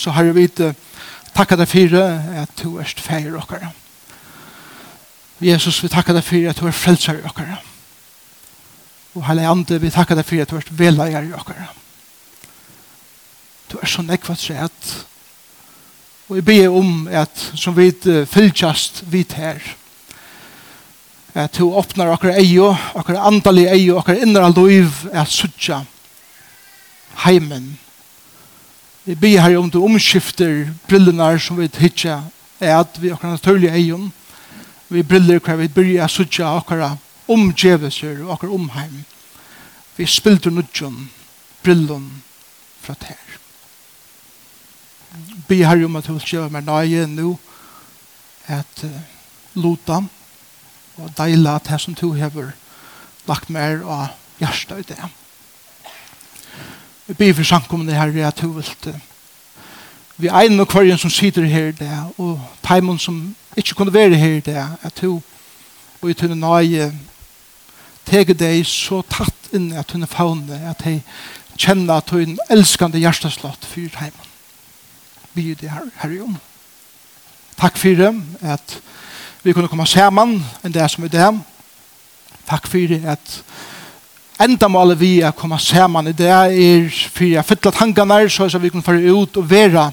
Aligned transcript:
Så 0.00 0.10
har 0.16 0.24
vi 0.24 0.46
vidt 0.46 0.60
takka 1.36 1.58
deg 1.60 1.68
for 1.68 1.96
at 2.40 2.62
du 2.62 2.78
er 2.80 2.92
feir 2.96 3.34
okkara. 3.36 3.68
Jesus, 5.44 5.82
vi 5.84 5.90
takka 5.92 6.14
deg 6.16 6.24
for 6.24 6.48
at 6.48 6.60
du 6.60 6.68
er 6.68 6.76
frelser 6.76 7.20
i 7.20 7.26
okkara. 7.28 7.58
Og 9.16 9.26
hele 9.26 9.48
andre, 9.48 9.80
vi 9.82 9.92
takka 9.92 10.16
deg 10.16 10.24
for 10.24 10.40
at 10.40 10.52
du 10.52 10.56
er 10.56 10.72
veleier 10.78 11.28
i 11.28 11.36
okkara. 11.36 11.68
Du 13.68 13.76
er 13.82 13.92
så 13.92 14.02
nekvat 14.02 14.40
sett. 14.40 14.90
og 16.28 16.36
jeg 16.36 16.44
ber 16.44 16.68
om 16.78 17.08
at 17.08 17.52
som 17.58 17.76
vi 17.76 17.90
fylltjast 18.30 19.02
vidt 19.10 19.32
her 19.32 19.58
at 21.34 21.58
du 21.58 21.64
åpnar 21.64 22.12
okkara 22.14 22.38
eio, 22.38 22.70
okkara 22.94 23.26
andalig 23.26 23.66
eio, 23.66 23.98
okkara 23.98 24.22
innra 24.22 24.48
loiv 24.48 25.06
at 25.12 25.28
suttja 25.30 25.84
heimen 27.26 27.78
Vi 29.04 29.14
ber 29.14 29.40
her 29.40 29.56
om 29.58 29.70
du 29.70 29.80
omskifter 29.82 30.68
brillene 30.88 31.38
som 31.40 31.56
vi 31.56 31.68
hittar 31.80 32.26
er 32.60 32.80
at 32.82 32.98
vi 33.00 33.10
akkurat 33.10 33.38
naturlige 33.38 33.72
egen. 33.72 34.12
Vi 34.88 35.02
briller 35.02 35.40
hver 35.40 35.56
vi 35.56 35.68
byrja 35.68 36.08
sutja 36.08 36.56
akkurat 36.56 36.98
omgjevelser 37.28 38.24
og 38.24 38.32
akkurat 38.32 38.54
omheim. 38.54 39.04
Vi 39.96 40.06
spilter 40.06 40.50
nudjon 40.50 41.08
brillen 41.62 42.22
fra 42.80 42.94
ter. 42.94 43.16
Be 45.48 45.64
her 45.64 45.84
om 45.84 45.96
at 45.96 46.06
du 46.06 46.12
vil 46.12 46.24
skjøver 46.24 46.52
meg 46.52 46.66
nøye 46.68 47.06
nå 47.10 47.34
at 48.50 48.84
uh, 48.84 49.00
luta 49.54 50.02
og 51.00 51.14
deila 51.16 51.56
at 51.56 51.70
det 51.70 51.80
som 51.80 51.94
du 51.94 52.12
hever 52.12 52.52
lagt 53.28 53.50
mer 53.50 53.82
av 53.86 54.12
hjertet 54.40 54.84
i 54.84 54.88
det. 54.92 55.10
Jeg 57.10 57.16
ber 57.16 57.32
for 57.34 57.42
samkommende 57.42 57.94
herre 57.94 58.26
at 58.26 58.38
du 58.38 58.52
vil 58.52 59.00
vi 60.16 60.28
egner 60.28 60.62
og 60.62 60.68
kvarjen 60.68 60.98
som 60.98 61.10
sitter 61.10 61.42
her 61.42 61.72
det, 61.74 61.90
og 62.22 62.36
teimen 62.62 62.98
som 62.98 63.34
ikke 63.56 63.74
kunne 63.74 63.94
være 63.94 64.14
her 64.14 64.40
det, 64.40 64.66
at 64.82 65.00
du 65.02 65.22
og 66.02 66.10
i 66.10 66.14
tunne 66.14 66.36
nøye 66.38 66.92
teger 68.06 68.38
deg 68.38 68.62
så 68.62 69.00
tatt 69.10 69.50
inn 69.50 69.72
at 69.74 69.90
hun 69.90 70.06
er 70.06 70.12
faune, 70.12 70.60
at 70.70 70.86
jeg 70.86 71.02
kjenner 71.58 71.98
at 71.98 72.14
hun 72.14 72.38
elskande 72.46 73.02
hjerteslott 73.02 73.66
for 73.66 73.90
teimen. 73.96 74.30
Vi 75.34 75.50
er 75.50 75.58
det 75.58 75.74
her, 75.74 75.90
her 76.04 76.14
i 76.14 76.22
om. 76.22 76.38
Takk 77.58 77.74
for 77.74 77.98
det, 78.04 78.14
at 78.40 78.78
vi 79.42 79.52
kunne 79.52 79.68
komme 79.68 79.86
sammen 79.86 80.38
enn 80.62 80.78
det 80.78 80.86
som 80.94 81.10
er 81.10 81.16
det. 81.16 81.28
Takk 82.46 82.70
for 82.70 82.94
det, 82.94 83.02
at 83.02 83.42
enda 84.40 84.68
målet 84.68 85.00
vi 85.00 85.20
er 85.20 85.36
komme 85.36 85.58
sammen 85.60 86.08
i 86.08 86.16
det 86.16 86.28
er 86.32 86.88
for 87.12 87.26
jeg 87.28 87.44
fytlet 87.44 87.80
hangene 87.80 88.20
her 88.22 88.28
så 88.28 88.58
vi 88.58 88.70
kan 88.72 88.82
få 88.82 88.96
ut 88.96 89.36
og 89.36 89.50
være 89.50 89.90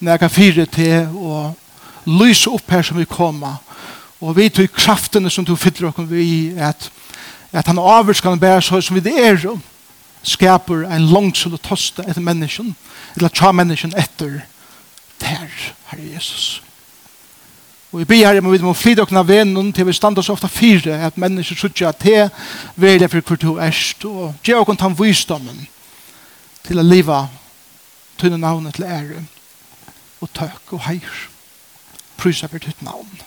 når 0.00 0.12
jeg 0.12 0.20
kan 0.20 0.30
fyre 0.30 0.66
til 0.66 1.08
og 1.14 1.54
lyse 2.06 2.50
opp 2.50 2.70
her 2.70 2.82
som 2.82 2.98
vi 2.98 3.04
kommer 3.04 3.56
og 4.20 4.36
vi 4.36 4.48
tog 4.48 4.70
kraftene 4.74 5.30
som 5.30 5.44
du 5.44 5.54
fytler 5.56 5.88
oss 5.88 6.10
vi 6.10 6.54
at, 6.58 6.90
at 7.52 7.66
han 7.66 7.78
avvarskan 7.78 8.40
bærer 8.40 8.60
så 8.60 8.80
som 8.80 8.96
vi 8.96 9.04
det 9.04 9.18
er 9.18 9.46
skaper 10.22 10.86
en 10.90 11.10
langsel 11.12 11.54
og 11.54 11.62
tosta 11.62 12.02
etter 12.02 12.22
mennesken 12.22 12.74
eller 13.16 13.30
tja 13.30 13.52
mennesken 13.52 13.94
etter 13.96 14.40
der, 15.18 15.50
Herre 15.90 16.14
Jesus. 16.14 16.62
Og 17.92 17.98
vi 17.98 18.04
ber 18.04 18.26
her, 18.26 18.40
må 18.40 18.50
vi 18.52 18.60
må 18.60 18.74
flytta 18.76 19.02
okna 19.06 19.22
venen 19.24 19.72
til 19.72 19.86
vi 19.88 19.94
standa 19.96 20.20
oss 20.20 20.28
ofta 20.28 20.48
fire, 20.52 20.98
at 21.06 21.16
mennesker 21.16 21.56
sutja 21.56 21.88
at 21.88 22.02
det 22.02 22.28
vil 22.76 23.00
jeg 23.00 23.10
for 23.10 23.20
hvor 23.20 23.36
du 23.36 23.58
erst, 23.58 24.04
og 24.04 24.34
gjør 24.44 24.60
okon 24.60 24.76
tan 24.76 24.98
visdommen 24.98 25.66
til 26.66 26.78
å 26.78 26.84
liva 26.84 27.22
tunne 28.20 28.36
navnet 28.36 28.76
til 28.76 28.84
ære, 28.84 29.24
og 30.20 30.32
tøk 30.36 30.72
og 30.76 30.84
heir. 30.84 31.28
Prysa 32.18 32.46
for 32.46 32.58
ditt 32.58 32.82
navn. 32.82 33.20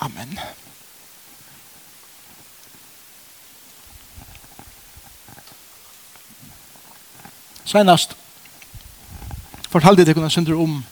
Amen. 0.00 0.38
Senast 7.66 8.16
fortalte 9.70 10.02
jeg 10.02 10.16
deg 10.16 10.50
om 10.56 10.82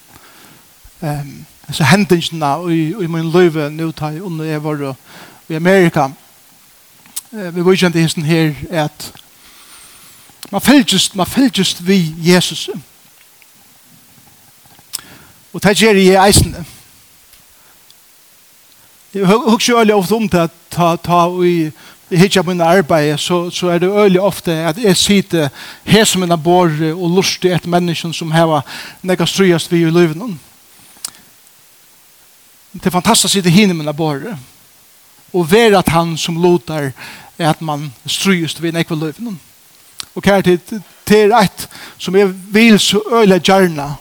um, 1.00 1.34
alltså 1.66 1.82
händelserna 1.82 2.70
i 2.70 2.94
i 3.04 3.06
min 3.06 3.30
løyve 3.30 3.70
nå 3.70 3.92
tar 3.92 4.10
jag 4.10 4.22
under 4.22 4.44
jeg 4.44 4.62
var 4.62 4.96
i 5.48 5.56
Amerika. 5.56 6.10
Eh 7.32 7.54
vi 7.54 7.60
var 7.60 7.72
ikke 7.72 7.86
inte 7.86 7.98
ens 7.98 8.14
här 8.16 8.54
att 8.70 9.12
man 10.50 10.60
fylls 10.60 11.14
man 11.14 11.26
fylls 11.26 11.80
vi 11.80 12.14
Jesus. 12.18 12.70
Og 15.52 15.62
det 15.62 15.82
gjør 15.82 15.94
jeg 15.94 16.26
eisen. 16.26 16.66
Jeg 19.14 19.26
husker 19.26 19.72
jo 19.72 19.78
veldig 19.78 19.94
ofte 19.94 20.14
om 20.14 20.28
det 20.28 20.40
at 20.40 20.50
ta, 20.70 20.96
ta 20.96 21.42
i 21.42 21.70
i 22.10 22.16
hitja 22.16 22.42
min 22.42 22.60
arbeid, 22.60 23.18
så, 23.18 23.50
så 23.50 23.68
er 23.68 23.78
det 23.78 23.90
øyelig 23.90 24.20
ofte 24.20 24.52
at 24.52 24.78
jeg 24.78 24.96
sitter 24.96 25.48
her 25.84 26.04
som 26.04 26.22
en 26.22 26.42
bor 26.42 26.70
og 26.94 27.10
lustig 27.10 27.50
et 27.50 27.66
menneske 27.66 28.12
som 28.12 28.30
har 28.30 28.62
nekka 29.02 29.26
strøyast 29.26 29.72
vi 29.72 29.82
i 29.82 29.90
livet 29.90 30.16
noen. 30.16 30.36
Det 32.74 32.86
er 32.86 32.90
fantastisk 32.90 33.44
det 33.44 33.52
hinne 33.52 33.74
med 33.74 33.94
båret. 33.94 34.38
Og 35.32 35.50
være 35.50 35.78
at 35.78 35.88
han 35.88 36.16
som 36.16 36.42
lotar 36.42 36.90
er 37.38 37.50
at 37.50 37.62
man 37.62 37.92
strøyest 38.06 38.62
ved 38.62 38.72
nekve 38.72 38.98
løyvnen. 38.98 39.40
Og 40.14 40.22
kjær 40.22 40.40
til 40.40 40.60
det 41.08 41.18
er 41.24 41.36
et 41.36 41.68
som 41.98 42.16
jeg 42.16 42.30
vil 42.54 42.78
så 42.78 43.00
øyla 43.12 43.38
gjerne 43.38 43.94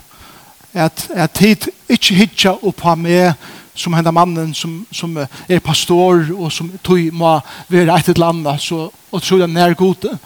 at, 0.74 1.10
at 1.10 1.38
hit 1.38 1.70
ikke 1.90 2.16
hitja 2.16 2.54
opp 2.64 2.86
av 2.86 2.98
meg 2.98 3.34
som 3.76 3.94
henda 3.94 4.12
mannen 4.14 4.54
som, 4.54 4.84
som 4.92 5.18
er 5.18 5.60
pastor 5.60 6.30
og 6.34 6.52
som 6.52 6.72
tog 6.84 7.02
må 7.14 7.34
være 7.70 7.98
et 7.98 8.10
eller 8.14 8.30
annet 8.30 8.62
så, 8.62 8.88
og 9.12 9.22
tror 9.22 9.44
den 9.44 9.54
nær 9.58 9.74
gode 9.74 10.18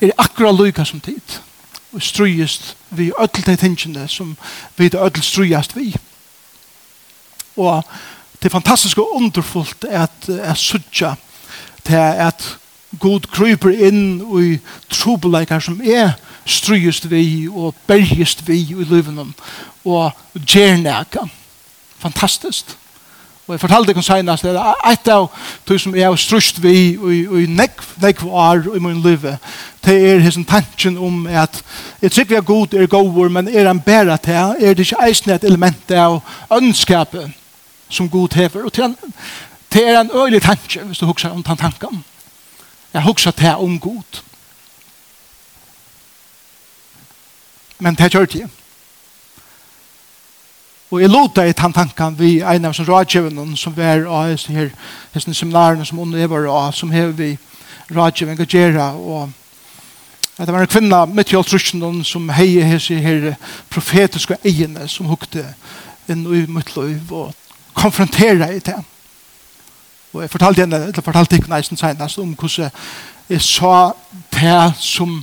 er 0.00 0.12
akkurat 0.18 0.56
lykka 0.56 0.84
som 0.84 1.00
tid 1.00 1.40
og 1.92 2.02
strøyest 2.02 2.76
vi 2.90 3.10
ødelt 3.18 3.60
tingene 3.60 4.08
som 4.08 4.36
vi 4.76 4.90
ødel 4.94 5.22
strøyest 5.22 5.76
vi 5.76 5.96
og 7.60 7.84
det 8.40 8.48
er 8.48 8.56
fantastisk 8.56 8.98
og 8.98 9.16
underfullt 9.16 9.84
at, 9.84 10.28
jeg 10.28 10.56
sudja 10.56 11.14
til 11.84 11.96
at 12.28 12.46
god 12.98 13.28
kryper 13.30 13.70
inn 13.70 14.20
i 14.40 14.56
trobeleikar 14.90 15.62
som 15.62 15.80
er 15.84 16.16
stryest 16.48 17.10
vi 17.10 17.48
og 17.48 17.76
bergest 17.86 18.42
vi 18.48 18.62
i 18.72 18.86
livet 18.88 19.20
og 19.84 20.10
gjernæka 20.34 21.28
fantastisk. 22.00 22.76
Og 23.46 23.54
jeg 23.54 23.60
fortalte 23.60 23.92
dere 23.92 24.02
senast 24.06 24.44
at 24.46 24.58
et 24.92 25.08
av 25.10 25.24
de 25.68 25.78
som 25.78 25.94
er 25.98 26.14
stryst 26.22 26.60
vi 26.62 26.94
og 27.00 27.40
i 27.40 27.46
nekv 27.50 28.28
år 28.28 28.68
i 28.76 28.82
min 28.82 29.00
liv 29.02 29.26
det 29.84 29.96
er 29.96 30.22
hans 30.22 30.38
tanken 30.46 30.98
om 30.98 31.26
at 31.26 31.62
jeg 32.02 32.12
tror 32.12 32.28
vi 32.28 32.34
er 32.38 32.46
god 32.46 32.74
er 32.74 32.86
god 32.86 33.30
men 33.30 33.48
er 33.48 33.66
han 33.66 33.80
bæra 33.80 34.16
til 34.16 34.34
er 34.34 34.74
det 34.74 34.86
ikke 34.86 35.02
eisne 35.08 35.34
et 35.34 35.44
element 35.44 35.90
av 35.90 36.20
ønskapet? 36.52 37.30
som 37.90 38.08
god 38.08 38.34
hever. 38.34 38.64
Og 38.64 38.72
til 38.72 38.84
en, 38.84 38.96
til 39.70 39.82
er 39.82 40.00
en 40.00 40.10
øylig 40.14 40.42
tanke, 40.42 40.80
hvis 40.80 40.98
du 40.98 41.06
husker 41.06 41.30
om 41.30 41.42
den 41.42 41.56
tanken. 41.56 42.04
Jeg 42.92 43.02
husker 43.02 43.30
til 43.30 43.48
om 43.48 43.80
god. 43.80 44.22
Men 47.78 47.94
det 47.94 48.12
gjør 48.12 48.24
det. 48.24 48.50
Og 50.90 51.00
jeg 51.00 51.10
lot 51.10 51.38
i 51.38 51.52
den 51.52 51.72
tanken 51.72 52.18
vi 52.18 52.40
en 52.40 52.64
av 52.64 52.72
som 52.74 52.86
rådgjøvene 52.88 53.56
som 53.56 53.76
vi 53.76 53.82
er 53.86 54.08
av 54.10 54.32
disse 54.32 54.52
her 54.52 54.72
disse 55.14 55.34
seminarene 55.34 55.86
som 55.86 55.98
underlever 56.02 56.48
av, 56.50 56.72
som 56.72 56.90
hever 56.90 57.12
vi 57.12 57.28
rådgjøvene 57.94 58.46
gjøre 58.46 58.88
og 58.98 59.30
at 60.38 60.46
det 60.48 60.54
var 60.54 60.64
en 60.64 60.72
kvinna 60.72 61.04
mitt 61.06 61.32
i 61.32 61.36
alt 61.36 61.52
russen 61.52 62.04
som 62.04 62.30
heier 62.32 62.72
disse 62.72 62.96
her 62.98 63.34
profetiske 63.70 64.38
egene 64.42 64.88
som 64.88 65.06
hukte 65.06 65.44
inn 66.08 66.26
i 66.26 66.46
mitt 66.50 66.74
liv 66.76 67.12
og 67.12 67.34
konfrontera 67.74 68.50
i 68.52 68.58
det. 68.58 68.76
Og 70.12 70.22
jeg 70.22 70.30
fortalte 70.30 70.64
henne, 70.64 70.76
eller 70.76 71.02
fortalte 71.02 71.36
ikke 71.38 71.52
nesten 71.52 71.78
senest, 71.78 72.18
om 72.18 72.34
hvordan 72.34 72.70
jeg 73.30 73.42
sa 73.42 73.92
det 74.34 74.72
som, 74.78 75.20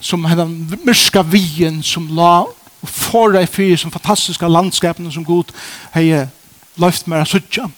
som 0.00 0.24
henne 0.26 0.48
myrska 0.84 1.22
vien 1.22 1.82
som 1.82 2.08
la 2.16 2.42
og 2.78 2.90
forra 2.90 3.38
deg 3.38 3.50
fyr 3.50 3.76
som 3.78 3.94
fantastiska 3.94 4.48
landskapen 4.50 5.10
som 5.12 5.26
god 5.26 5.52
hei 5.94 6.26
løft 6.78 7.06
med 7.06 7.26
suttja. 7.26 7.68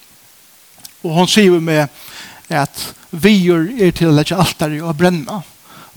Og 1.05 1.15
hon 1.17 1.29
sier 1.29 1.61
med 1.61 1.89
at 2.49 2.83
vi 3.11 3.49
er 3.49 3.93
til 3.97 4.11
å 4.11 4.17
lage 4.17 4.37
alt 4.37 4.59
der 4.61 4.77
og 4.83 4.97
brenne. 4.97 5.41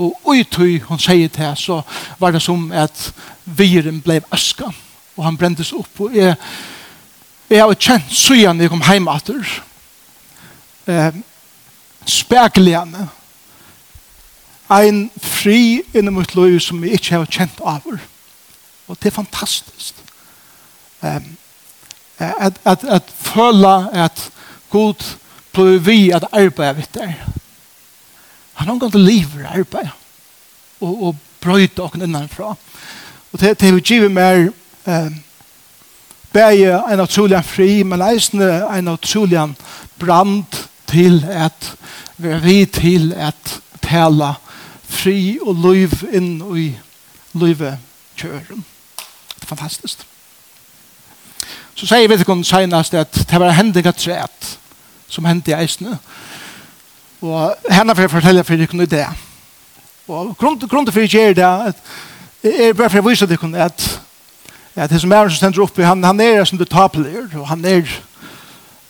Og 0.02 0.34
uttøy 0.34 0.80
hon 0.88 1.00
sier 1.00 1.32
til 1.32 1.56
så 1.60 1.82
var 2.20 2.34
det 2.34 2.42
som 2.44 2.72
at 2.72 3.12
viren 3.46 4.02
ble 4.04 4.22
aska 4.34 4.72
og 5.14 5.26
han 5.28 5.38
brendes 5.38 5.74
opp 5.76 6.00
og 6.02 6.16
jeg 6.18 6.34
jeg 7.54 7.62
har 7.62 7.78
kjent 7.78 8.14
søgjene 8.14 8.66
jeg 8.66 8.72
kom 8.74 8.82
hjemme 8.86 9.14
etter. 9.20 9.52
Eh, 10.90 11.20
Spekeligene. 12.10 13.08
En 14.74 15.04
fri 15.22 15.84
inni 15.94 16.12
mitt 16.12 16.34
liv 16.36 16.58
som 16.64 16.82
jeg 16.84 16.98
ikke 16.98 17.20
har 17.20 17.30
kjent 17.32 17.62
over. 17.62 18.00
Og 18.88 18.98
det 19.00 19.12
er 19.12 19.16
fantastisk. 19.16 20.00
Um, 21.04 21.36
at, 22.18 22.60
at, 22.66 22.84
at 22.84 23.12
føle 23.20 23.74
at 23.92 24.30
god 24.72 25.04
prøver 25.54 25.80
vi 25.80 26.12
at 26.12 26.26
arbeide 26.32 26.76
vidt 26.76 26.94
der. 26.96 27.14
Han 28.54 28.68
har 28.68 28.80
gått 28.82 28.96
livet 28.96 29.46
arbeid. 29.46 29.92
Og, 30.80 31.04
og 31.04 31.16
brøyde 31.42 31.84
oss 31.84 31.96
innanfra. 31.96 32.56
Og 33.32 33.40
det, 33.40 33.60
det 33.60 33.68
er 33.68 33.78
jo 33.78 33.86
givet 33.86 34.12
mer... 34.12 34.50
Um, 34.86 35.24
Begge 36.34 36.80
en 36.92 37.00
utrolig 37.04 37.44
fri, 37.46 37.84
men 37.84 38.02
eisende 38.02 38.64
en 38.66 38.88
utrolig 38.88 39.56
brand 40.00 40.46
til 40.90 41.26
at 41.30 41.76
vi 42.18 42.28
er 42.28 42.40
vi 42.40 42.66
til 42.66 43.14
at 43.14 43.60
tala 43.82 44.34
fri 44.90 45.38
og 45.42 45.60
liv 45.62 45.94
inn 46.14 46.38
i 46.58 46.72
livet 47.38 47.78
kjøren. 48.18 48.66
Det 49.36 49.46
er 49.46 49.50
fantastisk. 49.50 50.06
Så 51.76 51.90
sier 51.90 52.08
vi 52.08 52.18
til 52.18 52.26
kun 52.26 52.44
senast 52.46 52.94
at 52.94 53.14
det 53.30 53.40
var 53.42 53.54
hendig 53.58 53.86
at 53.86 53.98
træt 53.98 54.54
som 55.10 55.26
hendte 55.26 55.52
i 55.52 55.58
eisene. 55.58 55.98
Og 57.22 57.56
henne 57.70 57.96
får 57.96 58.08
jeg 58.08 58.12
fortelle 58.12 58.44
for 58.44 58.58
dere 58.58 58.84
i 58.84 58.90
det. 58.90 59.06
Og 60.08 60.34
grunnen 60.38 60.60
til 60.86 60.94
for 60.94 61.00
jeg 61.00 61.36
det 61.36 61.46
er 62.44 62.74
bare 62.74 62.90
for 62.90 63.00
å 63.00 63.10
vise 63.10 63.28
dere 63.30 63.66
at 63.66 63.86
Ja, 64.76 64.88
det 64.88 65.02
som 65.02 65.12
er 65.12 65.30
som 65.30 65.38
stender 65.38 65.62
oppe, 65.62 65.86
han, 65.86 66.04
han 66.04 66.20
er 66.20 66.46
som 66.50 66.58
du 66.58 66.66
tapeler, 66.66 67.28
og 67.38 67.48
han 67.48 67.66
er, 67.66 67.90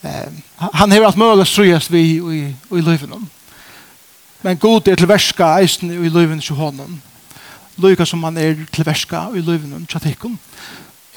eh, 0.03 0.29
han 0.73 0.91
har 0.91 1.05
alt 1.05 1.17
mulig 1.19 1.47
strøyest 1.47 1.91
vi 1.91 2.01
i, 2.01 2.19
i, 2.37 2.43
i 2.71 2.81
løyven. 2.81 3.29
Men 4.43 4.57
god 4.57 4.87
er 4.87 4.95
til 4.95 5.07
verska 5.07 5.57
eisen 5.59 5.91
i 5.91 6.09
løyven 6.09 6.39
til 6.39 6.55
hånden. 6.55 7.01
Løyga 7.77 8.05
som 8.05 8.23
han 8.23 8.37
er 8.37 8.55
til 8.71 8.85
verska 8.85 9.25
i 9.35 9.43
løyven 9.43 9.85
til 9.85 9.99
tikkun. 9.99 10.39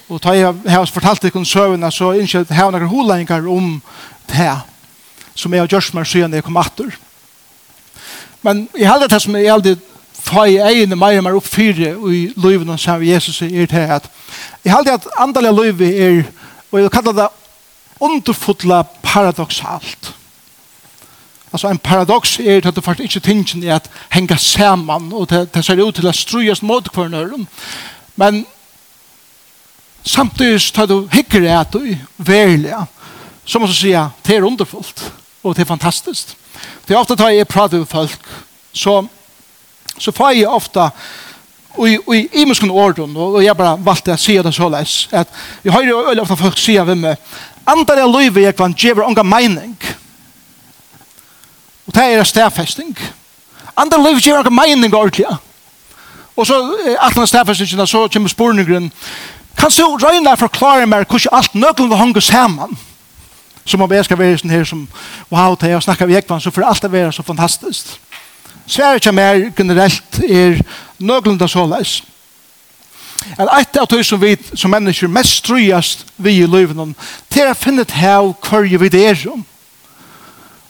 Og 0.08 0.22
da 0.22 0.34
jeg 0.34 0.54
har 0.66 0.86
fortalt 0.86 1.20
tikkun 1.20 1.44
søvnene, 1.44 1.90
så 1.92 2.12
innskjer 2.12 2.40
jeg 2.40 2.46
at 2.46 2.50
jeg 2.50 2.58
har 2.58 2.70
noen 2.70 2.90
holengar 2.90 3.46
om 3.50 3.82
det 4.30 4.52
som 5.34 5.52
jeg 5.52 5.62
har 5.62 5.70
gjørs 5.70 5.92
meg 5.94 6.06
siden 6.06 6.34
jeg 6.34 6.46
kom 6.46 6.56
atter. 6.58 6.90
Men 8.42 8.69
i 8.74 8.86
halde 8.86 9.08
det 9.10 9.22
som 9.22 9.34
jeg 9.36 9.50
aldri 9.52 9.76
få 10.26 10.44
i 10.50 10.58
egen 10.58 10.99
meg 10.99 11.19
og 11.20 11.25
meir 11.26 11.38
opp 11.38 11.46
fire 11.46 11.94
i 12.11 12.26
livet 12.34 12.67
som 12.67 12.78
sammen 12.78 13.08
Jesus 13.08 13.43
er 13.43 13.67
til 13.70 13.90
at 13.99 14.11
jeg 14.64 14.75
halte 14.75 14.96
at 14.99 15.08
andalige 15.23 15.56
livet 15.62 16.00
er 16.02 16.23
og 16.73 16.81
jeg 16.81 16.90
kallar 16.90 17.12
det 17.12 17.28
underfotla 18.00 18.82
paradoxalt. 19.02 20.14
Altså 21.52 21.69
en 21.69 21.78
paradox 21.78 22.40
er 22.40 22.67
at 22.67 22.76
du 22.76 22.81
faktisk 22.81 23.17
ikke 23.17 23.25
tingen 23.25 23.62
i 23.62 23.70
at 23.73 23.90
henga 24.11 24.37
saman 24.37 25.12
og 25.12 25.31
det, 25.31 25.55
det 25.55 25.64
ser 25.64 25.81
ut 25.81 25.94
til 25.94 26.08
å 26.08 26.12
strujas 26.12 26.62
mot 26.62 26.88
hver 26.93 27.08
nøyren 27.08 27.46
men 28.17 28.43
samtidig 30.05 30.61
tar 30.75 30.88
du 30.90 31.06
hikker 31.12 31.46
at 31.61 31.72
du 31.72 31.94
verlig 32.19 32.75
så 33.44 33.58
må 33.58 33.70
du 33.70 33.75
si 33.75 33.94
at 33.96 34.19
det 34.26 34.37
er 34.37 34.44
underfullt 34.44 35.06
og 35.43 35.55
det 35.56 35.64
er 35.64 35.70
fantastisk 35.70 36.34
det 36.88 36.94
er 36.94 37.00
ofte 37.00 37.17
tar 37.17 37.32
jeg 37.32 37.49
prater 37.49 37.79
med 37.79 37.88
folk 37.88 38.29
så 38.75 39.06
så 39.98 40.12
får 40.12 40.37
jeg 40.37 40.48
ofte 40.48 40.90
og 41.76 42.14
i 42.16 42.28
imenskene 42.40 42.72
orden, 42.72 43.16
og 43.16 43.43
jeg 43.44 43.56
bare 43.56 43.76
valgte 43.84 44.14
å 44.14 44.20
si 44.20 44.38
det 44.40 44.54
så 44.56 44.69
leis, 44.72 45.08
at 45.12 45.28
jeg 45.64 45.75
har 45.75 45.84
jo 45.84 45.98
øyne 46.08 46.22
ofte 46.22 46.38
folk 46.40 46.58
sier 46.58 46.87
ved 46.88 46.96
meg, 47.02 47.20
andre 47.69 47.98
er 48.00 48.08
løyve 48.08 48.46
jeg 48.46 48.56
kan 48.56 48.72
gjøre 48.72 49.04
unga 49.04 49.22
mening. 49.26 49.75
Og 51.87 51.94
det 51.94 52.04
er 52.14 52.25
stedfesting. 52.25 52.94
Andre 53.76 54.00
løyve 54.00 54.25
gjør 54.25 54.40
unga 54.40 54.54
mening 54.56 54.94
ordentlig. 54.94 55.28
Og 56.37 56.46
så, 56.46 56.56
alt 57.00 57.16
den 57.16 57.26
stedfestingen, 57.26 57.87
så 57.87 58.08
kommer 58.12 58.28
spurningen, 58.28 58.93
kan 59.56 59.70
du 59.70 59.96
røyne 59.96 60.37
forklare 60.37 60.87
meg 60.87 61.06
hvordan 61.08 61.32
alt 61.32 61.54
nøkken 61.54 61.88
vil 61.88 61.98
hange 61.98 62.20
sammen? 62.20 62.78
Som 63.64 63.82
om 63.82 63.93
jeg 63.93 64.04
skal 64.04 64.19
være 64.19 64.38
sånn 64.38 64.52
her 64.52 64.64
som, 64.64 64.84
wow, 65.32 65.56
det 65.58 65.72
er 65.72 65.78
å 65.78 65.82
snakke 65.82 66.06
ved 66.06 66.20
Ekvann, 66.20 66.40
så 66.40 66.52
får 66.54 66.69
alt 66.69 66.84
det 66.84 66.93
være 66.93 67.12
så 67.12 67.25
fantastisk. 67.26 67.96
Sverige 68.66 69.02
som 69.02 69.18
er 69.18 69.50
generelt 69.56 70.20
er 70.28 70.60
nøglunda 70.98 71.48
såleis. 71.48 72.02
At 73.38 73.50
eit 73.58 73.76
av 73.80 73.88
tøy 73.90 74.02
som 74.06 74.20
vi 74.22 74.36
som 74.54 74.70
mennesker 74.70 75.10
mest 75.10 75.40
strøyast 75.40 76.06
vi 76.16 76.38
i 76.40 76.46
løyvnen, 76.46 76.94
til 77.30 77.50
å 77.50 77.58
finne 77.58 77.82
et 77.86 77.94
hev 77.94 78.34
kvarje 78.42 78.78
vi 78.80 78.90
det 78.92 79.04
er 79.08 79.22
om. 79.32 79.44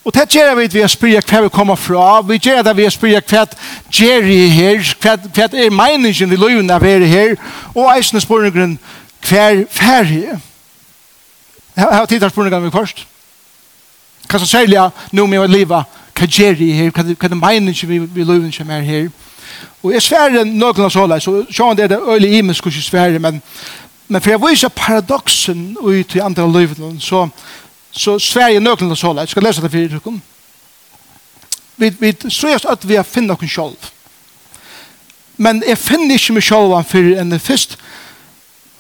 Og 0.07 0.15
det 0.15 0.29
gjør 0.31 0.55
vi 0.55 0.69
ved 0.71 0.85
å 0.87 0.89
spørre 0.89 1.23
hva 1.27 1.41
vi 1.43 1.49
kommer 1.51 1.79
fra. 1.81 2.21
Vi 2.23 2.39
gjør 2.39 2.63
det 2.63 2.77
ved 2.79 2.87
å 2.87 2.95
spørre 2.95 3.23
hva 3.27 3.43
gjør 3.91 4.23
vi 4.23 4.37
her, 4.55 4.93
hva, 5.03 5.49
er 5.51 5.75
meningen 5.75 6.33
i 6.33 6.39
løyvnen 6.39 6.71
av 6.71 6.85
er 6.87 7.03
her, 7.11 7.35
og 7.75 7.91
eisende 7.91 8.23
spørningen 8.23 8.77
hva 9.27 9.43
er 9.51 9.65
ferie. 9.71 10.39
Jeg 11.77 11.91
har 11.91 12.07
tid 12.07 12.23
til 12.23 12.31
spørningen 12.31 12.69
vi 12.69 12.71
først. 12.73 13.03
Hva 14.31 14.39
som 14.39 14.49
særlig 14.49 14.79
nå 15.13 15.27
med 15.27 15.43
å 15.43 15.51
livet 15.51 15.99
hva 16.17 16.27
gjør 16.27 16.57
jeg 16.61 16.77
her, 16.77 16.91
hva 16.91 17.29
er 17.29 17.35
meningen 17.35 17.75
ikke 17.75 17.89
vi, 17.91 17.99
vi 17.99 18.25
løven 18.25 18.53
som 18.53 18.71
er 18.71 18.85
her. 18.87 19.09
Og 19.83 19.93
jeg 19.93 20.03
sverre 20.03 20.45
noen 20.45 20.87
av 20.87 20.93
sånne, 20.93 21.19
så 21.21 21.43
sånn 21.53 21.81
er 21.81 21.91
det 21.93 22.01
øyelig 22.01 22.39
i 22.39 22.43
meg 22.45 22.57
skulle 22.57 22.83
sverre, 22.83 23.21
men, 23.23 23.43
men 24.09 24.23
for 24.23 24.33
jeg 24.33 24.43
viser 24.43 24.73
paradoksen 24.75 25.77
ut 25.83 26.17
i 26.17 26.23
andre 26.25 26.47
løven, 26.51 26.97
så, 27.01 27.27
så 27.93 28.17
sverre 28.23 28.63
noen 28.63 28.91
av 28.91 28.99
sånne, 28.99 29.27
jeg 29.27 29.35
skal 29.35 29.47
lese 29.47 29.65
det 29.65 29.71
for 29.71 30.01
dere. 30.01 30.17
Vi, 31.77 31.93
vi 32.01 32.13
tror 32.25 32.71
at 32.73 32.89
vi 32.89 32.97
har 32.97 33.05
finnet 33.05 33.37
noen 33.37 33.53
selv. 33.53 33.93
Men 35.37 35.61
jeg 35.69 35.77
finner 35.77 36.17
ikke 36.17 36.39
meg 36.39 36.47
selv 36.49 36.77
for 36.89 37.15
en 37.21 37.41
først, 37.41 37.77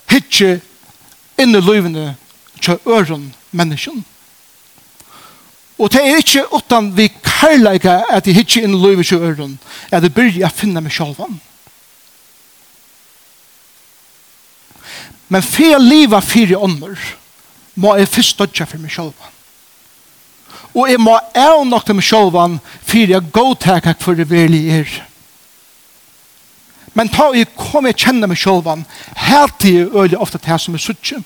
hitje 0.09 0.61
inn 1.37 1.53
i 1.53 1.61
løvene 1.61 2.15
til 2.63 2.79
øren 2.89 3.35
menneskene 3.53 4.16
Og 5.79 5.93
det 5.93 6.01
er 6.01 6.17
ikke 6.17 6.47
utan 6.55 6.89
vi 6.97 7.11
karlægge 7.23 7.99
at 8.09 8.27
jeg 8.27 8.35
hittir 8.35 8.65
inn 8.65 8.75
i 8.75 8.81
løyve 8.81 9.05
til 9.05 9.21
øren, 9.21 9.59
at 9.91 10.03
jeg 10.03 10.15
begynner 10.15 10.49
å 10.49 10.57
finne 10.57 10.81
meg 10.81 10.93
selv. 10.93 11.21
Men 15.29 15.43
for 15.43 15.67
jeg 15.67 15.83
lever 15.83 16.21
fire 16.25 16.59
ånder, 16.59 16.97
må 17.75 17.97
jeg 17.97 18.09
først 18.09 18.39
dødja 18.39 18.65
for 18.65 18.81
meg 18.81 18.93
selv. 18.95 19.13
Og 20.77 20.89
jeg 20.91 21.01
må 21.01 21.19
jeg 21.35 21.69
nok 21.69 21.85
til 21.87 21.99
meg 21.99 22.05
selv 22.05 22.37
om, 22.41 22.59
for 22.83 23.13
jeg 23.13 23.33
godtaker 23.33 23.95
for 24.01 24.17
det 24.17 24.31
virkelig 24.31 24.71
er. 24.81 24.97
Men 26.97 27.11
ta 27.13 27.29
jeg 27.37 27.53
kommer 27.57 27.93
kjenne 27.93 28.29
meg 28.29 28.39
selv 28.41 28.69
helt 29.29 29.59
til 29.61 29.75
jeg 29.75 29.89
øyelig 29.93 30.19
ofte 30.19 30.39
til 30.39 30.55
jeg 30.55 30.61
som 30.61 30.75
er 30.75 30.81
suttje. 30.81 31.19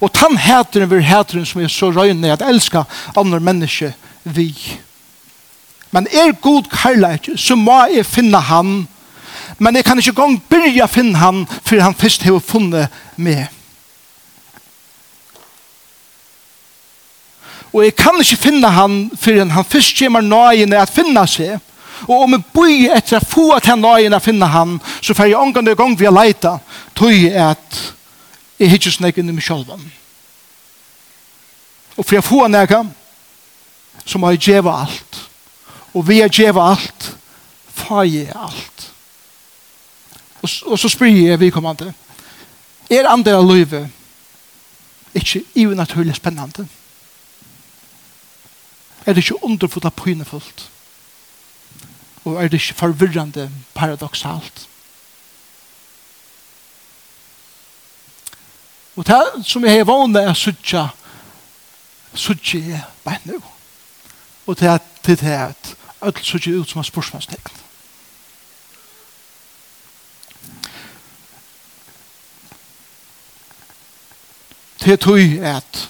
Og 0.00 0.12
tann 0.12 0.36
hæteren 0.38 0.90
vil 0.90 1.04
hæteren 1.04 1.46
som 1.46 1.62
er 1.62 1.72
så 1.72 1.90
røyne 1.90 2.32
at 2.32 2.42
elska 2.42 2.84
andre 3.16 3.40
menneske 3.40 3.92
vi. 4.24 4.50
Men 5.90 6.06
er 6.10 6.32
god 6.42 6.70
kærleik, 6.70 7.28
så 7.36 7.56
må 7.56 7.84
jeg 7.94 8.06
finne 8.06 8.40
han. 8.40 8.86
Men 9.58 9.76
jeg 9.76 9.84
kan 9.84 9.98
ikke 9.98 10.16
gong 10.16 10.40
byrja 10.50 10.86
finne 10.90 11.18
han, 11.18 11.44
for 11.62 11.80
han 11.80 11.94
først 11.94 12.22
har 12.26 12.40
funnet 12.42 12.88
meg. 13.16 13.46
Og 17.74 17.84
jeg 17.84 17.94
kan 17.98 18.18
ikke 18.22 18.38
finne 18.38 18.70
han, 18.70 18.98
for 19.18 19.38
han 19.50 19.66
først 19.66 19.98
kommer 19.98 20.22
nøyene 20.22 20.78
at 20.78 20.92
finne 20.94 21.26
seg. 21.30 21.58
Og 22.08 22.24
om 22.26 22.34
jeg 22.36 22.46
bøyer 22.54 22.96
etter 22.98 23.18
å 23.18 23.26
få 23.26 23.46
til 23.62 23.78
nøyene 23.80 24.18
at 24.18 24.24
finne 24.24 24.46
han, 24.50 24.76
så 25.02 25.14
får 25.14 25.30
jeg 25.30 25.40
omgående 25.40 25.76
gong 25.78 25.94
vi 25.98 26.06
har 26.06 26.14
leita, 26.14 26.58
tog 26.94 27.14
jeg 27.14 27.34
at 27.38 27.80
Jeg 28.58 28.70
hittir 28.70 28.94
snakk 28.94 29.18
inn 29.18 29.30
i 29.30 29.34
meg 29.34 29.44
sjálvan. 29.44 29.82
Og 31.96 32.04
for 32.04 32.16
jeg 32.16 32.26
få 32.26 32.46
nekka, 32.50 32.82
så 34.04 34.18
må 34.18 34.30
jeg 34.34 34.42
djeva 34.46 34.76
alt. 34.84 35.20
Og 35.94 36.06
vi 36.08 36.20
er 36.20 36.32
djeva 36.32 36.70
alt, 36.74 37.10
far 37.74 38.04
jeg 38.06 38.30
alt. 38.34 38.88
Og, 40.42 40.50
og 40.72 40.78
så 40.78 40.90
spyr 40.90 41.12
jeg 41.12 41.40
vi 41.40 41.50
kommande, 41.54 41.92
er 42.90 43.08
andre 43.08 43.38
av 43.38 43.46
løyve 43.46 43.86
ikke 45.14 45.44
unaturlig 45.56 46.16
spennende? 46.16 46.66
Er 49.06 49.12
det 49.12 49.22
ikke 49.22 49.44
underfullt 49.44 49.84
og 49.84 49.94
pynefullt? 49.94 50.70
Og 52.24 52.36
er 52.36 52.48
det 52.48 52.60
ikke 52.60 52.74
forvirrande 52.74 53.50
paradoxalt? 53.74 54.68
Og 58.96 59.06
det 59.06 59.46
som 59.46 59.64
jeg 59.64 59.78
har 59.78 59.88
vågne 59.88 60.22
er 60.22 60.36
suttja, 60.38 60.86
suttja 62.14 62.60
er 62.78 62.86
bare 63.04 63.18
nå. 63.24 63.40
Og 64.46 64.58
det 64.60 64.68
er 64.68 64.78
til 65.02 65.18
det 65.20 65.34
at 65.34 65.74
alt 66.04 66.20
suttja 66.22 66.52
ut 66.52 66.70
som 66.70 66.78
er 66.78 66.88
spørsmålstegn. 66.90 67.62
Det 74.84 75.00
tog 75.00 75.18
at 75.40 75.88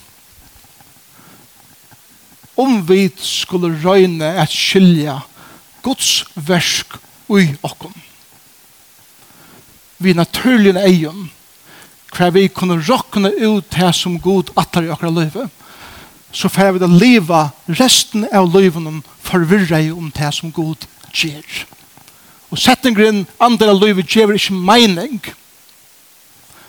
om 2.56 2.88
vi 2.88 3.11
skulle 3.18 3.75
røyne 3.82 4.26
at 4.38 4.52
skilja 4.54 5.18
Guds 5.82 6.25
versk 6.34 6.94
ui 7.28 7.56
okkom. 7.62 7.94
Vi 9.99 10.12
naturlige 10.12 10.84
eion 10.87 11.30
hva 12.14 12.30
vi 12.35 12.49
kunne 12.49 12.78
råkne 12.78 13.33
ut 13.42 13.71
det 13.75 13.92
som 13.97 14.18
god 14.21 14.52
atter 14.56 14.87
i 14.87 14.90
akkurat 14.90 15.18
livet, 15.18 15.50
så 16.35 16.49
får 16.49 16.73
vi 16.75 16.83
da 16.83 16.90
leva 16.90 17.40
resten 17.66 18.26
av 18.33 18.50
livet 18.54 19.04
forvirra 19.23 19.80
om 19.94 20.11
det 20.14 20.33
som 20.35 20.52
god 20.52 20.87
gjør. 21.14 21.64
Og 22.50 22.59
settingren 22.59 23.25
andre 23.42 23.71
av 23.71 23.80
livet 23.83 24.11
gjør 24.11 24.35
ikke 24.35 24.54
mening. 24.54 25.21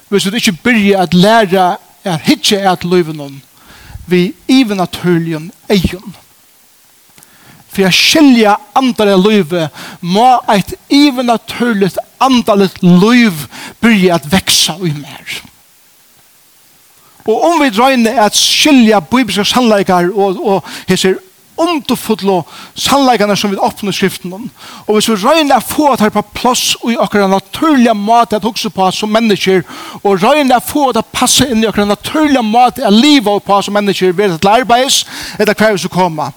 Hvis 0.09 0.25
du 0.29 0.37
ikke 0.37 0.57
begynner 0.63 1.01
at 1.03 1.13
lære 1.13 1.65
er 2.05 2.21
hitje 2.25 2.61
at 2.69 2.85
løyven 2.85 3.41
vi 4.05 4.33
even 4.47 4.79
at 4.79 4.95
høljen 5.01 5.51
egen. 5.69 6.13
For 7.69 7.81
jeg 7.81 7.97
skilja 7.97 8.55
andre 8.77 9.15
av 9.17 9.25
livet 9.25 9.81
må 10.01 10.27
et 10.53 10.75
even 10.93 11.33
at 11.33 11.57
høljet 11.57 11.97
andalet 12.19 12.81
liv 12.81 13.45
byrja 13.81 14.15
at 14.15 14.31
veksa 14.31 14.77
i 14.81 14.93
mer. 14.93 15.37
Og 17.25 17.43
om 17.43 17.61
vi 17.61 17.71
drøyne 17.73 18.11
at 18.21 18.37
skilja 18.37 18.99
bibliske 18.99 19.47
sannleikar 19.49 20.11
og, 20.13 20.37
og 20.45 20.75
hesser 20.89 21.17
underfodlo 21.57 22.41
sannleikane 22.75 23.35
som 23.35 23.51
vi 23.51 23.57
åpner 23.57 23.91
skriften 23.95 24.33
om. 24.33 24.49
Og 24.87 24.97
hvis 24.97 25.09
vi 25.09 25.15
røyne 25.23 25.55
er 25.55 25.63
få 25.63 25.91
at 25.93 26.03
her 26.03 26.11
på 26.13 26.23
plass 26.35 26.75
og 26.81 26.91
i 26.91 26.97
akkurat 26.99 27.31
naturlige 27.31 27.93
mat 27.95 28.33
at 28.33 28.43
hukse 28.43 28.69
på 28.69 28.89
som 28.91 29.09
mennesker, 29.09 29.63
og 30.03 30.23
røyne 30.23 30.53
er 30.53 30.63
få 30.63 30.89
at 30.91 31.05
passe 31.13 31.47
inn 31.49 31.63
i 31.63 31.69
akkurat 31.69 31.93
naturlige 31.95 32.43
mat 32.43 32.79
at 32.79 32.93
livet 32.93 33.43
på 33.43 33.61
som 33.61 33.73
mennesker 33.73 34.11
ved 34.11 34.37
at 34.37 34.49
arbeids 34.51 35.05
etter 35.39 35.53
hver 35.53 35.77
vi 35.77 35.85
skal 35.85 35.95
komme, 35.95 36.31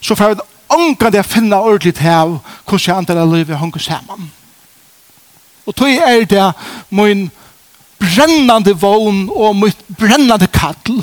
så 0.00 0.14
får 0.14 0.34
vi 0.34 0.48
ångan 0.70 1.12
det 1.12 1.24
å 1.24 1.26
finne 1.26 1.56
ordentlig 1.58 1.96
til 1.98 2.36
hvordan 2.64 2.86
jeg 2.86 2.96
antar 2.96 3.18
det 3.18 3.32
livet 3.32 3.58
hunker 3.58 3.82
sammen. 3.82 4.30
Og 5.66 5.76
tog 5.76 5.88
er 5.88 6.24
det 6.24 6.52
min 6.90 7.30
brennande 8.00 8.74
vogn 8.80 9.28
og 9.30 9.56
mitt 9.56 9.80
brennande 9.98 10.46
kattel. 10.46 11.02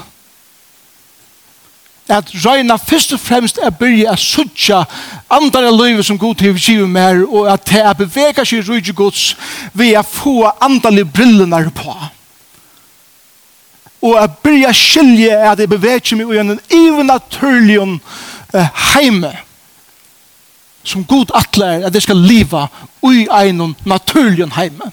At 2.08 2.32
røyna 2.46 2.78
først 2.80 3.14
og 3.14 3.20
fremst 3.20 3.60
er 3.62 3.70
byrja 3.70 4.14
a 4.14 4.16
suttja 4.16 4.84
andre 5.30 5.72
løyve 5.76 6.04
som 6.04 6.18
god 6.18 6.36
til 6.36 6.56
givet 6.56 6.90
mer 6.90 7.26
og 7.28 7.50
at 7.52 7.66
det 7.68 7.82
er 7.84 7.98
bevega 8.00 8.46
seg 8.48 8.64
rujtje 8.64 8.96
gods 8.96 9.34
vi 9.74 9.92
er 9.94 10.08
få 10.08 10.48
andre 10.62 11.04
brillene 11.06 11.72
på. 11.76 11.96
Og 14.02 14.16
a 14.24 14.28
byrja 14.28 14.72
skilje 14.74 15.36
at 15.52 15.58
det 15.58 15.70
bevega 15.70 16.00
seg 16.06 16.24
i 16.24 16.40
en 16.40 16.60
ivenaturlig 16.72 17.78
heime. 17.82 18.00
heime 18.94 19.36
som 20.88 21.06
god 21.06 21.32
atler 21.36 21.86
at 21.86 21.94
det 21.94 22.04
skal 22.04 22.20
liva 22.24 22.68
ui 23.04 23.28
einon 23.32 23.76
naturlig 23.86 24.48
heime. 24.56 24.92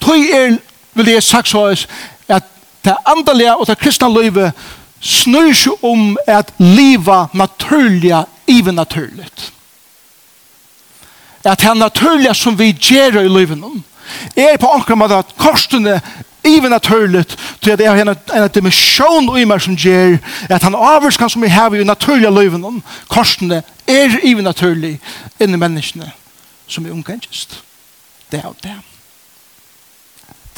Tøy 0.00 0.30
er, 0.32 0.58
vil 0.94 1.12
jeg 1.12 1.22
sagt 1.22 1.48
så 1.48 1.66
at 2.28 2.44
det 2.84 2.96
andalega 3.06 3.58
og 3.58 3.66
det 3.66 3.78
kristna 3.78 4.08
løyve 4.08 4.52
snur 5.00 5.52
seg 5.54 5.84
om 5.84 6.16
at 6.26 6.52
liva 6.58 7.26
naturliga 7.34 8.24
even 8.48 8.74
naturligt. 8.74 9.52
At 11.44 11.60
det 11.60 11.76
naturliga 11.76 12.34
som 12.34 12.58
vi 12.58 12.72
gjør 12.72 13.20
i 13.20 13.28
livet 13.28 13.62
er 14.36 14.56
på 14.56 14.70
akkurat 14.72 14.98
med 14.98 15.12
at 15.12 15.36
korsene 15.36 16.00
even 16.56 16.70
naturligt 16.70 17.38
till 17.60 17.72
at 17.72 17.78
det 17.78 17.86
är 17.86 17.96
en, 17.96 18.16
en 18.34 18.48
dimension 18.48 19.38
i 19.38 19.44
mig 19.44 19.60
som 19.60 19.74
ger 19.74 20.18
at 20.48 20.62
han 20.62 20.74
avvarskan 20.74 21.30
som 21.30 21.42
vi 21.42 21.48
har 21.48 21.74
i 21.74 21.84
naturliga 21.84 22.30
löven 22.30 22.82
korsene 23.08 23.62
er 23.86 24.20
even 24.22 24.44
naturlig 24.44 25.00
inne 25.40 25.54
i 25.54 25.56
människorna 25.56 26.10
som 26.66 26.86
är 26.86 26.92
omgängest 26.92 27.62
det 28.30 28.38
er 28.44 28.52
det. 28.62 28.80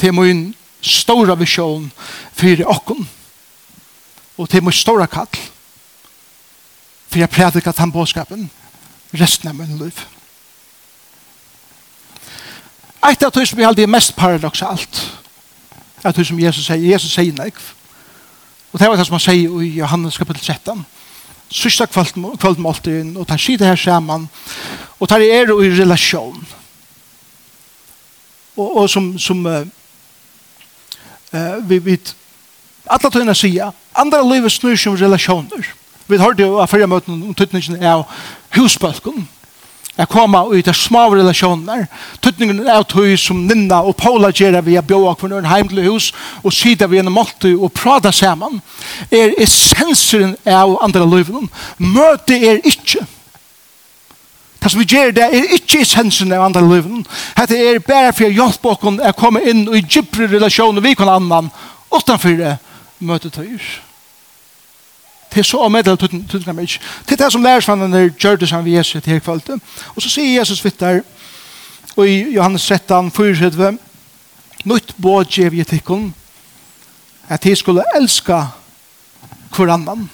Det 0.01 0.07
er 0.07 0.11
min 0.11 0.55
stora 0.81 1.35
vision 1.35 1.91
för 2.33 2.67
åkken 2.67 3.09
og 4.37 4.51
det 4.51 4.57
er 4.57 4.61
min 4.61 4.71
stora 4.71 5.05
kall 5.05 5.27
för 7.07 7.19
jag 7.19 7.29
predikar 7.29 7.73
han 7.77 7.91
bådskapen 7.91 8.49
resten 9.11 9.49
av 9.49 9.55
min 9.55 9.77
liv. 9.77 9.99
Eit 13.03 13.23
av 13.23 13.31
tog 13.31 13.47
som 13.47 13.57
vi 13.57 13.63
aldri 13.63 13.83
er 13.83 13.87
mest 13.87 14.15
paradoxalt 14.15 15.20
at 16.03 16.15
det 16.15 16.27
som 16.27 16.39
Jesus 16.39 16.65
sier, 16.65 16.91
Jesus 16.91 17.13
sier 17.13 17.35
nek. 17.37 17.57
Og 18.71 18.79
det 18.79 18.89
var 18.89 18.97
det 18.97 19.05
som 19.07 19.17
han 19.17 19.23
sier 19.23 19.61
i 19.61 19.73
Johannes 19.77 20.17
kapitel 20.17 20.43
13. 20.43 20.85
Sørsta 21.51 21.85
kvöldmåltiden, 21.85 23.17
og 23.17 23.27
tar 23.27 23.37
sida 23.37 23.67
her 23.67 23.75
saman, 23.75 24.29
og 24.99 25.09
tar 25.09 25.19
er 25.19 25.51
i 25.51 25.71
relasjon. 25.81 26.47
Og, 28.55 28.77
og 28.77 28.89
som, 28.89 29.19
som 29.19 29.45
uh, 29.45 29.61
uh, 31.33 31.69
vi 31.69 31.79
vet, 31.85 32.15
alla 32.87 33.11
tøyna 33.11 33.35
sier, 33.35 33.73
andra 33.95 34.21
livet 34.23 34.51
snur 34.51 34.75
som 34.79 34.95
relasjoner. 34.95 35.67
Vi 36.07 36.17
har 36.17 36.33
det 36.35 36.47
av 36.47 36.67
fyrre 36.67 36.87
møten 36.87 37.19
om 37.19 37.35
tøytningen 37.35 37.83
av 37.83 38.07
husbølgen, 38.55 39.27
Jeg 39.97 40.07
kommer 40.07 40.53
ut 40.55 40.67
av 40.71 40.75
små 40.77 41.01
relasjoner. 41.11 41.83
Tøtningen 42.23 42.63
er 42.63 42.85
tøy 42.87 43.17
som 43.19 43.43
Ninna 43.47 43.81
og 43.83 43.97
Paula 43.99 44.31
gjør 44.31 44.61
vi 44.63 44.77
er 44.79 44.85
bjøa 44.87 45.17
kvinner 45.19 45.49
heim 45.51 45.67
til 45.69 45.83
hus 45.89 46.11
og 46.43 46.55
sida 46.55 46.87
vi 46.87 47.01
en 47.01 47.11
måltid 47.11 47.59
og 47.59 47.73
prata 47.75 48.11
sammen 48.15 48.61
er 49.11 49.35
essensen 49.41 50.37
av 50.47 50.77
andre 50.81 51.03
løyven. 51.05 51.51
Møte 51.77 52.39
er 52.39 52.63
ikke. 52.63 53.03
Det 54.61 54.71
som 54.71 54.79
vi 54.79 54.87
gjør 54.87 55.11
det 55.17 55.27
er 55.27 55.53
ikke 55.57 55.83
essensen 55.83 56.31
av 56.31 56.47
andre 56.47 56.63
løyven. 56.63 57.05
Det 57.49 57.59
er 57.59 57.83
bare 57.83 58.15
for 58.15 58.29
å 58.29 58.33
hjelpe 58.33 58.71
oss 58.71 59.05
å 59.11 59.13
komme 59.19 59.43
inn 59.43 59.67
i 59.75 59.83
djupere 59.83 60.31
relasjoner 60.31 60.85
vi 60.85 60.95
kan 60.95 61.11
annan 61.11 61.51
utenfor 61.91 62.45
møtetøyer 63.03 63.90
til 65.31 65.45
så 65.45 65.67
meddel 65.69 65.97
tøtten 65.97 66.55
meg 66.55 66.67
ikke. 66.67 66.79
Til 67.07 67.19
det 67.19 67.31
som 67.31 67.43
lærersvannene 67.43 68.09
gjør 68.19 68.35
det 68.35 68.49
sammen 68.49 68.71
med 68.71 68.77
Jesus 68.77 69.03
til 69.03 69.21
kvalitet. 69.21 69.61
Og 69.95 70.01
så 70.01 70.09
sier 70.09 70.39
Jesus 70.39 70.63
vitt 70.65 70.79
der, 70.79 71.01
og 71.95 72.07
i 72.07 72.33
Johannes 72.35 72.67
13, 72.67 73.11
4, 73.11 73.77
Nytt 74.65 74.95
båd 75.01 75.25
gjev 75.25 75.53
i 75.53 75.63
tikkun, 75.63 76.13
at 77.29 77.43
de 77.43 77.55
skulle 77.55 77.83
elska 77.95 78.43
hver 79.55 79.73
annan. 79.73 80.09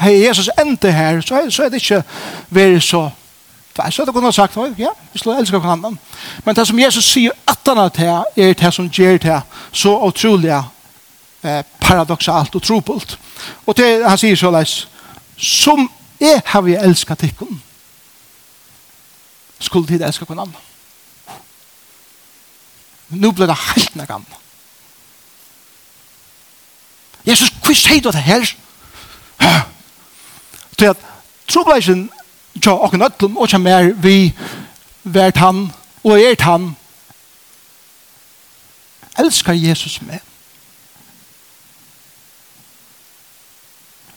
Hei, 0.00 0.26
Jesus 0.26 0.48
endte 0.60 0.92
her, 0.92 1.20
så 1.20 1.34
er, 1.34 1.50
så 1.50 1.62
er 1.62 1.68
det 1.68 1.82
ikke 1.82 2.02
vært 2.50 2.84
så 2.84 3.10
Nei, 3.80 3.86
så 3.90 4.02
hadde 4.02 4.12
kunne 4.12 4.32
sagt, 4.32 4.56
ja, 4.76 4.90
vi 5.12 5.18
skulle 5.18 5.38
elske 5.40 5.56
hverandre. 5.56 5.94
Men 6.44 6.56
det 6.56 6.66
som 6.68 6.78
Jesus 6.78 7.06
sier 7.06 7.32
at 7.48 7.64
han 7.64 7.78
er 7.78 7.88
til, 7.88 8.10
er 8.36 8.52
det 8.52 8.72
som 8.74 8.90
gjør 8.92 9.16
til 9.22 9.38
så 9.72 9.94
utrolig 10.04 10.50
eh, 11.42 11.62
paradoxalt 11.80 12.54
og 12.54 12.62
trupult. 12.62 13.18
Og 13.66 13.76
det, 13.76 14.04
han 14.08 14.18
sier 14.18 14.36
så 14.36 14.50
leis, 14.50 14.88
som 15.36 15.88
jeg 16.20 16.42
har 16.46 16.60
vi 16.66 16.76
elsket 16.76 17.18
tikkun, 17.18 17.62
skulle 19.60 19.88
tid 19.88 20.02
elska 20.02 20.24
kvann 20.24 20.44
annan. 20.46 20.68
Nu 23.08 23.32
ble 23.32 23.46
det 23.46 23.56
helt 23.56 23.96
nek 23.96 24.10
annan. 24.10 24.38
Jesus, 27.26 27.52
hva 27.64 27.74
sier 27.76 28.00
du 28.00 28.10
det 28.14 28.22
her? 28.24 28.46
Til 30.78 30.92
at 30.92 31.02
trobleisen 31.48 32.08
tja 32.62 32.72
okken 32.72 33.04
ötlum 33.04 33.36
og 33.36 33.50
tja 33.50 33.60
mer 33.60 33.92
vi 34.00 34.32
vært 35.04 35.40
han 35.40 35.66
og 36.04 36.16
er 36.16 36.40
han 36.44 36.70
elskar 39.20 39.52
Jesus 39.52 40.00
med 40.02 40.18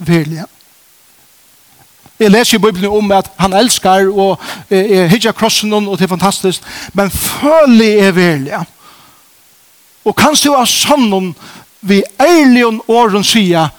virkelig. 0.08 0.44
Jeg 2.20 2.32
leser 2.32 2.58
i 2.58 2.62
Bibelen 2.62 2.92
om 2.92 3.12
at 3.12 3.32
han 3.38 3.54
elskar 3.54 4.08
og 4.12 4.40
er 4.70 5.08
hitja 5.08 5.32
krossen 5.32 5.74
og 5.74 5.98
det 5.98 6.06
er 6.06 6.08
fantastisk, 6.08 6.62
men 6.94 7.12
følelig 7.12 7.98
er 8.00 8.12
virkelig. 8.12 8.66
Og 10.06 10.16
kanst 10.16 10.44
du 10.44 10.54
ha 10.54 10.66
sann 10.66 11.36
vi 11.82 12.04
ærlig 12.22 12.66
om 12.66 12.82
åren 12.88 13.24
sier 13.24 13.70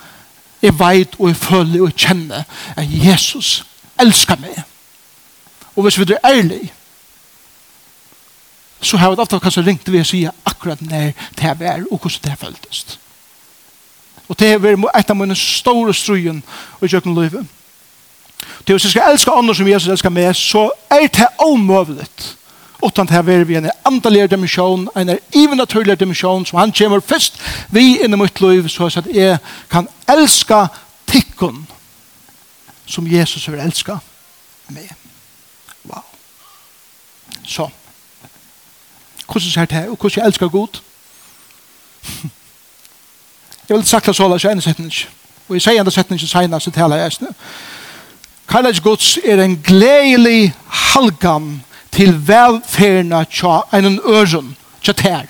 jeg 0.62 0.78
veit 0.78 1.16
og 1.18 1.28
jeg 1.28 1.36
føler 1.36 1.80
og 1.80 1.90
jeg 1.90 1.96
kjenner 2.06 2.44
at 2.76 2.88
Jesus 2.88 3.64
elskar 4.00 4.40
meg. 4.40 4.62
Og 5.76 5.82
hvis 5.82 5.98
vi 5.98 6.06
er 6.12 6.24
ærlig, 6.24 6.72
så 8.80 8.96
har 8.96 9.10
vi 9.10 9.20
ofte 9.20 9.40
kanskje 9.40 9.64
ringt 9.66 9.92
vi 9.92 10.00
og 10.00 10.06
sier 10.06 10.36
akkurat 10.44 10.80
når 10.80 11.12
det 11.38 11.50
er 11.50 11.84
og 11.90 11.98
hvordan 11.98 12.20
det 12.24 12.32
er 12.32 12.40
føltes. 12.40 12.98
Og 14.28 14.38
det 14.38 14.52
er 14.52 14.88
et 14.98 15.10
av 15.10 15.16
mine 15.16 15.36
store 15.36 15.94
strøyen 15.94 16.42
og 16.80 16.88
kjøkken 16.88 17.14
livet. 17.14 17.46
Det 18.64 18.72
er 18.72 18.78
hvis 18.78 18.84
jeg 18.84 18.90
skal 18.90 19.12
elske 19.12 19.30
andre 19.30 19.54
som 19.54 19.68
Jesus 19.68 19.88
elsker 19.92 20.10
meg, 20.10 20.36
så 20.36 20.70
er 20.90 21.06
det 21.12 21.28
omøvelig. 21.38 22.08
Utan 22.84 23.06
det 23.06 23.16
er 23.16 23.44
vi 23.44 23.56
en 23.56 23.70
andalig 23.84 24.30
dimensjon, 24.30 24.88
en 24.96 25.18
even 25.32 25.56
naturlig 25.56 26.00
dimensjon, 26.00 26.46
som 26.46 26.58
han 26.58 26.72
kommer 26.72 27.00
først 27.00 27.40
vi 27.70 27.98
inn 28.04 28.12
i 28.12 28.16
mitt 28.16 28.40
liv, 28.40 28.68
så 28.68 28.86
at 28.86 29.06
jeg 29.12 29.38
kan 29.70 29.88
elske 30.08 30.66
tikkun 31.06 31.66
som 32.86 33.06
Jesus 33.08 33.48
vil 33.48 33.60
elske 33.60 33.96
meg. 34.68 34.90
Wow. 35.84 36.02
Så. 37.44 37.68
Hvordan 39.26 39.50
ser 39.50 39.64
det 39.64 39.78
her? 39.78 39.88
Og 39.90 39.96
hvordan 39.96 40.26
elsker 40.26 40.48
Gud? 40.48 40.80
Jeg 43.68 43.76
vil 43.76 43.87
sagt 43.87 44.06
det 44.06 44.16
så 44.16 44.28
løs 44.28 44.44
en 44.44 44.61
setning. 44.61 44.92
Og 45.49 45.56
jeg 45.56 45.62
sier 45.62 45.80
en 45.80 45.90
setning 45.90 46.21
som 46.21 46.28
sier 46.28 46.47
senast 46.47 46.68
til 46.68 46.83
hele 46.83 47.00
æsne. 47.06 47.33
Kallage 48.49 48.80
Guds 48.80 49.18
er 49.25 49.40
en 49.42 49.56
gledelig 49.62 50.52
halgan 50.68 51.64
til 51.92 52.28
velferna 52.28 53.25
tja 53.25 53.61
en 53.73 54.00
øren 54.04 54.56
tja 54.83 54.92
tær. 54.92 55.28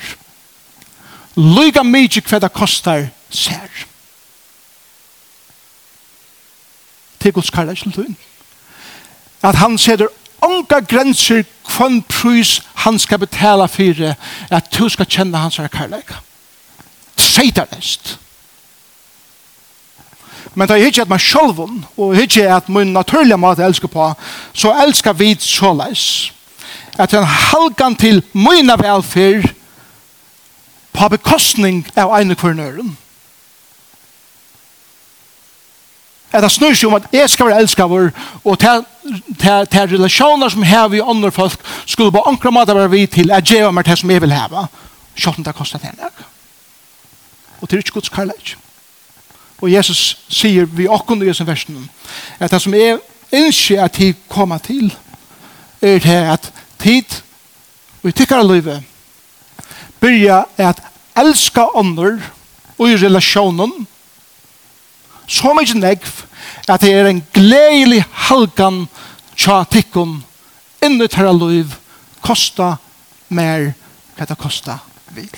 Lyga 1.37 1.83
mykje 1.83 2.23
hva 2.27 2.41
det 2.43 2.53
kostar 2.55 3.07
sær. 3.31 3.71
Til 7.21 7.33
Guds 7.33 7.51
kallage 7.51 7.83
til 7.83 7.93
tøyen. 7.93 8.17
At 9.43 9.55
han 9.55 9.79
seder 9.79 10.11
onga 10.43 10.81
grenser 10.81 11.43
kvann 11.69 12.03
prus 12.03 12.61
han 12.75 12.99
skal 12.99 13.19
betala 13.19 13.67
fyrir 13.67 14.15
at 14.51 14.75
du 14.79 14.89
skal 14.89 15.07
kjenne 15.07 15.39
hans 15.39 15.61
kallage. 15.73 16.19
Seitarest. 17.17 18.03
Seitarest 18.03 18.24
Men 20.55 20.69
da 20.69 20.75
jeg 20.79 20.93
ikke 20.93 21.03
at 21.03 21.11
meg 21.11 21.21
selv, 21.21 21.61
og 21.97 22.17
ikke 22.17 22.47
at 22.57 22.69
min 22.69 22.93
naturlige 22.95 23.37
måte 23.37 23.65
elsker 23.65 23.89
på, 23.89 24.13
så 24.53 24.75
elsker 24.87 25.13
vi 25.13 25.37
såleis. 25.41 26.33
At 26.99 27.15
en 27.15 27.25
halgan 27.25 27.97
til 27.97 28.23
mine 28.33 28.77
velferd 28.79 29.49
på 30.95 31.09
bekostning 31.09 31.83
av 31.97 32.15
ene 32.21 32.37
kvarnøren. 32.39 32.95
At 36.35 36.43
det 36.43 36.51
snur 36.51 36.75
seg 36.75 36.89
om 36.91 36.97
at 36.99 37.07
jeg 37.15 37.31
skal 37.31 37.51
være 37.51 37.63
elsket 37.63 37.91
vår, 37.91 38.09
og 38.45 38.59
til, 38.59 38.87
til, 39.39 39.67
til 39.71 39.93
relasjoner 39.95 40.51
som 40.51 40.67
har 40.67 40.89
vi 40.91 41.03
andre 41.03 41.31
folk, 41.35 41.59
skulle 41.87 42.15
på 42.15 42.23
ankra 42.27 42.51
måte 42.51 42.75
være 42.75 42.91
vi 42.91 43.07
til 43.07 43.31
at 43.35 43.51
jeg 43.51 43.67
og 43.67 43.75
meg 43.75 43.87
til 43.87 43.99
som 44.03 44.11
jeg 44.11 44.23
vil 44.23 44.35
heve. 44.35 44.67
Sjåten 45.15 45.47
det 45.47 45.55
kostet 45.55 45.87
henne. 45.87 46.11
Og 47.61 47.69
til 47.69 47.79
ikke 47.79 47.99
gods 47.99 48.11
karlæg. 48.11 48.57
Og 49.65 49.71
Jesus 49.73 50.19
sier 50.29 50.67
vi 50.69 50.85
okkur 50.91 51.23
i 51.23 51.31
disse 51.31 51.47
versen 51.49 51.87
at 52.37 52.53
det 52.53 52.61
som 52.61 52.75
er 52.77 52.99
ikke 53.33 53.79
at 53.81 53.97
de 53.97 54.11
kommer 54.29 54.61
til 54.61 54.91
er 55.81 56.03
det 56.05 56.19
at 56.35 56.51
tid 56.83 57.17
og 58.03 58.11
i 58.11 58.13
tikkere 58.13 58.45
livet 58.45 58.85
byrja 60.01 60.43
at 60.61 60.83
elska 61.17 61.65
ånder 61.81 62.21
og 62.77 62.91
i 62.91 63.01
relasjonen 63.01 63.73
så 65.25 65.55
mykje 65.57 65.81
negv 65.81 66.13
at 66.69 66.85
det 66.85 66.93
er 66.93 67.09
en 67.09 67.25
gledelig 67.33 68.05
halgan 68.29 68.85
tja 69.33 69.63
tikkun 69.65 70.19
inni 70.85 71.09
tæra 71.09 71.33
liv 71.33 71.73
kosta 72.21 72.75
mer 73.33 73.71
hva 74.15 74.29
det 74.29 74.39
kosta 74.39 74.83
vil 75.17 75.33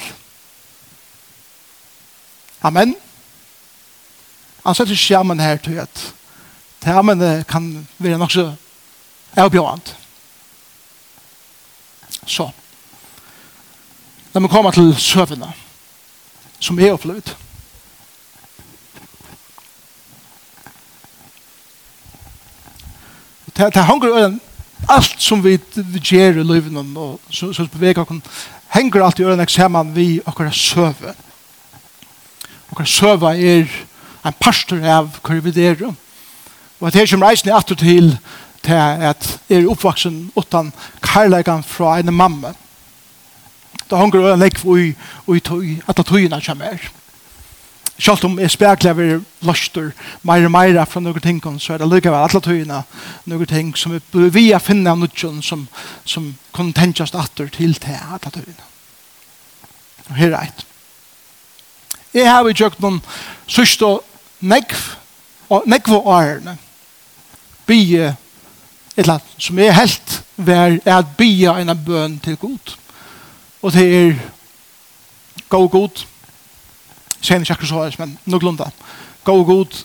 Amen. 2.66 2.96
Han 4.66 4.74
setter 4.74 4.98
skjermen 4.98 5.40
her 5.40 5.60
til 5.62 5.78
at 5.78 6.00
termene 6.82 7.44
kan 7.48 7.86
være 8.02 8.18
nok 8.18 8.32
så 8.34 8.48
avbjørende. 9.36 9.94
Så. 12.26 12.50
Når 14.34 14.40
vi 14.40 14.48
kommer 14.48 14.70
til 14.70 14.96
søvnene, 14.98 15.52
som 16.58 16.78
er 16.78 16.92
opplevd, 16.92 17.36
det, 23.56 23.74
det 23.74 23.86
henger 23.86 24.16
øyne 24.16 24.40
alt 24.88 25.22
som 25.22 25.44
vi, 25.44 25.58
vi 25.74 25.98
gjør 25.98 26.40
i 26.40 26.44
livet 26.44 26.96
og 26.96 27.20
som, 27.30 27.54
som 27.54 27.68
beveger 27.68 28.02
oss 28.02 28.34
henger 28.74 29.04
alt 29.04 29.18
i 29.18 29.24
øyne 29.24 29.48
sammen 29.48 29.94
vi 29.96 30.20
akkurat 30.26 30.54
søve 30.54 31.14
akkurat 32.70 32.88
søve 32.88 33.32
er 33.36 33.64
en 34.26 34.40
pastor 34.40 34.82
av 34.82 35.20
hva 35.22 35.38
vi 35.44 35.54
er. 35.62 35.86
Og 36.80 36.88
at 36.88 36.98
jeg 36.98 37.10
kommer 37.10 37.30
reisen 37.30 37.50
er 37.50 37.58
atter 37.60 37.78
til 37.78 38.16
til 38.66 38.74
at 38.74 39.26
jeg 39.48 39.62
er 39.62 39.70
oppvaksen 39.70 40.32
uten 40.36 40.72
karlægan 41.02 41.62
fra 41.62 41.98
en 42.00 42.14
mamma. 42.14 42.52
Da 43.90 43.96
hun 43.96 44.10
går 44.10 44.32
og 44.32 44.38
legger 44.38 44.76
i, 44.76 44.88
i, 45.28 45.40
i 45.62 45.76
at 45.86 45.96
det 45.96 46.06
tøyene 46.06 46.40
kommer 46.42 46.64
her. 46.64 46.88
Selv 47.98 48.24
om 48.24 48.38
jeg 48.38 48.50
spekler 48.50 48.90
over 48.90 49.20
løster 49.40 49.92
mer 50.22 50.44
og 50.44 50.50
mer 50.50 50.84
fra 50.84 51.00
noen 51.00 51.20
ting, 51.20 51.40
så 51.60 51.72
er 51.72 51.78
det 51.78 51.88
likevel 51.88 52.18
alle 52.18 52.40
tøyene 52.42 52.82
noen 53.24 53.46
ting 53.46 53.70
som 53.76 53.94
vi 53.94 54.28
via 54.34 54.58
finne 54.58 54.90
av 54.90 54.98
noen 54.98 55.42
som, 55.42 55.68
som 56.04 56.34
kunne 56.52 56.76
tenkes 56.76 57.14
etter 57.14 57.48
til 57.48 57.74
til 57.74 57.96
alle 57.96 58.32
tøyene. 58.34 58.66
Og 60.10 60.14
her 60.16 60.34
er 60.34 60.42
et. 60.42 60.66
Jeg 62.14 62.30
har 62.30 62.44
jo 62.44 62.52
gjort 62.56 62.80
noen 62.80 63.00
sørste 63.46 63.98
nekv, 64.40 64.96
og 65.48 65.62
nekv 65.66 65.92
og 65.92 66.06
årene, 66.06 66.58
bygge 67.66 68.06
et 68.06 68.16
eller 68.96 69.18
annet 69.18 69.42
som 69.42 69.58
er 69.58 69.76
helt 69.76 70.22
vær, 70.36 70.78
er 70.84 70.96
at 70.98 71.16
bygge 71.18 71.52
en 71.60 71.72
av 71.72 71.84
bøn 71.84 72.18
til 72.24 72.36
god. 72.40 72.76
Og 73.62 73.72
det 73.72 73.86
er 73.94 74.14
gå 75.48 75.68
god, 75.68 76.04
sen 77.20 77.40
ikke 77.40 77.52
akkurat 77.52 77.68
så 77.68 77.74
høres, 77.74 77.98
men 77.98 78.18
nok 78.24 78.42
lunda, 78.42 78.70
gå 79.24 79.36
god, 79.44 79.82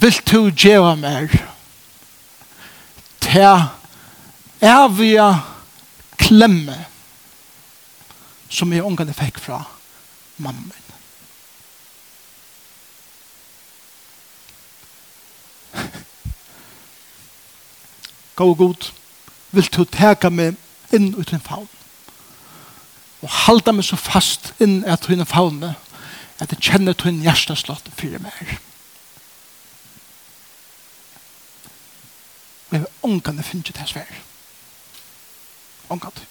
vil 0.00 0.20
du 0.32 0.50
gjøre 0.50 0.96
mer, 0.96 1.28
til 3.20 3.64
evige 4.60 5.26
klemme, 6.18 6.76
som 8.48 8.72
jeg 8.72 8.84
ungene 8.84 9.14
fikk 9.14 9.38
fra 9.38 9.62
mamma 10.38 10.60
min. 10.60 10.89
gå 18.40 18.54
god, 18.54 18.92
vil 19.50 19.68
du 19.76 19.84
teka 19.84 20.30
meg 20.32 20.56
inn 20.96 21.12
ut 21.18 21.32
i 21.32 21.38
faun. 21.44 21.68
Og 23.20 23.28
halda 23.44 23.74
meg 23.76 23.84
så 23.84 23.98
fast 24.00 24.54
inn 24.64 24.80
at 24.88 25.04
hun 25.10 25.26
faune, 25.28 25.74
at 26.40 26.54
jeg 26.54 26.64
kjenner 26.70 26.96
til 26.96 27.10
hun 27.10 27.20
hjerteslått 27.26 27.90
fyrir 27.98 28.22
meg. 28.24 28.54
Men 32.70 32.86
ångane 33.02 33.44
finner 33.44 33.76
det 33.76 33.88
svær. 33.90 34.14
Ångane. 35.90 36.24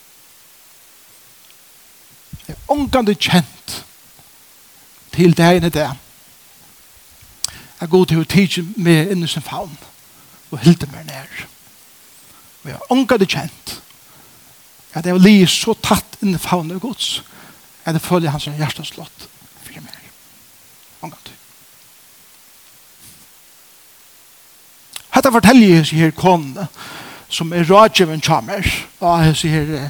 Jeg 2.47 2.55
er 2.55 2.73
ångane 2.73 3.13
kjent 3.13 3.75
til 5.13 5.37
det 5.37 5.45
ene 5.45 5.69
det. 5.69 5.89
Jeg 7.79 7.89
går 7.89 8.05
til 8.05 8.23
å 8.23 8.27
tige 8.33 8.65
meg 8.81 9.11
inn 9.13 9.23
i 9.23 9.29
sin 9.29 9.45
faun 9.45 9.77
og 10.49 10.59
hilde 10.65 10.89
meg 10.89 11.05
nær. 11.05 11.48
Og 12.63 12.69
jeg 12.71 12.79
ångat 12.89 13.19
det 13.19 13.29
kjent. 13.29 13.75
At 14.93 15.05
jeg 15.05 15.21
lir 15.21 15.47
så 15.47 15.75
tatt 15.77 16.17
inn 16.23 16.35
i 16.35 16.41
faunet 16.41 16.79
og 16.79 16.89
gods. 16.89 17.21
At 17.85 17.95
jeg 17.95 18.01
følger 18.03 18.33
hans 18.33 18.49
hjerte 18.49 18.85
slått 18.85 19.27
for 19.63 19.83
meg. 19.83 20.09
Ångat 21.05 21.29
det. 21.29 21.35
Hetta 25.15 25.31
forteller 25.33 25.79
jeg 25.79 25.99
her 25.99 26.11
konene 26.15 26.67
som 27.29 27.53
er 27.53 27.67
rådgjøven 27.69 28.21
kjammer. 28.21 28.65
Og 28.99 29.25
jeg 29.25 29.37
sier 29.37 29.71
her, 29.71 29.87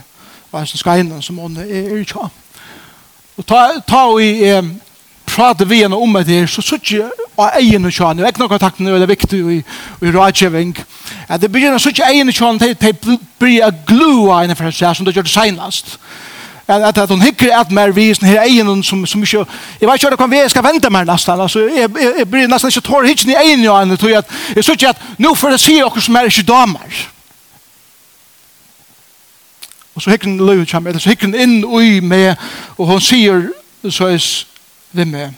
hva 0.51 0.61
er 0.61 0.69
som 0.69 0.81
skal 0.81 1.03
innan 1.03 1.23
som 1.23 1.39
hun 1.39 1.57
er 1.61 1.97
i 1.99 2.03
kjammer. 2.03 2.35
Og 3.39 3.45
ta, 3.47 3.79
ta 3.87 4.03
i, 4.19 4.43
eh, 4.43 4.65
prate 5.39 5.67
vi 5.69 5.83
henne 5.83 5.95
om 5.95 6.17
det 6.27 6.41
så 6.51 6.63
sier 6.65 6.79
jeg 6.97 7.27
av 7.39 7.55
egen 7.61 7.87
og 7.87 7.93
kjønne, 7.95 8.27
ikke 8.27 8.43
noe 8.43 8.59
takk 8.59 8.79
når 8.83 8.97
det 8.99 9.05
er 9.05 9.13
viktig 9.13 9.39
i, 9.39 9.59
i 10.03 10.11
rådgjøving, 10.11 10.73
at 11.29 11.41
det 11.41 11.51
begynner 11.51 11.79
så 11.79 11.93
ikke 11.93 12.09
egen 12.11 12.31
og 12.31 12.35
kjønne 12.35 12.73
til 12.75 13.13
å 13.13 13.19
bli 13.39 13.59
a 13.63 13.69
glue 13.71 14.27
av 14.33 14.43
henne 14.43 14.57
for 14.59 14.75
seg, 14.75 14.97
som 14.97 15.07
det 15.07 15.15
gjør 15.15 15.27
det 15.29 15.31
senest. 15.31 15.95
At, 16.69 16.83
at, 16.85 16.97
at 17.01 17.09
hun 17.09 17.23
hikker 17.23 17.49
et 17.55 17.71
mer 17.73 17.93
visen 17.95 18.27
her 18.27 18.43
egen 18.43 18.83
som, 18.83 19.05
som 19.09 19.23
ikke, 19.23 19.45
jeg 19.81 19.89
vet 19.89 20.03
ikke 20.03 20.19
hva 20.19 20.27
vi 20.29 20.41
skal 20.51 20.65
vente 20.67 20.91
mer 20.93 21.07
nesten, 21.07 21.39
altså, 21.41 21.63
jeg, 21.65 21.87
jeg, 21.87 22.11
jeg 22.19 22.29
blir 22.29 22.51
nesten 22.51 22.69
ikke 22.69 22.83
tår 22.85 23.07
hikken 23.09 23.31
i 23.31 23.39
egen 23.39 23.65
og 23.69 23.79
henne, 23.79 23.97
tror 23.97 24.11
jeg, 24.11 24.25
at, 24.25 24.35
jeg 24.59 24.67
sier 24.67 24.91
at 24.91 25.07
nå 25.17 25.33
får 25.39 25.55
jeg 25.55 25.63
si 25.63 25.79
dere 25.79 26.03
som 26.05 26.19
er 26.19 26.29
ikke 26.29 26.45
damer. 26.51 26.99
Og 29.95 30.03
så 30.03 30.13
hikker 30.13 30.29
hun 30.29 30.45
løy, 30.45 30.61
så 30.67 31.09
hikker 31.09 31.31
hun 31.31 31.35
inn 31.35 31.57
i 31.63 31.99
med, 31.99 32.35
og 32.77 32.91
hun 32.91 33.01
sier, 33.03 33.49
så 33.89 34.11
er 34.11 34.21
vi 34.91 35.05
med. 35.05 35.33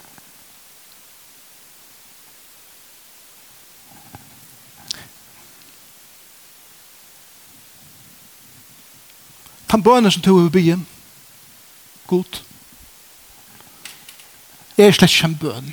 Han 9.72 9.84
bønner 9.84 10.10
som 10.12 10.22
tog 10.22 10.40
over 10.40 10.50
byen, 10.50 10.88
god, 12.08 12.42
jeg 14.78 14.88
er 14.88 14.96
slett 14.98 15.14
ikke 15.14 15.28
en 15.28 15.36
bøn. 15.36 15.68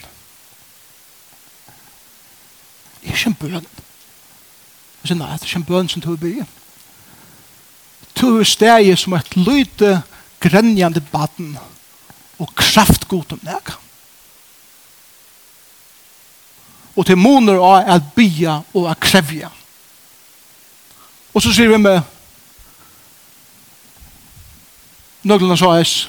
Jeg 3.02 3.10
er 3.10 3.16
ikke 3.16 3.30
en 3.30 3.36
bøn. 3.40 3.66
Jeg 5.00 5.08
sier, 5.08 5.16
nei, 5.16 5.30
det 5.32 5.46
er 5.46 5.48
ikke 5.48 5.60
en 5.62 5.68
bøn 5.70 5.88
som 5.88 6.02
tog 6.04 6.12
over 6.12 6.20
byen. 6.26 6.50
Tog 8.18 8.34
over 8.34 8.44
steget 8.44 9.00
som 9.00 9.14
et 9.16 9.36
lyte, 9.36 10.02
grenjande 10.44 11.00
baden, 11.12 11.56
og 12.38 12.54
kraft 12.54 13.08
god 13.08 13.32
om 13.32 13.40
nek. 13.42 13.72
Og 16.98 17.06
til 17.06 17.18
måneder 17.18 17.62
av 17.62 17.90
at 17.94 18.12
bya 18.16 18.60
og 18.74 18.90
at 18.90 19.00
krevja. 19.00 19.50
Og 21.34 21.42
så 21.42 21.52
sier 21.54 21.70
vi 21.70 21.78
med 21.78 22.00
nøglene 25.28 25.58
sa 25.58 25.76
eis 25.78 26.08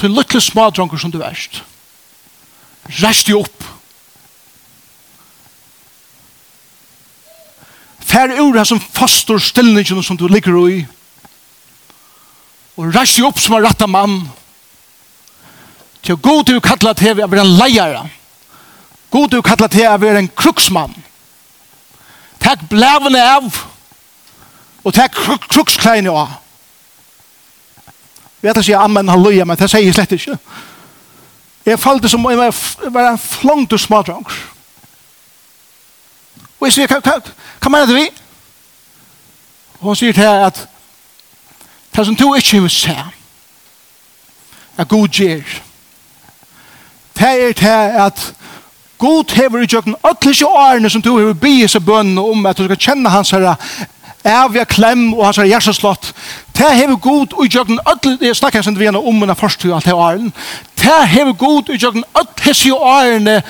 til 0.00 0.14
lykkelig 0.14 0.42
smadronker 0.48 0.98
som 0.98 1.12
du 1.12 1.20
erst. 1.22 1.62
Rest 3.02 3.30
jo 3.30 3.44
opp. 3.44 3.64
Fær 8.04 8.34
ur 8.40 8.58
her 8.58 8.66
som 8.68 8.82
fastor 8.82 9.38
stillningen 9.42 10.02
som 10.02 10.18
du 10.18 10.26
ligger 10.28 10.58
i. 10.68 10.82
Og 12.74 12.90
rest 12.94 13.18
jo 13.18 13.28
opp 13.30 13.38
som 13.42 13.56
er 13.56 13.68
rett 13.68 13.82
av 13.82 13.90
mann. 13.90 14.24
Og 14.26 14.43
Til 16.04 16.16
god 16.16 16.44
du 16.44 16.60
kallar 16.60 16.92
til 16.92 17.14
å 17.14 17.26
være 17.26 17.44
en 17.44 17.56
leier. 17.56 18.08
God 19.10 19.30
du 19.32 19.40
kallar 19.42 19.70
til 19.72 19.88
å 19.88 19.96
være 19.98 20.20
en 20.20 20.30
kruksmann. 20.36 20.94
Takk 22.44 22.66
blævene 22.68 23.22
av 23.24 23.60
og 24.84 24.92
takk 24.92 25.16
krukskleine 25.48 26.12
av. 26.12 26.34
Vi 28.40 28.48
vet 28.48 28.60
ikke 28.60 28.76
amen 28.84 29.08
halleluja, 29.08 29.46
men 29.48 29.56
det 29.56 29.70
sier 29.72 29.86
jeg 29.86 29.94
slett 29.96 30.12
ikke. 30.12 30.36
Jeg 31.64 31.80
falt 31.80 32.04
som 32.12 32.26
om 32.26 32.32
jeg 32.34 32.92
var 32.92 33.06
en 33.08 33.18
flongt 33.18 33.72
og 33.72 33.80
smadrang. 33.80 34.26
Og 36.60 36.66
jeg 36.68 36.74
sier, 36.76 36.92
hva 36.92 37.70
mener 37.72 37.88
du 37.88 37.94
vi? 37.96 38.04
Og 39.80 39.88
han 39.88 39.96
sier 39.96 40.12
til 40.12 40.28
at 40.28 40.66
det 41.96 42.04
som 42.04 42.16
du 42.16 42.26
ikke 42.34 42.60
vil 42.60 42.70
se, 42.72 42.96
er 44.76 44.90
god 44.90 45.08
gjer, 45.08 45.56
det 47.18 47.34
er 47.48 47.52
til 47.52 48.00
at 48.06 48.34
God 48.98 49.34
hever 49.34 49.62
i 49.62 49.68
jøkken 49.72 49.94
ødelige 50.10 50.46
årene 50.46 50.90
som 50.90 51.02
du 51.02 51.18
hever 51.18 51.34
bygge 51.34 51.68
seg 51.68 51.84
bønnen 51.84 52.18
om 52.18 52.46
at 52.46 52.58
du 52.58 52.64
skal 52.64 52.80
kjenne 52.80 53.10
hans 53.10 53.30
herre 53.34 53.56
evige 54.24 54.64
klem 54.64 55.12
og 55.12 55.26
hans 55.26 55.36
herre 55.36 55.50
hjerteslott. 55.50 56.12
Det 56.56 56.70
hever 56.76 56.96
God 56.96 57.34
i 57.44 57.48
jøkken 57.56 57.80
ødelige, 57.92 58.26
jeg 58.26 58.36
snakker 58.36 58.62
jeg 58.64 58.78
vi 58.78 58.84
henne 58.84 58.98
om 58.98 59.18
henne 59.20 59.34
første 59.34 59.74
alt 59.74 59.84
det 59.84 59.92
årene. 59.92 60.32
Det 60.78 61.08
hever 61.08 61.32
God 61.32 61.68
i 61.68 61.78
jøkken 61.82 62.04
ødelige 62.20 62.74
årene 62.74 63.42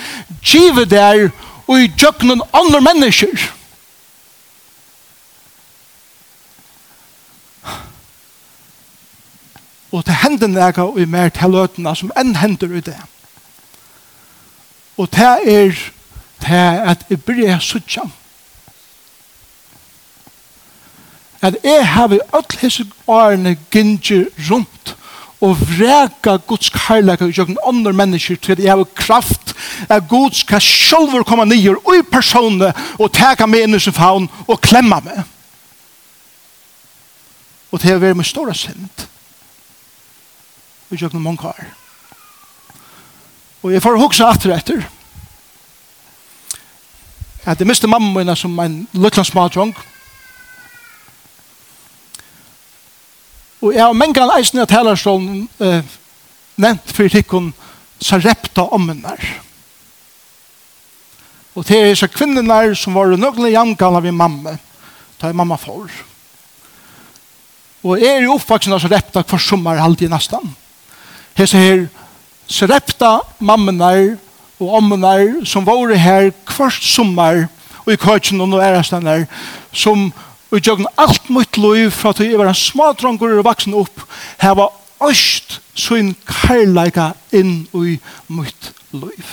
givet 0.42 0.90
der 0.90 1.28
og 1.66 1.80
i 1.80 1.92
jøkken 2.02 2.42
andre 2.52 2.80
mennesker. 2.80 3.50
Og 9.92 10.06
det 10.06 10.14
hender 10.14 10.46
nega 10.46 10.82
og 10.82 11.00
i 11.00 11.04
mer 11.04 11.28
til 11.28 11.52
løtene 11.54 11.92
som 11.96 12.10
enn 12.18 12.34
hender 12.36 12.72
i 12.74 12.80
det. 12.82 12.96
Og 14.96 15.10
det 15.10 15.30
er 15.46 15.72
det 16.44 16.90
at 16.90 17.06
jeg 17.10 17.22
blir 17.22 17.58
suttja. 17.58 18.02
At 21.42 21.56
jeg 21.64 21.88
har 21.88 22.12
i 22.12 22.20
alle 22.32 22.60
disse 22.60 22.84
årene 23.06 23.56
gynger 23.70 24.24
rundt 24.50 24.96
og 25.44 25.58
vreka 25.60 26.36
Guds 26.46 26.70
karlæka 26.70 27.24
og 27.24 27.38
jøkken 27.38 27.58
andre 27.66 27.92
mennesker 27.92 28.36
til 28.36 28.52
at 28.52 28.58
jeg 28.58 28.72
har 28.72 28.84
kraft 28.84 29.54
at 29.88 30.08
Gud 30.08 30.30
skal 30.32 30.60
sjølver 30.60 31.22
komme 31.22 31.44
nye 31.44 31.76
og 31.76 31.96
i 31.98 32.02
personene 32.12 32.72
og 32.98 33.12
teka 33.12 33.46
meg 33.46 33.66
inn 33.66 33.76
i 33.76 33.80
sin 33.82 33.92
faun 33.92 34.28
og 34.46 34.60
klemma 34.60 35.02
meg. 35.04 35.20
Og 37.72 37.82
det 37.82 37.90
har 37.90 38.00
vært 38.00 38.16
med 38.16 38.24
stora 38.24 38.54
synd. 38.54 39.04
Og 40.90 41.00
jøkken 41.02 41.22
mange 41.22 41.48
år. 41.48 41.64
Og 43.64 43.72
jeg 43.72 43.80
får 43.80 43.96
hugsa 43.96 44.28
atter 44.28 44.52
etter. 44.52 44.82
At 47.48 47.60
jeg 47.60 47.68
miste 47.68 47.88
mamma 47.88 48.12
mine 48.18 48.36
som 48.36 48.58
en 48.60 48.82
lukla 48.92 49.24
smadjong. 49.24 49.72
Og 53.64 53.72
jeg 53.72 53.80
har 53.80 53.96
mengan 53.96 54.34
eisen 54.36 54.60
i 54.60 54.66
talerstolen 54.68 55.46
eh, 55.64 55.80
nevnt 56.60 56.92
for 56.92 57.08
tikkun 57.08 57.54
sarepta 58.04 58.66
ommenar. 58.76 59.20
Og 61.54 61.64
det 61.64 61.80
er 61.80 61.96
så 61.96 62.10
kvinnenar 62.12 62.74
som 62.76 62.98
var 62.98 63.16
nøgle 63.16 63.52
jamgala 63.54 64.02
vi 64.04 64.12
mamma, 64.12 64.58
da 65.20 65.30
er 65.30 65.36
mamma 65.38 65.56
for. 65.56 65.88
Og 67.84 68.00
jeg 68.00 68.18
er 68.18 68.26
jo 68.26 68.36
oppvaksen 68.36 68.76
av 68.76 68.84
sarepta 68.84 69.24
hver 69.24 69.40
sommer 69.40 69.80
halvtid 69.80 70.12
nesten. 70.12 70.44
nastan. 70.44 70.56
Her, 71.36 71.56
her 71.56 72.03
srepta 72.50 73.18
mammenar 73.38 74.16
og 74.60 74.76
ommenar 74.80 75.44
som 75.48 75.66
var 75.66 75.94
her 75.96 76.30
kvart 76.46 76.82
sommar 76.84 77.46
og 77.84 77.92
i 77.92 78.00
køkken 78.00 78.40
og 78.40 78.60
ærastanar 78.62 79.26
som 79.72 80.12
og 80.54 80.86
alt 80.98 81.30
mitt 81.30 81.56
liv 81.58 81.90
fra 81.90 82.12
at 82.14 82.20
jeg 82.20 82.38
var 82.38 82.46
en 82.46 82.54
smadrongur 82.54 83.38
og 83.38 83.44
vaksen 83.44 83.74
opp 83.74 84.04
heva 84.38 84.68
øst 85.02 85.60
sin 85.74 86.14
karlaika 86.26 87.12
inn 87.32 87.66
i 87.74 87.98
mitt 88.28 88.70
liv. 88.92 89.26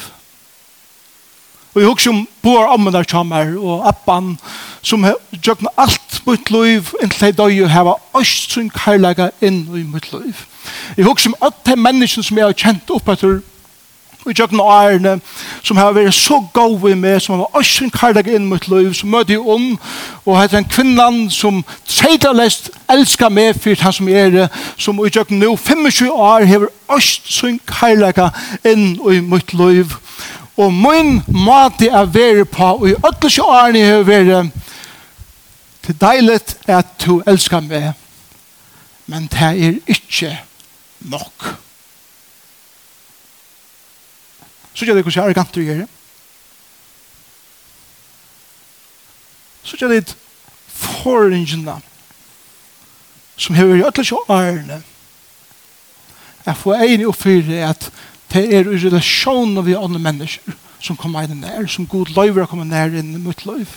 Og 1.74 1.82
jeg 1.82 1.90
husker 1.90 2.12
om 2.12 2.28
bor 2.42 2.74
ommenar 2.74 3.06
kommer 3.06 3.54
og 3.60 3.88
appan 3.88 4.34
og 4.34 4.71
som 4.82 5.06
gjøkken 5.32 5.68
alt 5.78 6.22
mitt 6.28 6.50
liv 6.52 6.90
inntil 7.02 7.30
jeg 7.30 7.38
døy 7.38 7.62
og 7.64 7.70
hava 7.70 7.94
øst 8.18 8.54
sin 8.56 8.70
karlaga 8.74 9.30
inn 9.42 9.64
i 9.78 9.86
mitt 9.86 10.12
liv. 10.14 10.46
Jeg 10.98 11.06
husker 11.06 11.30
om 11.30 11.40
alt 11.42 11.66
de 11.66 11.76
menneskene 11.76 12.24
som 12.24 12.38
jeg 12.38 12.46
har 12.46 12.58
kjent 12.58 12.94
opp 12.94 13.10
etter 13.14 13.42
og 14.26 14.34
gjøkken 14.38 14.60
og 14.62 14.70
ærene 14.70 15.16
som 15.64 15.78
har 15.78 15.96
vært 15.96 16.14
så 16.14 16.38
gode 16.54 16.96
med 16.96 17.20
som 17.20 17.40
har 17.40 17.60
øst 17.60 17.78
sin 17.78 17.90
karlaga 17.90 18.36
inn 18.36 18.46
i 18.46 18.52
mitt 18.54 18.68
liv 18.70 18.94
som 18.94 19.10
møter 19.10 19.34
jeg 19.34 19.42
om 19.42 19.80
og 20.26 20.42
heter 20.42 20.58
en 20.58 20.70
kvinnan 20.70 21.24
som 21.34 21.64
tredalest 21.88 22.70
elskar 22.90 23.34
meg 23.34 23.58
for 23.58 23.82
han 23.82 23.98
som 23.98 24.10
er 24.10 24.30
det 24.30 24.48
som 24.78 25.02
i 25.02 25.10
gjøkken 25.10 25.42
nå 25.42 25.56
25 25.56 26.12
år 26.12 26.46
har 26.46 26.68
øst 26.98 27.34
sin 27.34 27.60
karlaga 27.66 28.30
inn 28.66 29.00
i 29.10 29.20
mitt 29.26 29.54
liv 29.58 29.90
og 29.90 30.11
Og 30.58 30.74
min 30.74 31.22
måte 31.28 31.88
er 31.88 32.06
være 32.06 32.46
på, 32.46 32.64
og 32.64 32.90
i 32.90 32.94
ødelse 32.94 33.42
årene 33.42 33.80
jeg 33.80 33.96
har 33.96 34.04
vært, 34.04 34.52
til 35.82 36.02
deilig 36.02 36.40
at 36.68 36.86
du 37.06 37.22
elsker 37.28 37.64
meg, 37.66 37.94
men 39.08 39.28
det 39.32 39.42
er 39.42 39.80
ikke 39.88 40.36
nok. 41.00 41.56
Så 44.74 44.86
gjør 44.86 44.96
det 44.96 45.04
hvordan 45.04 45.16
jeg 45.16 45.24
er 45.24 45.30
arrogant 45.30 45.56
du 45.56 45.62
gjør 45.62 45.82
det. 45.82 45.88
Så 49.64 49.78
gjør 49.78 49.88
det 49.88 50.16
forringene 50.68 51.82
som 53.38 53.56
har 53.56 53.66
vært 53.66 53.80
i 53.80 53.88
ødelse 53.88 54.16
årene, 54.16 54.84
jeg 56.46 56.58
får 56.58 56.84
enig 56.86 57.08
oppfyre 57.08 57.60
at 57.70 57.92
det 58.32 58.44
er 58.56 58.68
i 58.68 58.80
relasjon 58.80 59.58
av 59.60 59.68
vi 59.68 59.76
andre 59.76 60.00
mennesker 60.00 60.56
som 60.82 60.98
kommer 60.98 61.28
inn 61.28 61.44
nær, 61.44 61.68
som 61.70 61.88
god 61.88 62.14
løyver 62.16 62.48
kommer 62.50 62.66
nær 62.66 62.94
inn 62.98 63.14
i 63.16 63.22
mitt 63.22 63.46
løyv. 63.46 63.70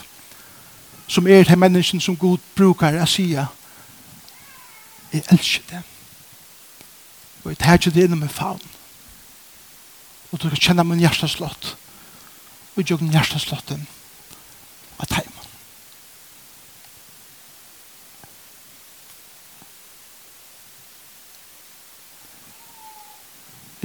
Som 1.06 1.26
er 1.28 1.44
det 1.44 1.58
mennesken 1.58 2.00
som 2.00 2.16
god 2.16 2.40
brukar 2.56 2.96
å 2.96 3.08
si 3.08 3.32
jeg 3.34 5.22
elsker 5.30 5.66
det. 5.70 5.82
Og 7.44 7.52
jeg 7.52 7.60
tar 7.60 7.78
ikke 7.78 7.92
det 7.94 8.06
innom 8.08 8.24
min 8.24 8.32
faun. 8.32 8.62
Og 10.32 10.40
du 10.40 10.48
kan 10.48 10.58
kjenne 10.58 10.86
min 10.88 11.02
hjerteslott. 11.02 11.74
Og 12.74 12.80
jeg 12.80 12.88
gjør 12.90 13.04
min 13.04 13.14
hjerteslotten 13.14 13.84
av 14.98 15.10
tegn. 15.12 15.33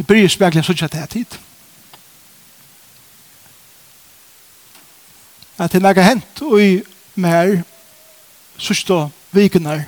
byrja 0.10 0.32
spekla 0.34 0.66
sånn 0.66 0.84
at 0.88 0.96
det 0.96 1.04
er 1.04 1.14
tid. 1.14 1.38
At 5.60 5.72
det 5.72 5.80
er 5.80 5.86
nægge 5.86 6.08
hent 6.08 6.44
og 6.48 6.58
i 6.64 6.72
mer 7.20 7.60
sørste 8.60 9.06
vikener 9.36 9.88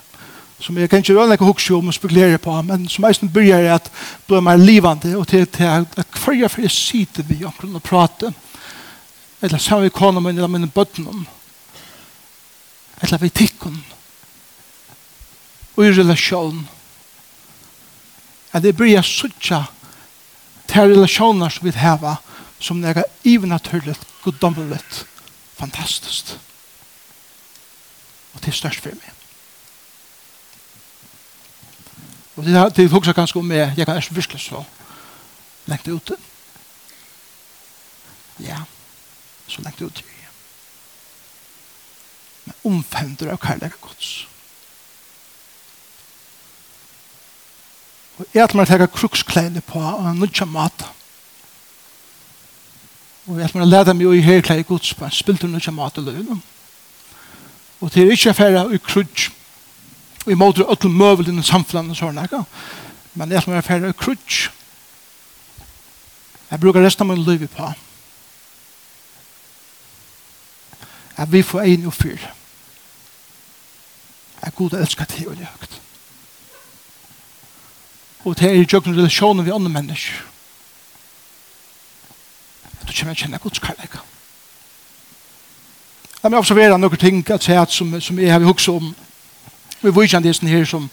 som 0.62 0.78
jeg 0.78 0.90
kan 0.90 1.02
ikke 1.02 1.16
rønne 1.18 1.34
ikke 1.34 1.48
hukse 1.48 1.74
om 1.74 1.88
og 1.90 1.96
spekulere 1.96 2.38
på, 2.38 2.54
men 2.62 2.86
som 2.90 3.06
eisen 3.10 3.32
begynner 3.34 3.76
at 3.80 3.90
bli 4.28 4.42
mer 4.46 4.62
livande 4.62 5.16
og 5.18 5.28
til, 5.28 5.48
til 5.48 5.64
at 5.64 6.20
hver 6.24 6.38
jeg 6.38 6.52
for 6.52 6.62
jeg 6.62 6.72
sitter 6.72 7.26
vi 7.26 7.44
omkring 7.46 7.76
og 7.76 7.84
prate 7.84 8.34
eller 9.42 9.58
sammen 9.58 9.84
med 9.84 9.96
kona 9.96 10.20
min 10.20 10.36
eller 10.36 10.48
mine 10.48 10.70
bøtten 10.70 11.08
eller 13.02 13.18
vi 13.18 13.30
tikkun 13.30 13.80
og 15.76 15.86
i 15.86 15.94
relasjon 15.98 16.68
at 18.54 18.64
det 18.64 18.76
blir 18.78 18.94
jeg 18.94 19.08
suttja 19.08 19.64
til 20.72 20.94
relasjoner 20.94 21.52
som 21.52 21.68
vi 21.68 21.74
har 21.76 22.22
som 22.62 22.84
er 22.84 23.04
even 23.26 23.50
naturlig, 23.50 23.96
goddommeligt, 24.24 25.06
fantastisk. 25.58 26.38
Og 28.34 28.42
til 28.42 28.54
størst 28.54 28.80
for 28.80 28.96
meg. 28.96 29.18
Og 32.36 32.46
det, 32.46 32.76
det 32.78 32.90
husker 32.90 33.14
ganske 33.14 33.40
om 33.40 33.46
meg, 33.46 33.74
jeg 33.78 33.86
kan 33.86 33.98
ikke 33.98 34.16
virkelig 34.16 34.42
så 34.42 34.64
lengt 35.66 35.88
ute. 35.88 36.16
Ja, 38.40 38.62
så 39.48 39.62
lengt 39.62 39.82
ute. 39.82 40.04
Men 42.46 42.56
omfemter 42.64 43.30
av 43.32 43.42
kærlighet 43.42 43.82
gods. 43.82 44.31
Og 48.22 48.28
Jeg 48.34 48.44
at 48.44 48.54
man 48.54 48.68
å 48.68 48.70
teka 48.70 48.86
krukskleine 48.86 49.64
på 49.66 49.82
en 49.82 50.20
nødja 50.22 50.46
mat. 50.46 50.86
Og 53.26 53.40
jeg 53.40 53.50
at 53.50 53.56
man 53.58 53.70
leder 53.70 53.98
meg 53.98 54.14
i 54.14 54.22
herkleie 54.22 54.66
gods 54.68 54.94
på 54.94 55.08
en 55.08 55.16
spilt 55.16 55.44
og 55.48 55.50
nødja 55.50 55.74
mat 55.74 55.98
i 55.98 56.06
løgn. 56.06 56.42
Og 57.82 57.92
til 57.92 58.14
ikke 58.14 58.30
affæra 58.30 58.68
i 58.70 58.78
krudj 58.78 59.32
og 60.22 60.32
i 60.32 60.38
måter 60.38 60.70
öll 60.70 60.90
møvel 60.94 61.32
i 61.34 61.42
samfunnet 61.42 61.96
og 61.96 61.98
sånn, 61.98 62.20
ikke? 62.22 62.44
Men 63.18 63.32
jeg 63.32 63.42
ætler 63.42 63.56
meg 63.56 63.58
å 63.58 63.64
affæra 63.66 63.90
i 63.90 63.98
krudj. 63.98 64.42
Jeg 66.52 66.62
bruker 66.62 66.86
resten 66.86 67.10
av 67.10 67.10
min 67.10 67.26
liv 67.26 67.48
på. 67.50 67.72
at 71.22 71.32
vi 71.32 71.42
får 71.42 71.62
en 71.62 71.86
og 71.86 71.94
fyr. 71.94 72.18
at 74.42 74.56
god 74.56 74.74
elsker 74.74 75.06
til 75.06 75.28
og 75.28 75.36
nøygt 75.38 75.81
og 78.24 78.38
det 78.40 78.50
er 78.50 78.60
i 78.60 78.66
jøkken 78.66 78.98
relasjonen 78.98 79.46
vi 79.46 79.52
andre 79.52 79.70
mennesker. 79.70 80.24
At 82.82 82.88
du 82.88 82.94
kommer 82.94 83.16
å 83.16 83.22
kjenne 83.22 83.40
Guds 83.42 83.62
kærleik. 83.62 83.98
La 86.22 86.30
meg 86.30 86.42
observere 86.42 86.78
noen 86.78 87.02
ting 87.02 87.24
at 87.34 87.48
jeg 87.50 87.74
som, 87.74 87.96
som 88.02 88.20
jeg 88.20 88.32
har 88.32 88.46
hukket 88.46 88.70
om 88.76 88.92
vi 89.82 89.90
var 89.96 90.04
ikke 90.06 90.20
det 90.22 90.50
her 90.50 90.66
som, 90.66 90.90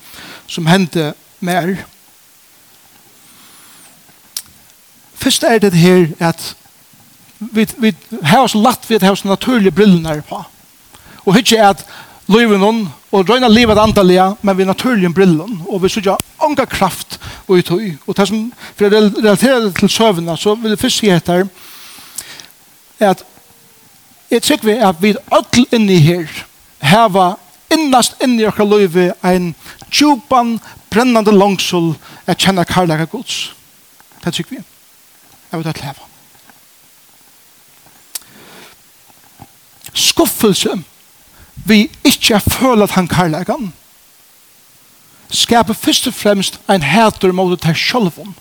som 0.46 0.66
hendte 0.66 1.12
mer. 1.40 1.74
Først 5.14 5.44
er 5.44 5.58
det 5.58 5.74
her 5.74 6.06
at 6.18 6.56
vi, 7.38 7.66
vi 7.78 7.92
har 8.22 8.46
oss 8.46 8.54
latt 8.54 8.88
vi 8.88 8.98
har 9.02 9.12
oss 9.12 9.24
naturlige 9.24 9.70
brillene 9.70 10.22
på. 10.28 10.40
Og 11.26 11.38
ikke 11.38 11.60
at 11.60 11.84
livet 12.28 12.60
noen, 12.60 12.82
og 13.12 13.28
røyna 13.28 13.48
livet 13.48 13.78
antallia, 13.80 14.34
men 14.42 14.56
vi 14.58 14.66
naturlige 14.68 15.12
brillen, 15.14 15.62
og 15.68 15.82
vi 15.82 15.88
sørger 15.88 16.20
unga 16.44 16.66
kraft 16.68 17.18
og 17.46 17.58
i 17.58 17.64
tøy. 17.64 17.96
Og 18.06 18.16
det 18.16 18.28
som, 18.28 18.44
for 18.76 18.86
å 18.86 18.92
relatera 18.92 19.62
det 19.64 19.74
til 19.78 19.90
søvnene, 19.92 20.36
så 20.36 20.54
vil 20.60 20.74
jeg 20.74 20.82
først 20.82 21.02
si 21.02 21.10
etter, 21.12 21.48
er 23.00 23.14
at 23.14 23.24
jeg 24.30 24.44
tykker 24.44 24.68
vi 24.68 24.76
at 24.84 24.98
vi 25.00 25.14
alle 25.32 25.64
inni 25.72 25.96
her 26.04 26.28
heva 26.84 27.30
innast 27.72 28.18
inni 28.24 28.44
okra 28.48 28.64
løyve 28.64 29.12
ein 29.24 29.54
tjupan 29.90 30.58
brennande 30.92 31.32
langsul 31.32 31.94
at 32.26 32.40
kjenna 32.40 32.64
karlaga 32.68 33.06
gods. 33.08 33.54
Det 34.24 34.34
tykker 34.34 34.58
vi. 34.58 34.62
Jeg 35.52 35.60
vil 35.60 35.68
at 35.68 35.80
leva. 35.80 36.04
Skuffelse 39.94 40.76
vi 41.64 41.90
ikke 42.04 42.40
føler 42.40 42.82
at 42.82 42.90
han 42.90 43.08
karlægan, 43.08 43.72
skaper 45.30 45.72
først 45.74 46.06
og 46.06 46.14
fremst 46.14 46.60
en 46.70 46.82
hæter 46.82 47.32
mot 47.32 47.62
det 47.62 47.76
sjølven. 47.76 48.34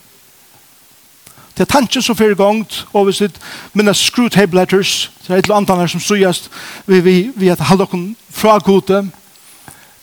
Det 1.58 1.66
er 1.66 1.74
tanken 1.74 2.02
som 2.02 2.16
fyrir 2.16 2.36
gongt, 2.38 2.86
og 2.94 3.08
hvis 3.08 3.18
det 3.18 3.40
minna 3.74 3.94
screwtape 3.94 4.56
letters, 4.56 5.12
det 5.24 5.30
er 5.30 5.40
et 5.40 5.46
eller 5.46 5.56
annet 5.56 5.90
som 5.92 6.00
sujast, 6.00 6.52
vi, 6.86 7.00
vi, 7.00 7.32
vi 7.36 7.48
at 7.50 7.60
halda 7.60 7.88
okken 7.88 8.16
fra 8.30 8.60
gode. 8.60 9.10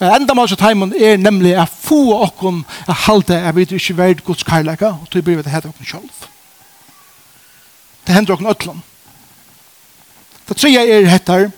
Enda 0.00 0.35
mål 0.35 0.48
så 0.50 0.57
taimen 0.59 0.94
er 0.98 1.16
nemlig 1.16 1.55
at 1.55 1.70
få 1.70 2.18
okken 2.24 2.64
a 2.88 2.92
halda 3.07 3.38
at 3.48 3.57
vi 3.57 3.68
ikke 3.70 3.96
verd 3.96 4.24
gods 4.24 4.42
karlæga, 4.42 4.87
og 4.87 5.07
tog 5.11 5.24
blir 5.24 5.37
vi 5.37 5.42
det 5.42 5.53
hæter 5.53 5.68
okken 5.68 5.87
sjølv. 5.87 6.11
Det 8.07 8.14
hender 8.14 8.35
okken 8.35 8.50
ötlan. 8.50 8.83
Det 10.48 10.57
tredje 10.57 10.83
er 10.90 11.07
hettar, 11.09 11.50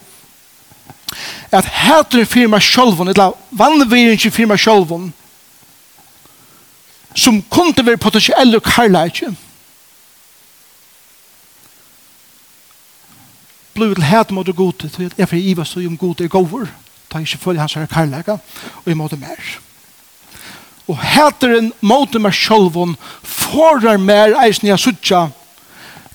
at 1.53 1.65
hæteren 1.65 2.21
en 2.21 2.27
firma 2.27 2.61
sjálfun, 2.61 3.09
eller 3.09 3.33
vannviringen 3.51 4.33
fyrir 4.33 4.49
meg 4.51 4.61
sjálfun, 4.61 5.13
som 7.15 7.43
kunne 7.51 7.87
være 7.87 7.97
potensielle 7.97 8.61
karlægje, 8.61 9.33
blod 13.77 13.95
til 13.95 14.05
hæt 14.05 14.31
mot 14.31 14.57
god, 14.57 14.73
til 14.73 15.13
jeg 15.19 15.29
fyrir 15.29 15.51
iva 15.53 15.65
så 15.65 15.81
om 15.87 15.97
god 15.97 16.21
er 16.21 16.29
gover, 16.33 16.67
ta 17.13 17.19
ikke 17.19 17.39
følge 17.39 17.61
hans 17.61 17.75
her 17.75 17.87
karlægge, 17.87 18.33
og 18.33 18.87
jeg 18.87 18.97
måtte 18.97 19.17
mer. 19.17 19.41
Og 20.89 20.99
hæteren 21.03 21.73
måtte 21.81 22.19
meg 22.23 22.35
sjølven, 22.35 22.97
forar 23.23 23.99
mer 23.99 24.37
eisen 24.45 24.69
jeg 24.69 24.79
suttja, 24.81 25.27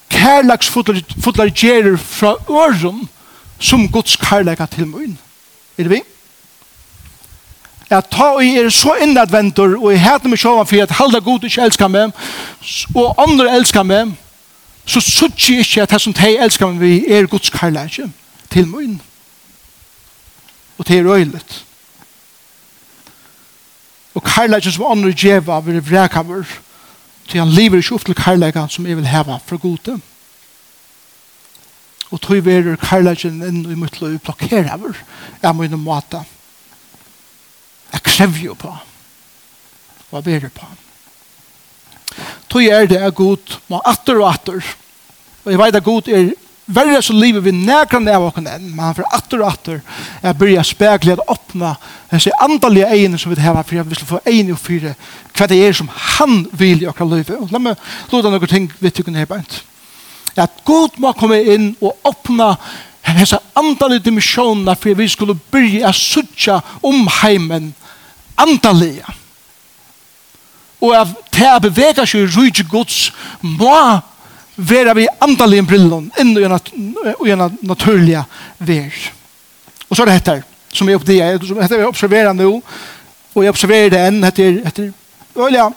kærlagsfotlar 0.09 1.51
gjerer 1.53 1.97
fra 1.97 2.35
øren, 2.49 3.07
som 3.61 3.87
Guds 3.87 4.15
karlæga 4.15 4.65
til 4.65 4.87
min. 4.87 5.17
Er 5.77 5.83
det 5.83 5.91
vi? 5.91 6.01
Jeg 7.89 8.03
tar 8.11 8.35
og 8.39 8.45
er 8.45 8.69
så 8.69 8.93
innadventur 9.03 9.75
og 9.75 9.91
jeg 9.91 10.01
heter 10.01 10.31
meg 10.31 10.39
sjåan 10.39 10.67
for 10.67 10.83
at 10.83 10.93
halda 10.95 11.19
god 11.19 11.43
ikke 11.43 11.65
elskar 11.67 11.89
meg 11.91 12.13
og 12.95 13.19
andre 13.19 13.49
elskar 13.57 13.83
meg 13.83 14.13
så 14.87 15.01
suttje 15.03 15.59
ikke 15.59 15.83
at 15.83 15.91
det 15.91 16.01
som 16.01 16.13
de 16.15 16.37
elskar 16.39 16.71
meg 16.71 16.79
vi 16.79 16.93
er 17.11 17.27
Guds 17.27 17.51
karlæga 17.51 18.07
til 18.49 18.67
min. 18.67 19.01
Og 20.77 20.87
det 20.87 20.97
er 20.97 21.11
øylet. 21.13 21.65
Og 24.15 24.23
karlægen 24.23 24.71
som 24.71 24.85
andre 24.91 25.11
djeva 25.11 25.59
vil 25.59 25.83
vrekaver, 25.91 26.43
til 27.29 27.39
han 27.39 27.49
lever 27.49 27.77
ikke 27.77 27.95
opp 27.95 28.05
til 28.05 28.15
karlægen 28.15 28.69
som 28.69 28.87
jeg 28.87 28.97
vil 28.97 29.07
heva 29.07 29.37
fra 29.45 29.55
godet 29.55 30.01
og 32.11 32.21
tog 32.21 32.43
verur 32.45 32.79
karlagen 32.81 33.41
inn 33.47 33.63
i 33.63 33.79
mitt 33.79 34.01
liv 34.01 34.19
blokkere 34.23 34.75
over 34.75 34.99
jeg 35.41 35.55
må 35.55 35.67
innom 35.67 35.83
mata 35.87 36.23
jeg 37.93 38.05
krever 38.07 38.45
jo 38.49 38.55
på 38.59 38.71
og 38.71 40.19
jeg 40.19 40.27
verur 40.27 40.53
på 40.59 40.69
tog 42.51 42.67
er 42.67 42.87
det 42.91 43.01
er 43.01 43.15
god 43.15 43.57
må 43.71 43.81
atter 43.87 44.19
og 44.19 44.29
atter 44.33 44.61
og 45.41 45.51
jeg 45.51 45.61
vet 45.63 45.79
at 45.79 45.87
god 45.87 46.11
er 46.11 46.33
verre 46.71 47.01
så 47.03 47.15
livet 47.15 47.43
vi 47.43 47.53
nekran 47.55 48.07
av 48.11 48.27
okken 48.27 48.47
enn 48.47 48.67
men 48.69 48.85
han 48.85 48.97
for 48.99 49.15
atter 49.15 49.41
og 49.41 49.49
atter 49.53 49.81
jeg 50.21 50.39
byrja 50.43 50.67
spekla 50.67 51.15
at 51.15 51.25
åpna 51.31 51.73
disse 52.11 52.35
andalige 52.43 52.91
egene 52.91 53.19
som 53.19 53.33
vi 53.33 53.41
har 53.41 53.63
for 53.63 53.79
jeg 53.79 53.87
vil 53.89 54.05
få 54.13 54.21
egene 54.25 54.55
og 54.55 54.61
fyre 54.61 54.95
hva 55.31 55.47
det 55.49 55.59
er 55.63 55.75
som 55.75 55.89
han 56.17 56.45
vil 56.51 56.83
i 56.83 56.89
okker 56.91 57.07
livet 57.07 57.37
og 57.39 57.51
la 57.51 57.63
meg 57.63 57.91
låta 58.11 58.31
noen 58.31 58.51
ting 58.51 58.71
vi 58.79 58.91
tykker 58.91 59.15
her 59.15 59.29
beint 59.29 59.61
At 60.39 60.63
Gud 60.65 60.99
må 61.01 61.11
komme 61.17 61.41
inn 61.43 61.73
og 61.81 61.97
åpne 62.07 62.53
hese 63.17 63.39
andalige 63.57 64.05
dimensjoner 64.05 64.77
for 64.79 64.95
vi 64.97 65.07
skulle 65.09 65.35
byrja 65.51 65.89
å 65.89 65.97
suttje 65.97 66.59
om 66.87 67.07
heimen 67.21 67.71
andalige. 68.39 69.17
Og 70.81 70.95
at 70.97 71.11
det 71.35 71.47
er 71.47 71.59
beveget 71.61 72.07
seg 72.09 72.23
i 72.23 72.29
rydde 72.31 72.65
Guds 72.69 73.11
må 73.41 73.75
være 74.55 74.95
vi 74.97 75.09
andalige 75.21 75.67
brillene 75.69 76.11
inn 76.21 76.33
i 76.37 77.33
en 77.33 77.59
naturlig 77.61 78.23
ver. 78.59 78.95
Og 79.89 79.97
så 79.97 80.03
er 80.03 80.09
det 80.09 80.17
dette 80.21 80.41
som 80.73 80.87
jeg 80.87 80.97
oppdea, 80.97 81.33
dette 81.37 81.77
vi 81.77 81.85
observerer 81.85 82.33
nå, 82.33 82.49
og 83.33 83.43
jeg 83.43 83.51
observerer 83.51 83.91
det 83.91 84.01
enn 84.07 84.23
etter, 84.23 84.61
etter, 84.67 84.91
og 85.35 85.51
ja, 85.51 85.67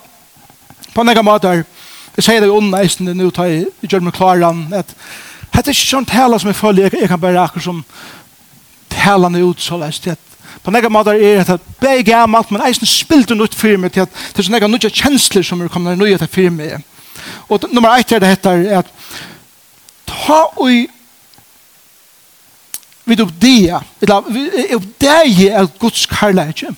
på 0.94 1.02
en 1.02 1.24
måte 1.26 1.64
Jeg 2.16 2.26
sier 2.26 2.42
det 2.42 2.50
jo 2.50 2.58
onneisen 2.60 3.08
nå, 3.10 3.30
tar 3.34 3.50
jeg, 3.50 3.66
jeg 3.82 3.90
gjør 3.90 4.04
meg 4.06 4.14
klar 4.14 4.42
an, 4.46 4.66
at 4.74 4.92
dette 5.54 5.70
er 5.70 5.74
ikke 5.74 5.90
sånn 5.90 6.06
tala 6.06 6.38
som 6.38 6.50
jeg 6.50 6.58
føler, 6.58 6.86
jeg, 6.86 7.00
jeg 7.04 7.10
kan 7.10 7.22
bare 7.22 7.42
akkurat 7.42 7.66
som 7.66 7.82
tala 8.90 9.30
nå 9.30 9.42
ut 9.50 9.62
så 9.62 9.78
lest, 9.80 10.06
at 10.10 10.34
på 10.64 10.72
nega 10.72 10.88
måter 10.92 11.18
er 11.18 11.42
at 11.42 11.62
det 11.82 11.90
er 11.90 12.06
gammalt, 12.06 12.50
men 12.54 12.62
eisen 12.64 12.88
spilte 12.88 13.36
nytt 13.36 13.56
for 13.58 13.76
meg, 13.80 13.92
til 13.92 14.06
at 14.06 14.12
det 14.14 14.40
er 14.40 14.48
sånne 14.48 14.70
nye 14.70 14.90
kjensler 14.90 15.46
som 15.46 15.62
er 15.62 15.72
kommet 15.72 15.98
nye 16.00 16.18
til 16.20 16.30
for 16.30 16.54
meg. 16.54 16.84
Og 17.52 17.66
nummer 17.72 17.98
ett 17.98 18.12
er 18.14 18.22
det 18.22 18.30
heter 18.30 18.64
at 18.80 18.92
ta 20.08 20.40
og 20.60 20.86
vid 23.04 23.20
oppdea, 23.20 23.82
eller 24.00 24.76
oppdea 24.78 25.18
er 25.50 25.68
Guds 25.80 26.06
karlægje, 26.08 26.70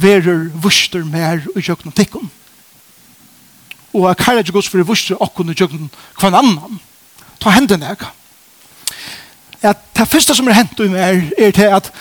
verur 0.00 0.46
vuster 0.62 1.02
mer 1.04 1.42
og 1.54 1.64
jøknotikken 1.64 2.30
og 3.92 4.10
er 4.10 4.14
kærlig 4.14 4.44
til 4.44 4.54
Guds 4.54 4.68
for 4.68 4.78
i 4.78 4.86
vurser 4.86 5.22
okken 5.22 5.50
og 5.50 5.56
tjøkken 5.56 5.90
hver 6.20 6.34
annan. 6.38 6.80
Ta 7.40 7.50
hendene 7.50 7.86
jeg. 7.86 8.10
Ja, 9.62 9.72
det 9.96 10.08
første 10.08 10.34
som 10.34 10.48
er 10.48 10.56
hendt 10.56 10.80
i 10.80 10.88
meg 10.88 11.32
er 11.38 11.50
til 11.50 11.68
at 11.68 11.92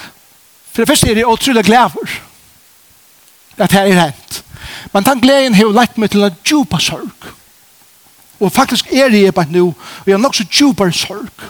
for 0.72 0.82
det 0.82 0.88
første 0.88 1.10
er 1.10 1.18
det 1.18 1.26
utrolig 1.28 1.66
glæver 1.66 2.20
at 3.58 3.72
det 3.72 3.80
er 3.80 4.02
hendt. 4.02 4.44
Men 4.94 5.04
den 5.04 5.22
gleden 5.22 5.54
har 5.54 5.64
jo 5.64 5.76
lett 5.76 5.98
meg 5.98 6.12
til 6.12 6.24
en 6.24 6.36
djupa 6.46 6.80
sorg. 6.80 7.30
Og 8.40 8.52
faktisk 8.52 8.88
er 8.94 9.12
jeg 9.12 9.34
bare 9.34 9.52
nå 9.52 9.66
og 9.68 10.06
jeg 10.06 10.14
har 10.14 10.22
nok 10.22 10.36
så 10.36 10.46
djupere 10.48 10.94
sorg 10.94 11.48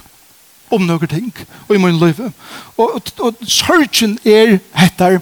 om 0.71 0.81
noen 0.85 1.09
ting 1.09 1.33
og 1.67 1.75
i 1.75 1.81
min 1.81 1.99
liv. 1.99 2.21
Og, 2.77 2.95
og, 2.95 3.01
og 3.19 3.35
sorgen 3.45 4.17
er 4.25 4.57
etter 4.85 5.19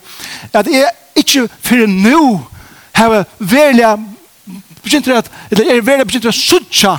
at 0.53 0.71
jeg 0.71 0.91
ikke 1.15 1.47
for 1.59 1.87
nå 1.91 2.21
har 2.95 3.25
vært 3.39 4.07
begynte 4.87 5.17
at, 5.17 5.29
eller 5.51 5.71
er 5.73 5.85
vera 5.85 6.03
begynte 6.03 6.33
at 6.33 6.35
suttja 6.35 6.97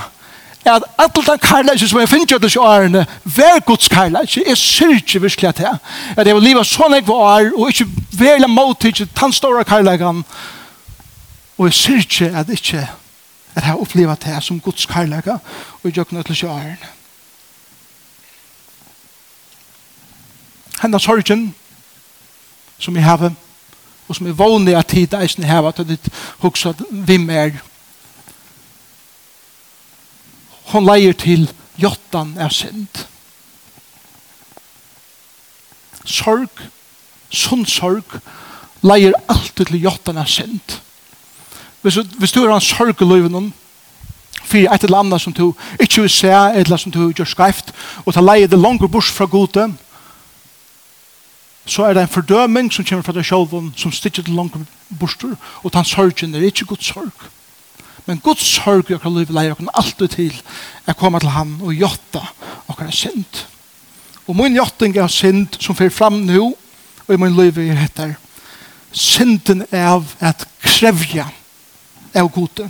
at 0.68 0.82
alt 0.98 1.14
den 1.14 1.38
karlæsje 1.38 1.88
som 1.88 2.00
jeg 2.00 2.08
finner 2.08 2.26
til 2.26 2.42
disse 2.42 2.60
årene, 2.60 3.06
vær 3.24 3.58
Guds 3.66 3.88
karlæsje, 3.88 4.42
jeg 4.46 4.56
syrker 4.56 5.20
virkelig 5.20 5.48
at 5.48 5.60
jeg. 5.60 5.76
At 6.16 6.26
jeg 6.26 6.34
vil 6.34 6.42
leve 6.42 6.64
sånn 6.64 6.94
jeg 6.94 7.06
var, 7.08 7.50
og 7.56 7.68
ikke 7.68 7.86
være 8.18 8.48
mot 8.48 8.84
ikke 8.84 9.08
den 9.20 9.32
store 9.32 9.64
karlæsjen. 9.64 10.24
Og 11.58 11.66
jeg 11.66 11.74
syrker 11.74 12.36
at 12.36 12.48
ikke 12.48 12.88
at 13.54 13.64
jeg 13.64 13.74
opplever 13.80 14.12
at 14.12 14.26
jeg 14.26 14.42
som 14.42 14.60
Guds 14.60 14.86
karlæsje, 14.86 15.38
og 15.72 15.84
jeg 15.84 15.92
gjør 15.92 16.04
til 16.04 16.28
disse 16.28 16.48
årene. 16.48 16.76
Hennes 20.82 21.02
sorgen, 21.02 21.54
som 22.78 22.96
jeg 22.96 23.04
har, 23.04 23.32
og 24.08 24.16
som 24.16 24.26
er 24.26 24.32
vanlig 24.32 24.76
at 24.76 24.86
tid 24.86 25.14
eisen 25.14 25.44
har, 25.44 25.66
at 25.66 25.78
jeg 25.78 25.98
hoksa 26.38 26.68
at 26.68 26.82
vi 26.90 27.16
mer 27.16 27.50
hon 30.72 30.86
leier 30.86 31.16
til 31.16 31.48
jottan 31.80 32.34
er 32.40 32.52
synd. 32.52 33.04
Sorg, 36.08 36.62
sunn 37.30 37.64
sorg, 37.68 38.18
leier 38.84 39.16
alltid 39.28 39.70
til 39.70 39.82
jottan 39.82 40.20
er 40.20 40.28
synd. 40.28 40.78
Hvis, 41.82 42.00
hvis 42.18 42.34
du 42.34 42.42
er 42.44 42.54
en 42.54 42.64
sorg 42.64 43.00
i 43.00 43.08
løyven 43.08 43.52
for 44.48 44.58
et 44.58 44.84
eller 44.84 45.02
annet 45.02 45.20
som 45.20 45.32
du 45.32 45.52
ikke 45.80 46.02
vil 46.02 46.10
se, 46.10 46.28
et 46.28 46.64
eller 46.64 46.76
annet 46.76 46.86
som 46.86 46.92
du 46.92 47.12
gjør 47.12 47.28
skreift, 47.28 47.72
og 48.04 48.14
ta 48.14 48.24
leier 48.24 48.48
det 48.48 48.60
langer 48.60 48.88
bors 48.88 49.10
fra 49.12 49.28
gode, 49.28 49.68
så 51.68 51.84
er 51.84 51.94
det 51.94 52.06
en 52.06 52.12
fordøming 52.12 52.70
som 52.72 52.84
kommer 52.84 53.04
fra 53.04 53.12
deg 53.12 53.26
selv, 53.28 53.52
som 53.76 53.92
stikker 53.92 54.24
til 54.24 54.36
langer 54.36 54.64
borster, 55.00 55.34
og 55.62 55.72
ta 55.72 55.84
sorgen 55.84 56.34
er 56.34 56.48
ikke 56.48 56.70
god 56.72 56.84
sorg. 56.84 57.28
Men 58.08 58.22
Guds 58.24 58.46
sorg 58.56 58.88
i 58.88 58.96
okkar 58.96 59.12
liv 59.12 59.32
leier 59.34 59.52
okkar 59.52 59.68
alltid 59.76 60.14
til 60.14 60.36
at 60.88 60.96
komme 60.96 61.20
til 61.20 61.34
han 61.34 61.58
og 61.60 61.74
jotta 61.76 62.24
okkar 62.72 62.90
synd. 62.94 63.44
Og 64.28 64.36
min 64.36 64.56
jotting 64.56 64.96
er 64.96 65.12
synd 65.12 65.60
som 65.60 65.76
fyrir 65.76 65.92
fram 65.92 66.22
nu 66.24 66.54
og 67.06 67.12
i 67.14 67.20
min 67.20 67.36
liv 67.36 67.60
er 67.60 67.84
etter 67.84 68.16
synden 68.92 69.66
er 69.70 69.90
av 69.92 70.14
at 70.24 70.46
krevja 70.64 71.28
av 72.16 72.30
gode. 72.32 72.68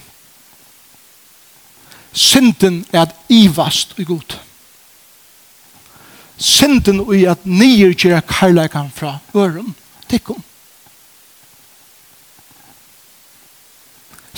Synden 2.13 2.83
er 2.93 3.07
at 3.07 3.15
ivast 3.31 3.95
i 3.99 4.07
gode. 4.09 4.41
Synden 6.39 7.05
er 7.07 7.33
at 7.35 7.47
nyer 7.47 7.95
gjerra 7.95 8.23
karlagan 8.27 8.91
fra 8.95 9.19
øren 9.35 9.75
tikkum. 10.11 10.43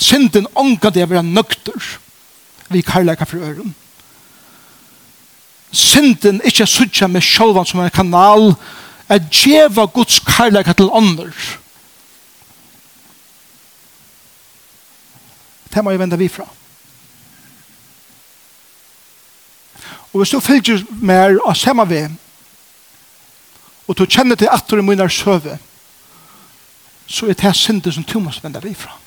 Synden 0.01 0.47
ångar 0.55 0.89
det 0.89 1.09
være 1.09 1.23
nøkter 1.23 1.97
vi 2.71 2.81
karlæka 2.81 3.23
for 3.23 3.37
øren. 3.37 3.75
Synden 5.71 6.41
ikke 6.45 6.65
sutja 6.67 7.07
med 7.07 7.21
sjålvan 7.21 7.65
som 7.65 7.79
en 7.79 7.89
kanal 7.89 8.55
at 9.09 9.29
djeva 9.29 9.85
Guds 9.85 10.19
karlæka 10.19 10.73
til 10.73 10.89
ånder. 10.89 11.31
Det 15.73 15.83
må 15.83 15.91
jeg 15.91 15.99
vende 15.99 16.17
vi 16.17 16.27
fra. 16.27 16.47
Og 20.13 20.17
hvis 20.19 20.29
du 20.29 20.39
fylgjer 20.39 20.83
mer 20.89 21.37
av 21.45 21.55
samme 21.55 21.85
vei, 21.87 22.07
og 23.87 23.97
du 23.97 24.05
kjenner 24.05 24.35
til 24.35 24.49
at 24.51 24.67
du 24.67 24.75
er 24.75 24.83
munner 24.83 25.07
søve, 25.07 25.57
så 27.07 27.27
er 27.27 27.33
det 27.33 27.55
synden 27.55 27.91
som 27.91 28.03
du 28.03 28.19
må 28.19 28.31
vende 28.43 28.63
vi 28.63 28.73
fra. 28.73 29.00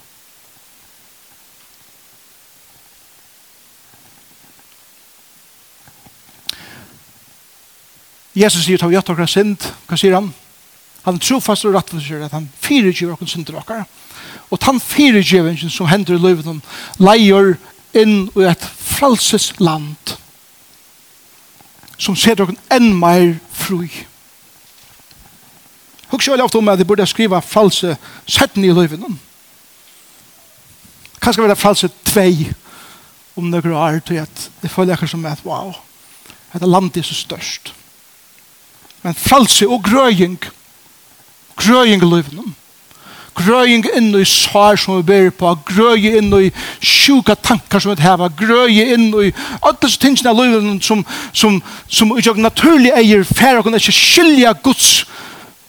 Jesus 8.34 8.64
sier, 8.66 8.78
ta 8.78 8.88
vi 8.90 8.96
gjort 8.96 9.12
okra 9.14 9.26
synd, 9.30 9.62
hva 9.86 9.98
sier 9.98 10.16
han? 10.16 10.32
Han 11.04 11.20
tror 11.20 11.42
fast 11.44 11.66
og 11.68 11.76
rett 11.76 11.92
for 11.92 12.02
seg 12.02 12.24
at 12.24 12.34
han 12.34 12.48
fyrirgiver 12.64 13.14
okra 13.14 13.28
synder 13.28 13.60
okra. 13.60 13.84
Og 14.50 14.56
han 14.56 14.62
tann 14.64 14.80
fyrirgivingen 14.82 15.70
som 15.70 15.88
hender 15.90 16.16
i 16.16 16.22
løyven, 16.22 16.62
leier 16.98 17.54
inn 17.94 18.26
i 18.34 18.46
et 18.48 18.64
fralses 18.64 19.52
land 19.60 20.16
som 21.98 22.16
ser 22.18 22.36
dere 22.38 22.56
enn 22.74 22.90
mer 22.98 23.36
fri. 23.54 23.86
Husk 26.10 26.28
jo 26.28 26.36
ofte 26.42 26.58
om 26.58 26.68
at 26.72 26.80
de 26.80 26.86
burde 26.86 27.06
skrive 27.06 27.40
false 27.42 27.94
setten 28.26 28.64
i 28.66 28.72
løyven. 28.74 29.18
Kanskje 31.22 31.46
være 31.46 31.56
false 31.56 31.88
tvei 32.04 32.50
om 33.38 33.48
noen 33.50 33.78
år 33.78 34.02
til 34.06 34.20
at 34.22 34.48
det 34.62 34.70
føler 34.70 34.94
jeg 34.94 35.10
som 35.10 35.24
at 35.26 35.42
wow, 35.46 35.72
at 36.52 36.62
landet 36.62 37.00
er 37.02 37.08
så 37.08 37.16
størst. 37.16 37.72
Men 39.04 39.14
fralse 39.14 39.66
og 39.68 39.82
grøying, 39.84 40.38
grøying 41.60 42.02
i 42.02 42.08
løyvnum, 42.08 42.54
grøying 43.36 43.84
inn 43.98 44.14
i 44.16 44.24
svar 44.24 44.78
som 44.80 44.96
vi 44.96 45.04
ber 45.10 45.28
på, 45.36 45.50
grøying 45.68 46.16
inn 46.22 46.32
i 46.38 46.48
sjuka 46.80 47.36
tankar 47.36 47.82
som 47.84 47.92
vi 47.92 48.02
heva, 48.02 48.30
grøying 48.32 48.94
inn 48.94 49.06
i 49.20 49.32
alle 49.60 49.76
disse 49.82 50.00
tingene 50.00 50.32
av 50.32 50.40
løyvnum 50.40 50.80
som, 50.80 51.04
som, 51.36 51.60
som 51.84 52.14
utjøk 52.16 52.40
naturlig 52.40 52.94
eier 52.96 53.26
færre 53.28 53.60
og 53.60 53.76
ikke 53.76 53.92
skilja 53.92 54.54
Guds 54.64 55.04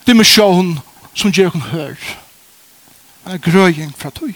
dimensjon 0.07 0.77
som 1.15 1.33
gjør 1.33 1.51
kun 1.57 1.69
hør. 1.73 1.95
Men 3.25 3.41
grøying 3.43 3.95
fra 3.99 4.13
tøy. 4.15 4.31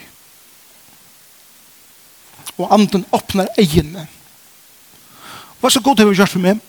Og 2.60 2.68
anden 2.74 3.06
åpner 3.16 3.48
egene. 3.62 4.10
Hva 5.60 5.72
så 5.72 5.80
god 5.80 6.02
har 6.02 6.10
vi 6.10 6.20
gjort 6.20 6.36
for 6.36 6.44
meg? 6.44 6.60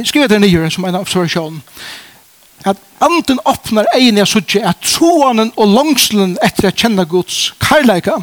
skriver 0.00 0.28
det 0.28 0.40
nye 0.40 0.70
som 0.70 0.84
en 0.88 1.00
observasjon 1.02 1.62
at 2.64 2.78
anden 3.02 3.40
åpner 3.44 3.88
egnet 3.96 4.30
suttje 4.30 4.62
at 4.66 4.82
troanen 4.86 5.50
og 5.58 5.72
langslen 5.74 6.36
etter 6.44 6.70
å 6.70 6.74
kjenne 6.76 7.06
Guds 7.10 7.52
karlæka 7.62 8.20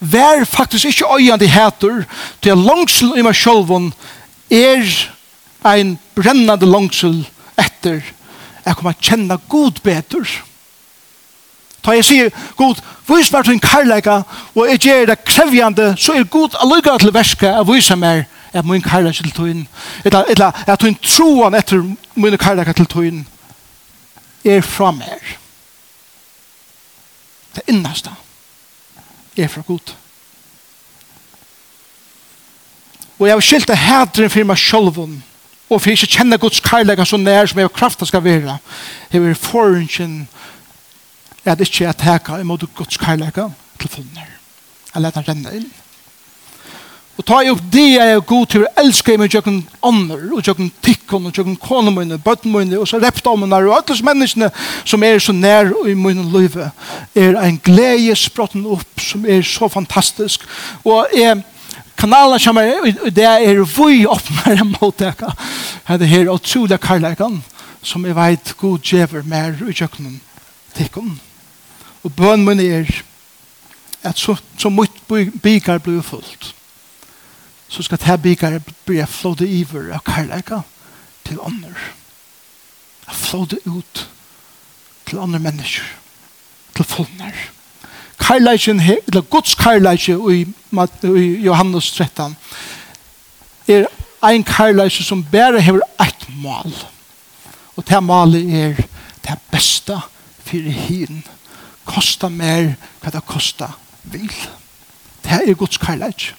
vær 0.00 0.44
faktisk 0.44 0.90
ikke 0.90 1.08
øyende 1.16 1.48
heter 1.48 2.04
til 2.44 2.52
at 2.52 2.64
langslen 2.66 3.16
i 3.16 3.24
meg 3.24 3.36
selv 3.38 3.72
er 4.52 4.84
ein 5.66 5.96
brennande 6.14 6.68
langsel 6.68 7.24
etter 7.58 8.02
jeg 8.66 8.74
kommer 8.74 8.96
å 8.96 9.00
kjenne 9.00 9.36
god 9.48 9.76
bedre. 9.84 10.24
Ta 11.86 11.92
jeg 11.94 12.04
sier, 12.04 12.30
god, 12.58 12.80
vis 13.06 13.28
meg 13.30 13.46
til 13.46 13.54
en 13.54 13.62
karlæka 13.62 14.16
og 14.56 14.64
jeg 14.72 14.82
gjør 14.88 15.04
det 15.12 15.22
krevjande, 15.24 15.92
så 15.98 16.16
er 16.16 16.26
god 16.26 16.58
allukka 16.60 16.96
til 16.98 17.14
verska 17.14 17.52
av 17.60 17.70
vise 17.70 17.96
meg 17.96 18.26
at 18.56 18.64
min 18.64 18.82
kærleik 18.82 19.14
til 19.14 19.30
tøyen, 19.30 19.68
eller, 20.04 20.24
eller 20.28 20.52
at 20.66 20.82
hun 20.82 20.96
troen 21.02 21.54
etter 21.54 21.82
min 22.14 22.38
kærleik 22.38 22.76
til 22.76 22.86
tøyen, 22.86 23.28
er 24.44 24.60
fra 24.60 24.90
mer. 24.90 25.36
Det 27.54 27.62
innerste 27.66 28.10
er 29.36 29.48
fra 29.48 29.62
god. 29.66 29.94
Og 33.18 33.26
jeg 33.26 33.34
har 33.34 33.40
skilt 33.40 33.68
det 33.68 33.78
hædren 33.78 34.30
for 34.30 34.44
meg 34.44 34.58
selv 34.58 34.98
om, 35.00 35.22
og 35.70 35.80
for 35.80 35.90
ikke 35.90 36.06
kjenne 36.06 36.38
Guds 36.38 36.60
kærleik 36.60 37.00
så 37.06 37.16
nær 37.16 37.46
som 37.46 37.58
jeg 37.58 37.64
har 37.64 37.78
kraften 37.78 38.06
skal 38.06 38.24
være. 38.24 38.58
Jeg 39.12 39.22
vil 39.22 39.34
forhånden 39.34 40.28
at 41.44 41.60
ikke 41.60 41.84
jeg 41.84 41.96
teker 41.96 42.38
imot 42.38 42.64
Guds 42.74 42.96
kærleik 42.96 43.38
til 43.80 43.90
funner. 43.90 44.28
Jeg 44.94 45.02
leter 45.02 45.28
renne 45.28 45.56
inn. 45.56 45.72
Og 47.16 47.24
ta 47.24 47.38
jo 47.46 47.54
det 47.72 47.86
jeg 47.94 48.12
er 48.12 48.24
god 48.28 48.48
til 48.52 48.64
å 48.66 48.70
elske 48.82 49.14
meg 49.16 49.32
tjøkken 49.32 49.62
ånder, 49.88 50.26
og 50.36 50.44
tjøkken 50.44 50.68
tikkon, 50.84 51.28
og 51.28 51.32
tjøkken 51.32 51.56
kone 51.60 51.92
mine, 51.94 52.18
bøtten 52.20 52.52
mine, 52.52 52.76
og 52.76 52.88
så 52.88 53.00
repte 53.00 53.30
om 53.32 53.46
henne, 53.46 53.60
og 53.64 53.76
alle 53.78 53.96
menneskene 54.04 54.50
som 54.84 55.04
er 55.06 55.20
så 55.24 55.32
nær 55.32 55.72
i 55.88 55.94
mine 55.96 56.26
liv, 56.34 56.58
er 57.16 57.38
en 57.40 57.60
glede 57.64 58.16
sprotten 58.20 58.66
opp, 58.68 59.00
som 59.00 59.24
er 59.24 59.40
så 59.48 59.68
fantastisk. 59.72 60.44
Og 60.84 61.14
jeg, 61.16 61.40
kanalen 61.96 62.42
kommer, 62.44 62.84
og 62.84 63.08
det 63.16 63.24
er 63.24 63.62
vi 63.64 64.04
åpner 64.04 64.60
en 64.60 64.74
måte, 64.76 65.14
Det 65.88 66.02
er 66.02 66.12
her 66.12 66.28
utrolig 66.28 66.80
karlægan, 66.80 67.42
som 67.82 68.04
jeg 68.04 68.16
vet 68.16 68.56
god 68.58 68.78
djever 68.78 69.22
mer 69.24 69.56
i 69.68 69.72
tjøkken 69.72 70.20
tikkon. 70.74 71.16
Og 72.04 72.12
bøn 72.12 72.44
mine 72.44 72.62
er, 72.62 73.02
at 74.02 74.18
så, 74.18 74.36
så 74.58 74.68
mye 74.68 75.32
bygger 75.42 75.78
blir 75.78 76.02
fullt 76.02 76.55
så 77.68 77.82
skal 77.82 77.98
det 77.98 78.06
her 78.06 78.16
byggere 78.16 78.60
bli 78.86 79.02
flåde 79.06 79.48
iver 79.48 79.92
av 79.94 80.04
kærleika 80.06 80.60
til 81.26 81.40
ånder. 81.40 81.74
Flåde 83.12 83.58
ut 83.66 84.08
til 85.06 85.18
andre 85.18 85.38
mennesker, 85.38 85.84
til 86.76 86.84
fullner. 86.84 87.34
Kærleiken, 88.18 88.80
eller 88.80 89.20
Guds 89.20 89.54
kærleike 89.54 90.16
i, 90.32 90.46
i 91.04 91.26
Johannes 91.44 91.92
13 91.92 92.36
er 93.68 93.86
ein 94.24 94.44
kærleike 94.44 95.04
som 95.04 95.24
bare 95.32 95.60
hever 95.60 95.84
eit 96.00 96.26
mål. 96.28 96.72
Og 97.76 97.84
det 97.88 98.02
målet 98.02 98.54
er 98.54 98.82
det 99.26 99.38
beste 99.50 99.98
for 100.46 100.70
hin. 100.70 101.24
Kosta 101.84 102.28
mer 102.28 102.74
hva 103.02 103.12
det 103.12 103.22
kosta 103.26 103.68
vil. 104.02 104.32
Det 105.22 105.42
er 105.42 105.54
Guds 105.54 105.78
kærleike. 105.78 106.34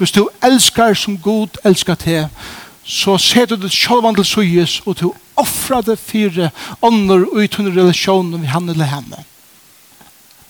Hvis 0.00 0.12
du 0.16 0.28
elskar 0.42 0.94
som 0.96 1.18
god 1.20 1.58
elskar 1.64 1.98
te, 2.00 2.22
så 2.84 3.18
ser 3.20 3.50
du 3.52 3.68
sjølvan 3.68 4.16
til 4.16 4.24
suyes, 4.24 4.78
og 4.88 4.96
du 5.00 5.10
offra 5.36 5.82
det 5.84 5.98
fire 6.00 6.48
ånder 6.80 7.26
og 7.26 7.42
utunne 7.42 7.74
relasjoner 7.74 8.40
vi 8.40 8.48
han 8.48 8.68
eller 8.72 8.88
henne. 8.88 9.20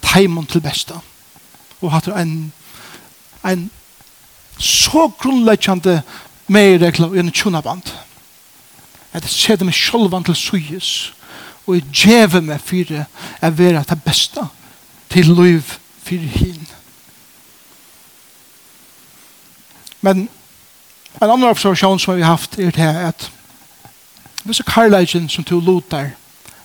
Taimon 0.06 0.46
til 0.46 0.62
besta. 0.62 1.00
Og 1.82 1.90
hatt 1.90 2.06
en, 2.14 2.52
en 3.42 3.66
så 4.54 5.08
grunnleggjande 5.18 5.98
meiregla 6.46 7.10
og 7.10 7.18
en 7.18 7.34
tjunaband. 7.34 7.90
At 9.12 9.26
ser 9.26 9.58
det 9.58 9.66
med 9.66 9.74
sjølvan 9.74 10.30
til 10.30 10.38
suyes, 10.38 11.12
og 11.66 11.74
jeg 11.74 11.90
djeve 11.90 12.46
meg 12.46 12.62
fire 12.62 13.08
er 13.42 13.50
vera 13.50 13.82
det 13.82 13.98
besta 14.06 14.46
til 15.10 15.34
liv 15.34 15.74
fyrir 16.06 16.38
hinn. 16.38 16.68
Men 20.00 20.28
en 21.20 21.30
annan 21.30 21.50
observation 21.50 21.98
som 21.98 22.16
vi 22.16 22.22
har 22.22 22.30
haft 22.30 22.58
er 22.58 22.70
det 22.70 22.76
her, 22.76 23.08
at 23.08 23.30
hvis 24.44 24.56
du 24.56 24.62
karlægen 24.62 25.28
som 25.28 25.44
du 25.44 25.60
lotar, 25.60 26.10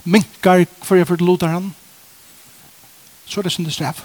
minkar 0.04 0.66
for 0.84 0.96
jeg 0.96 1.08
for 1.08 1.16
lotar 1.16 1.48
han, 1.48 1.74
så 3.26 3.40
er 3.40 3.44
det 3.44 3.52
sin 3.52 3.72
straff. 3.72 4.04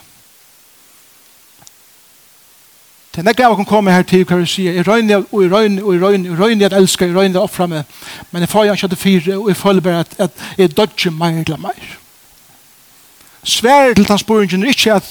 Det 3.15 3.27
er 3.27 3.47
av 3.47 3.59
å 3.59 3.65
komme 3.67 3.91
her 3.91 4.05
til 4.07 4.23
hva 4.23 4.37
vi 4.39 4.47
sier, 4.47 4.77
jeg 4.79 4.87
røyner, 4.87 5.25
og 5.33 5.43
jeg 5.43 5.51
røyner, 5.51 5.83
og 5.83 5.95
jeg 5.95 6.03
røyner, 6.03 6.31
og 6.31 6.37
jeg 6.37 6.41
røyner 6.41 6.67
at 6.67 6.77
elsker, 6.79 7.09
jeg 7.11 7.17
røyner 7.17 7.43
offra 7.43 7.67
meg, 7.67 7.97
men 8.31 8.45
jeg 8.45 8.49
får 8.53 8.67
jo 8.67 8.77
ikke 8.77 8.89
til 8.93 9.01
fire, 9.01 9.39
og 9.39 9.49
jeg 9.51 9.59
føler 9.59 9.81
bare 9.85 10.05
at, 10.05 10.15
at 10.19 10.45
jeg 10.59 10.77
dodger 10.77 11.11
meg 11.11 11.41
eller 11.43 11.59
mer. 11.59 11.97
Sværet 13.43 13.97
til 13.97 14.07
hans 14.07 14.23
spørringen 14.23 14.63
er 14.63 14.71
ikke 14.75 14.95
at 14.95 15.11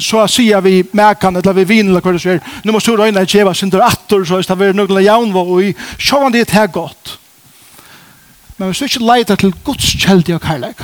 så 0.00 0.26
sier 0.30 0.60
vi 0.64 0.82
merkan 0.92 1.36
eller 1.36 1.56
vi 1.56 1.64
vin 1.68 1.88
eller 1.88 2.04
hva 2.04 2.14
det 2.14 2.22
sier 2.22 2.42
nå 2.64 2.74
må 2.74 2.80
sura 2.80 3.08
øyne 3.08 3.54
sin 3.54 3.70
der 3.70 3.86
atter 3.86 4.24
så 4.24 4.40
det 4.42 4.68
er 4.68 4.76
noen 4.76 5.02
jaun 5.04 5.34
var 5.34 5.48
og 5.48 5.64
i 5.64 5.74
sjåan 5.98 6.32
det 6.32 6.46
er 6.48 6.66
godt 6.66 7.18
men 8.58 8.68
hvis 8.68 8.78
du 8.78 8.84
ikke 8.84 9.06
leiter 9.06 9.36
til 9.36 9.54
Guds 9.64 9.92
kjeldig 9.96 10.34
og 10.34 10.42
kærleik 10.42 10.80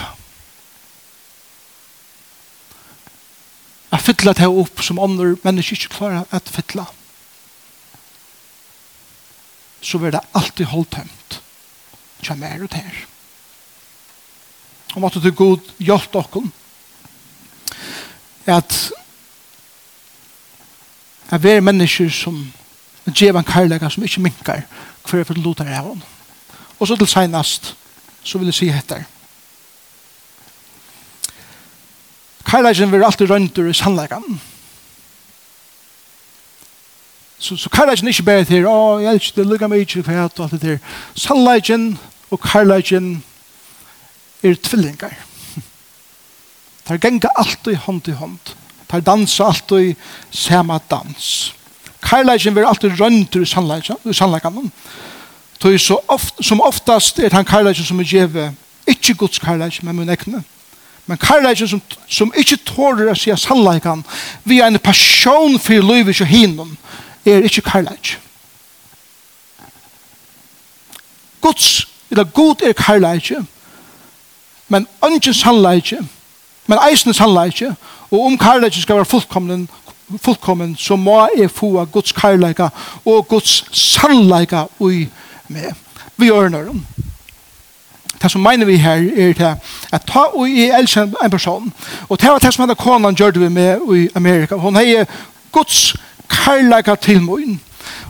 jeg 3.94 4.02
fytla 4.02 4.32
det 4.32 4.50
opp 4.50 4.82
som 4.82 4.98
andre 4.98 5.36
mennesker 5.42 5.78
ikke 5.78 5.96
klarer 5.96 6.28
at 6.30 6.50
fytla 6.50 6.86
så 9.84 9.98
blir 9.98 10.14
det 10.14 10.20
alltid 10.32 10.70
holdt 10.72 10.94
tømt. 10.96 11.40
Kjem 12.24 12.44
er 12.46 12.62
ut 12.64 12.76
her. 12.76 13.00
Og 14.94 15.02
måtte 15.04 15.20
du 15.20 15.28
god 15.36 15.72
hjelp 15.82 16.12
dere. 16.14 16.44
At 18.56 18.78
at 21.34 21.42
vi 21.42 21.50
er 21.50 21.64
mennesker 21.64 22.10
som 22.14 22.38
gjør 23.10 23.40
en 23.40 23.46
karlaga 23.46 23.90
som 23.90 24.04
ikke 24.06 24.22
minkar 24.22 24.62
hver 25.04 25.24
for 25.26 25.38
lutar 25.38 25.68
av 25.68 25.90
hon. 25.90 26.02
Og 26.78 26.88
så 26.88 26.96
til 26.96 27.10
senast 27.10 27.74
så 28.24 28.38
vil 28.38 28.48
jeg 28.48 28.54
si 28.54 28.68
etter. 28.72 29.04
Karlagen 32.46 32.92
vil 32.92 33.04
alltid 33.04 33.30
røyndur 33.30 33.68
i 33.68 33.74
sannlegan. 33.74 34.40
Så, 37.38 37.56
så 37.56 37.68
karlagen 37.68 38.06
er 38.06 38.14
ikke 38.14 38.28
bare 38.30 38.44
til 38.48 38.66
å, 38.70 38.98
jeg 39.02 39.10
er 39.10 39.20
ikke 39.20 39.36
det 39.40 39.46
lukka 39.50 39.68
meg 39.68 39.84
ikke 39.84 40.04
hva 40.06 40.26
og 40.28 40.42
alt 40.46 40.54
det 40.54 40.62
der. 40.62 40.82
Sannlegan 41.18 41.96
og 42.30 42.40
karlagen 42.40 43.16
er 44.42 44.54
tvillingar. 44.54 45.16
Det 46.84 46.92
er 46.92 47.00
genga 47.00 47.30
alltid 47.40 47.80
hånd 47.86 48.08
i 48.12 48.14
hånd 48.18 48.54
tar 48.94 49.04
dansa 49.04 49.44
alt 49.44 49.72
og 49.72 49.94
sama 50.30 50.78
dans. 50.90 51.54
Karlægen 52.02 52.54
vil 52.54 52.64
alltid 52.64 53.00
røndur 53.00 53.42
i 53.42 54.12
sannleikan. 54.12 54.72
Toi 55.60 55.78
så 55.78 55.98
oft, 56.08 56.34
som 56.44 56.60
oftast 56.60 57.18
er 57.18 57.32
han 57.32 57.44
karlægen 57.44 57.84
som 57.84 58.00
er 58.00 58.04
djeve, 58.04 58.54
ikkje 58.86 59.14
Guds 59.14 59.38
karlægen, 59.38 59.86
men 59.86 59.96
mun 59.96 60.10
ekne. 60.10 60.42
Men 61.06 61.18
karlægen 61.18 61.68
som, 61.68 61.82
som 62.08 62.32
ikkje 62.36 62.58
tårer 62.66 63.10
å 63.10 63.14
sija 63.16 63.36
sannleikan, 63.36 64.04
vi 64.44 64.60
er 64.60 64.66
en 64.68 64.78
passion 64.78 65.58
for 65.58 65.80
livet 65.80 66.20
og 66.20 66.26
hinnom, 66.26 66.76
er 67.24 67.46
ikkje 67.48 67.64
karlægen. 67.64 68.20
Guds, 71.40 71.88
eller 72.10 72.24
god 72.24 72.62
er 72.62 72.72
karlægen, 72.72 73.48
men 74.68 74.86
ønsken 75.04 75.34
sannleikin, 75.34 76.10
men 76.66 76.78
eisen 76.90 77.14
sannleikan, 77.14 77.76
Og 78.10 78.26
om 78.26 78.38
kærleik 78.38 78.74
skal 78.82 78.96
være 78.96 79.04
fullkommen, 79.04 79.68
fullkommen 80.22 80.76
så 80.76 80.96
må 80.96 81.28
jeg 81.36 81.50
få 81.50 81.78
av 81.80 81.90
Guds 81.92 82.12
kærleik 82.12 82.60
og 83.04 83.28
Guds 83.28 83.64
sannleik 83.72 84.52
ui 84.78 85.08
med. 85.48 85.72
Vi 86.16 86.26
gjør 86.26 86.48
det 86.48 86.82
Det 88.22 88.30
som 88.30 88.40
mener 88.40 88.66
vi 88.66 88.76
her 88.76 88.96
er 89.16 89.32
det 89.32 89.56
at 89.92 90.02
ta 90.06 90.18
og 90.18 90.48
i 90.48 90.70
elsker 90.70 91.02
en 91.02 91.30
person. 91.30 91.72
Og 92.08 92.20
det 92.20 92.28
var 92.28 92.38
det 92.38 92.54
som 92.54 92.62
hadde 92.62 92.74
konan 92.74 93.14
gjør 93.14 93.30
det 93.30 93.52
med 93.52 93.96
i 93.96 94.08
Amerika. 94.14 94.54
Hun 94.54 94.76
heier 94.76 95.04
Guds 95.52 95.96
kærleik 96.28 97.00
til 97.00 97.22
min. 97.22 97.60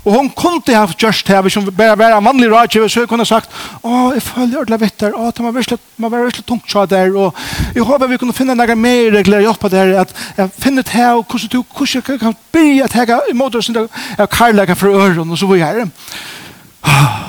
Og 0.05 0.13
hon 0.13 0.31
kunde 0.37 0.77
ha 0.77 0.85
gjort 1.01 1.25
det, 1.29 1.41
hvis 1.43 1.55
hun 1.55 1.71
bare 1.73 1.97
var 1.99 2.19
en 2.19 2.25
vanlig 2.25 2.51
rådgiver, 2.53 2.89
så 2.89 3.01
hun 3.01 3.09
kunne 3.09 3.25
sagt, 3.25 3.51
å, 3.81 4.11
jeg 4.13 4.23
føler 4.23 4.59
ordentlig 4.61 4.81
vittar, 4.83 5.17
å, 5.17 5.31
det 5.33 5.45
var 5.45 5.55
virkelig, 5.57 5.79
man 5.97 6.13
var 6.13 6.27
virkelig 6.27 6.45
tungt 6.45 6.69
så 6.71 6.85
der, 6.87 7.15
og 7.17 7.33
jeg 7.75 7.87
håper 7.89 8.13
vi 8.13 8.19
kunne 8.21 8.37
finne 8.37 8.57
noen 8.59 8.83
mer 8.83 9.09
regler 9.17 9.41
å 9.41 9.47
hjelpe 9.49 9.73
der, 9.73 9.95
at 10.03 10.13
jeg 10.37 10.53
finner 10.61 10.85
det 10.85 10.93
her, 10.93 11.17
og 11.17 11.25
hvordan 11.25 11.55
du, 11.55 11.63
hvordan 11.73 12.05
jeg 12.13 12.21
kan 12.21 12.37
byrja 12.53 12.91
at 12.91 12.99
jeg 13.01 13.33
i 13.33 13.39
måte 13.39 13.63
oss, 13.63 13.73
jeg 13.73 14.31
karlager 14.37 14.77
for 14.77 14.93
øren, 14.93 15.25
og 15.25 15.41
så 15.41 15.49
var 15.49 15.63
jeg 15.63 15.81
her. 15.81 15.89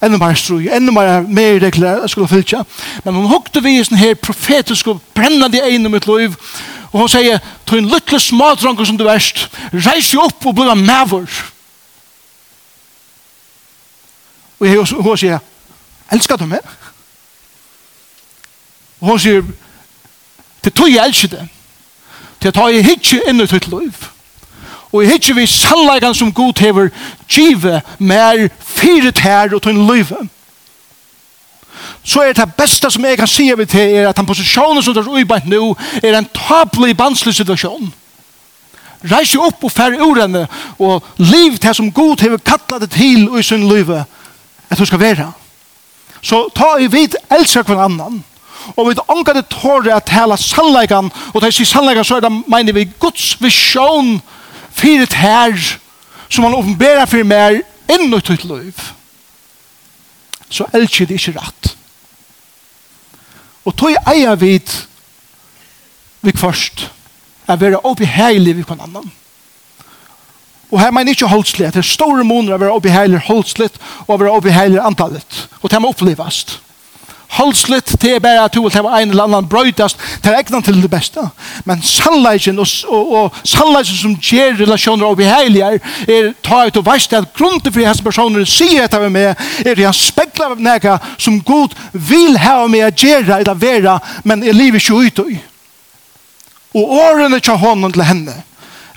Ännu 0.00 0.16
mer 0.16 0.38
strøy, 0.38 0.70
enda 0.72 0.94
mer 0.96 1.26
mer 1.28 1.58
regler 1.60 1.98
jeg 2.00 2.14
skulle 2.14 2.28
fylltja. 2.30 2.62
Men 3.04 3.18
hun 3.18 3.26
hukte 3.28 3.60
vi 3.60 3.74
i 3.76 3.82
sånn 3.84 3.98
her 4.00 4.14
profetisk 4.16 4.88
og 4.88 5.02
brennande 5.12 5.60
egnom 5.60 5.92
mitt 5.92 6.06
liv, 6.08 6.38
og 6.90 7.02
hun 7.02 7.10
sier, 7.10 7.42
«Tøyn 7.68 7.90
lykkelig 7.90 8.22
smadranker 8.30 8.86
som 8.88 8.96
du 8.96 9.04
verst, 9.04 9.48
reis 9.74 10.14
jo 10.14 10.22
opp 10.22 10.46
og 10.46 10.54
bli 10.56 10.70
av 10.70 10.78
mævor.» 10.78 11.42
Og 14.60 14.66
jeg, 14.68 14.76
hun 14.76 15.16
sier, 15.16 15.38
elsker 16.12 16.36
du 16.36 16.46
meg? 16.46 16.64
Og 19.00 19.08
hun 19.08 19.18
sier, 19.18 19.44
det 20.64 20.74
tog 20.76 20.90
jeg 20.92 21.06
elsker 21.06 21.28
det. 21.28 21.46
Det 22.42 22.54
tar 22.54 22.68
jeg 22.72 22.96
ikke 22.96 23.22
inn 23.28 23.40
i 23.40 23.48
ditt 23.48 23.68
liv. 23.72 24.08
Og 24.92 25.04
jeg 25.04 25.12
hittir 25.12 25.36
vi 25.38 25.46
sannleikene 25.46 26.14
som 26.14 26.32
god 26.34 26.60
hever 26.60 26.90
givet 27.28 27.82
mer 27.98 28.48
fire 28.58 29.12
tær 29.12 29.54
og 29.54 29.62
tunn 29.62 29.86
liv. 29.92 30.10
Så 32.02 32.24
er 32.24 32.32
det 32.32 32.54
beste 32.56 32.90
som 32.90 33.04
jeg 33.04 33.18
kan 33.18 33.28
si 33.28 33.52
over 33.52 33.64
til 33.64 33.94
er 33.94 34.08
at 34.08 34.16
den 34.16 34.26
posisjonen 34.26 34.82
som 34.82 34.94
du 34.94 35.00
er 35.00 35.08
uibant 35.08 35.46
nå 35.46 35.76
er 36.02 36.18
en 36.18 36.28
tablig 36.34 36.96
banslig 36.96 37.34
situasjon. 37.34 37.92
Reis 39.10 39.36
opp 39.36 39.64
og 39.64 39.72
færre 39.72 40.02
ordene 40.02 40.46
og 40.78 41.04
liv 41.16 41.56
til 41.58 41.74
som 41.74 41.92
god 41.92 42.20
hever 42.20 42.42
kattlet 42.44 42.82
det 42.82 42.90
til 42.90 43.28
i 43.38 43.42
sin 43.42 43.68
livet 43.68 44.04
at 44.70 44.78
du 44.78 44.86
skal 44.86 45.00
være. 45.00 45.32
Så 46.22 46.48
ta 46.54 46.76
i 46.78 46.86
vid 46.90 47.16
elsker 47.30 47.62
hver 47.62 47.84
annan, 47.84 48.20
og 48.76 48.90
vi 48.90 48.96
ångar 49.08 49.34
det 49.34 49.48
tåre 49.50 49.94
at 49.96 50.08
tala 50.08 50.36
sannleggan, 50.36 51.10
og 51.32 51.40
til 51.40 51.48
å 51.48 51.54
si 51.54 51.66
sannleggan 51.68 52.04
så 52.04 52.18
er 52.18 52.26
det, 52.26 52.32
mener 52.50 52.76
vi, 52.76 52.88
Guds 53.00 53.32
visjon 53.40 54.18
for 54.70 55.04
et 55.04 55.16
her, 55.16 55.56
som 56.28 56.44
han 56.46 56.54
åpenberer 56.54 57.08
for 57.10 57.26
mer 57.26 57.62
inn 57.90 58.12
i 58.12 58.20
ditt 58.20 58.44
liv. 58.44 58.84
Så 60.50 60.66
elsker 60.74 61.08
det 61.08 61.18
ikke 61.18 61.38
rett. 61.38 61.72
Og 63.64 63.76
tog 63.76 63.96
eier 64.12 64.38
vid 64.40 64.70
vi 66.20 66.36
først, 66.36 66.90
er 67.48 67.58
være 67.58 67.80
oppe 67.86 68.06
heilig 68.06 68.56
vi 68.58 68.64
på 68.66 68.76
en 68.76 68.84
annan. 68.86 69.10
Og 70.70 70.80
her 70.80 70.90
mener 70.94 71.10
ikke 71.14 71.26
holdslig, 71.26 71.72
det 71.74 71.82
er 71.82 71.86
store 71.86 72.24
måneder 72.24 72.56
å 72.56 72.62
være 72.62 72.78
oppeheilig 72.78 73.22
holdslig 73.26 73.70
og 74.06 74.14
å 74.14 74.18
være 74.22 74.34
oppeheilig 74.38 74.82
antallet. 74.82 75.46
Og 75.62 75.70
det 75.70 75.80
må 75.82 75.90
opplevast. 75.90 76.60
Holdslig, 77.30 77.82
det 78.02 78.14
er 78.14 78.18
bare 78.18 78.44
at 78.44 78.54
du 78.54 78.62
vil 78.62 78.74
ha 78.74 79.00
en 79.00 79.10
eller 79.10 79.28
annen 79.28 79.48
brøytast, 79.48 79.98
til 80.22 80.34
er 80.34 80.62
til 80.62 80.82
det 80.82 80.90
beste. 80.90 81.22
Men 81.64 81.82
sannleisen, 81.82 82.58
og, 82.58 82.66
og, 82.88 83.12
og 83.12 83.36
sannleisen 83.44 83.96
som 83.96 84.16
gjør 84.18 84.58
relasjoner 84.58 85.06
oppeheilig 85.06 85.60
er, 85.62 85.78
er 86.08 86.32
ta 86.42 86.64
ut 86.66 86.76
og 86.76 86.86
veist 86.86 87.14
at 87.14 87.30
grunnen 87.34 87.72
for 87.72 87.86
hans 87.86 88.02
personer 88.02 88.44
sier 88.44 88.84
etter 88.84 89.08
med 89.08 89.36
er 89.64 89.72
at 89.72 89.84
han 89.84 89.94
spekler 89.94 90.56
av 90.56 90.60
nega 90.60 90.98
som 91.18 91.38
god 91.46 91.78
vil 91.92 92.38
ha 92.38 92.66
med 92.66 92.88
å 92.88 92.92
gjøre 92.96 93.38
eller 93.38 93.54
være, 93.54 93.98
men 94.24 94.42
er 94.42 94.58
livet 94.58 94.82
ikke 94.82 94.98
ute 95.06 95.28
i. 95.30 95.40
Og 96.74 96.92
årene 96.98 97.40
til 97.40 97.58
hånden 97.58 97.92
til 97.94 98.06
henne, 98.06 98.34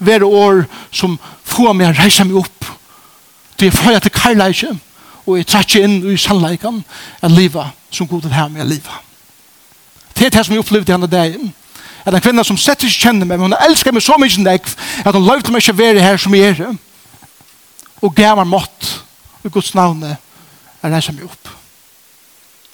være 0.05 0.25
år 0.25 0.63
som 0.91 1.17
får 1.43 1.73
meg 1.73 1.91
å 1.91 1.97
reise 1.97 2.25
meg 2.27 2.41
opp. 2.43 2.69
Det 3.59 3.69
er 3.69 3.75
for 3.75 3.95
at 3.95 4.03
det 4.03 4.13
kan 4.15 4.37
leise, 4.37 4.71
og 5.25 5.37
jeg 5.37 5.47
trekker 5.47 5.85
inn 5.85 5.99
i 6.11 6.17
sannleikken 6.19 6.81
av 7.23 7.31
livet 7.31 7.75
som 7.93 8.07
god 8.07 8.25
til 8.25 8.33
her 8.33 8.49
med 8.51 8.67
livet. 8.67 8.95
Det 10.13 10.25
er 10.25 10.33
det 10.37 10.45
som 10.45 10.53
jeg 10.53 10.63
opplevde 10.63 10.91
denne 10.91 11.07
dagen. 11.07 11.53
At 12.05 12.13
en 12.13 12.21
kvinne 12.21 12.43
som 12.43 12.57
sett 12.59 12.83
ikke 12.83 13.07
kjenner 13.07 13.25
meg, 13.25 13.39
men 13.39 13.53
hun 13.53 13.61
elsker 13.69 13.95
meg 13.95 14.03
så 14.03 14.17
mye 14.19 14.33
enn 14.35 14.47
deg, 14.47 14.67
at 15.05 15.15
hun 15.15 15.25
løvde 15.25 15.53
meg 15.53 15.63
ikke 15.63 15.77
være 15.77 16.03
her 16.03 16.19
som 16.19 16.35
jeg 16.35 16.51
er. 16.51 16.75
Og 18.03 18.15
gav 18.15 18.37
meg 18.41 18.49
mått 18.51 18.89
i 19.43 19.51
Guds 19.51 19.71
navn 19.75 20.03
er 20.03 20.17
reise 20.83 21.15
meg 21.15 21.29
opp. 21.29 21.51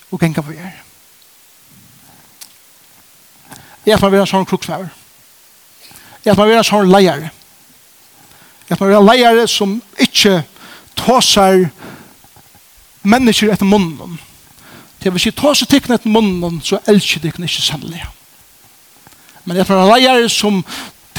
Og 0.09 0.21
genga 0.21 0.41
på 0.41 0.55
gjerne. 0.55 0.85
Jeg 3.85 3.93
er 3.93 4.01
tror 4.01 4.09
å 4.09 4.13
være 4.13 4.25
en 4.25 4.29
sånn 4.29 4.49
kruksmøver 4.49 4.89
er 6.25 6.31
at 6.31 6.37
man 6.37 6.51
er 6.51 6.67
sånn 6.67 6.91
leier. 6.91 7.29
At 8.69 8.79
man 8.79 8.93
er 8.93 9.05
leier 9.05 9.45
som 9.49 9.79
ikke 9.97 10.41
tåser 10.99 11.69
mennesker 13.07 13.53
etter 13.53 13.67
munnen. 13.67 14.19
Det 14.99 15.13
vil 15.13 15.23
si 15.23 15.31
tåser 15.31 15.69
tikkene 15.69 15.95
etter 15.99 16.11
munnen, 16.11 16.59
så 16.63 16.81
elsker 16.89 17.23
tikkene 17.23 17.47
ikke 17.47 17.65
sannelig. 17.65 18.03
Men 19.45 19.61
at 19.61 19.69
man 19.71 19.85
er 19.85 19.93
leier 19.95 20.31
som 20.31 20.63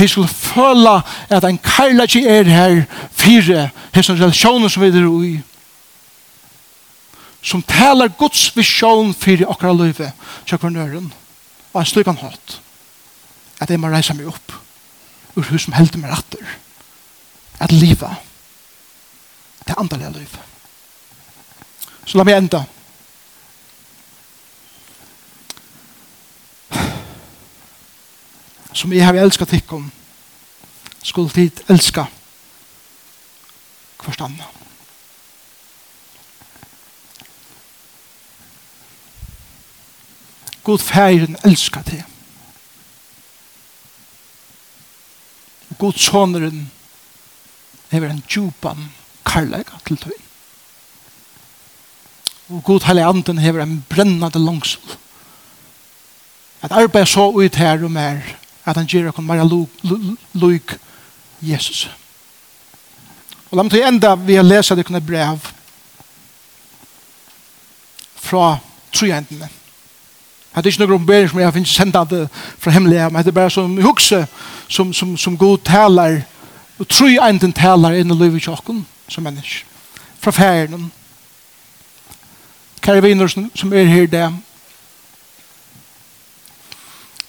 de 0.01 0.09
skulle 0.09 0.29
føle 0.29 1.01
at 1.29 1.45
en 1.45 1.59
kærlighet 1.61 2.29
er 2.29 2.49
her 2.49 2.83
fire 3.13 3.69
hessene 3.93 4.21
relasjoner 4.21 4.73
som 4.73 4.83
vi 4.83 4.89
er 4.89 5.09
i 5.29 5.33
som 7.43 7.63
taler 7.65 8.13
Guds 8.19 8.51
visjon 8.57 9.15
fyrir 9.17 9.49
akkurat 9.49 9.77
løyve, 9.77 10.11
kjøkker 10.49 10.73
nøren, 10.75 11.09
og 11.73 11.81
en 11.81 11.89
slik 11.89 12.09
han 12.11 12.21
hatt, 12.21 12.59
at 13.61 13.71
jeg 13.71 13.81
må 13.81 13.89
reise 13.93 14.15
meg 14.17 14.29
opp 14.29 14.57
ur 15.37 15.43
hur 15.43 15.59
som 15.59 15.73
heldur 15.73 16.01
med 16.01 16.11
rattor. 16.11 16.47
At 17.61 17.73
liva. 17.73 18.15
Det 19.65 19.71
er 19.71 19.81
andaliga 19.81 20.11
liv. 20.11 20.39
Så 22.07 22.19
la 22.19 22.25
meg 22.25 22.37
enda. 22.41 22.65
Som 28.73 28.93
jeg 28.93 29.05
har 29.05 29.15
elskat 29.15 29.49
tikkum, 29.49 29.91
skulle 31.03 31.31
tid 31.35 31.63
elska 31.69 32.07
hverst 34.01 34.23
anna. 34.25 34.47
God 40.65 40.79
færen 40.79 41.37
elskar 41.45 41.83
til. 41.83 42.03
God 45.81 45.97
soneren 45.97 46.67
hever 47.91 48.11
en 48.13 48.25
djupan 48.29 48.91
karlæg 49.27 49.71
til 49.87 49.97
tøy. 49.97 50.19
Og 52.51 52.65
god 52.65 52.85
heilig 52.87 53.07
anden 53.07 53.39
hever 53.39 53.63
en 53.63 53.85
brennande 53.89 54.45
langsul. 54.45 54.97
At 56.63 56.73
arbeid 56.73 57.07
så 57.07 57.31
ut 57.31 57.57
her 57.57 57.85
og 57.85 57.91
mer 57.91 58.21
at 58.65 58.77
han 58.77 58.87
gjør 58.87 59.09
okkur 59.09 59.25
mer 59.25 59.45
luk 60.35 60.77
Jesus. 61.41 61.89
Og 63.51 63.57
la 63.57 63.65
meg 63.65 63.73
til 63.73 63.87
enda 63.87 64.15
vi 64.15 64.37
har 64.39 64.47
lesa 64.47 64.77
det 64.79 64.85
kunne 64.87 65.01
brev 65.03 65.41
fra 68.21 68.59
trojentene. 68.93 69.49
Det 70.51 70.67
er 70.67 70.73
ikke 70.73 70.83
noen 70.83 70.99
ombering 70.99 71.29
som 71.31 71.39
jeg 71.39 71.53
finner 71.55 71.71
finnet 71.71 71.95
sendt 71.95 72.31
fra 72.59 72.73
hemmelig, 72.75 73.13
men 73.13 73.23
det 73.23 73.31
er 73.31 73.39
bare 73.39 73.51
som 73.51 73.77
hukse, 73.85 74.25
som, 74.69 74.93
som, 74.93 75.17
som 75.17 75.39
god 75.39 75.59
taler, 75.65 76.23
og 76.79 76.89
tru 76.89 77.07
enten 77.07 77.53
taler 77.53 78.01
inn 78.01 78.11
i 78.11 78.17
livet 78.19 78.43
tjokken 78.43 78.83
som 79.09 79.25
menneske. 79.25 79.63
Fra 80.21 80.31
ferien. 80.35 80.91
Kære 82.83 83.03
viner 83.03 83.29
som, 83.31 83.51
som 83.55 83.73
er 83.73 83.87
her 83.87 84.07
det, 84.11 84.27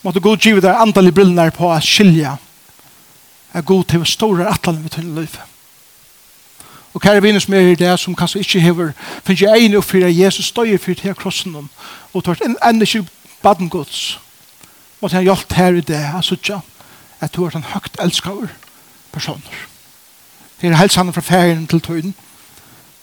måtte 0.02 0.20
god 0.20 0.42
give 0.42 0.62
deg 0.64 0.82
antallig 0.82 1.14
brillene 1.14 1.52
på 1.54 1.70
å 1.70 1.78
skilje 1.84 2.38
er 3.54 3.62
god 3.68 3.88
til 3.92 4.02
å 4.02 4.08
store 4.08 4.48
atlan 4.50 4.82
vi 4.82 4.90
tunne 4.90 5.14
livet. 5.22 5.51
Og 6.94 7.02
kære 7.02 7.22
viner 7.22 7.40
som 7.40 7.54
er 7.54 7.72
i 7.72 7.76
det, 7.76 8.00
som 8.00 8.16
kanskje 8.16 8.40
ikke 8.40 8.60
hever, 8.60 8.92
finnes 9.24 9.42
jeg 9.42 9.66
ene 9.66 9.82
for 9.82 9.98
Jesus 9.98 10.46
støyer 10.52 10.78
for 10.78 10.94
til 10.94 11.16
krossen 11.16 11.56
om, 11.56 11.70
og 12.14 12.24
tar 12.24 12.42
en 12.46 12.58
enda 12.68 12.86
ikke 12.86 13.08
baden 13.42 13.70
gods. 13.70 14.20
Måtte 15.02 15.16
han 15.16 15.24
hjelpe 15.24 15.56
her 15.56 15.78
i 15.80 15.82
det, 15.82 15.98
han 15.98 16.24
sier 16.24 16.62
at 17.22 17.34
du 17.36 17.46
er 17.46 17.56
en 17.56 17.64
høyt 17.64 17.98
elskede 18.02 18.50
personer. 19.12 19.68
Det 20.62 20.70
er 20.70 20.78
helst 20.78 20.96
han 20.96 21.14
fra 21.14 21.22
ferien 21.22 21.68
til 21.68 21.82
tøyden. 21.82 22.14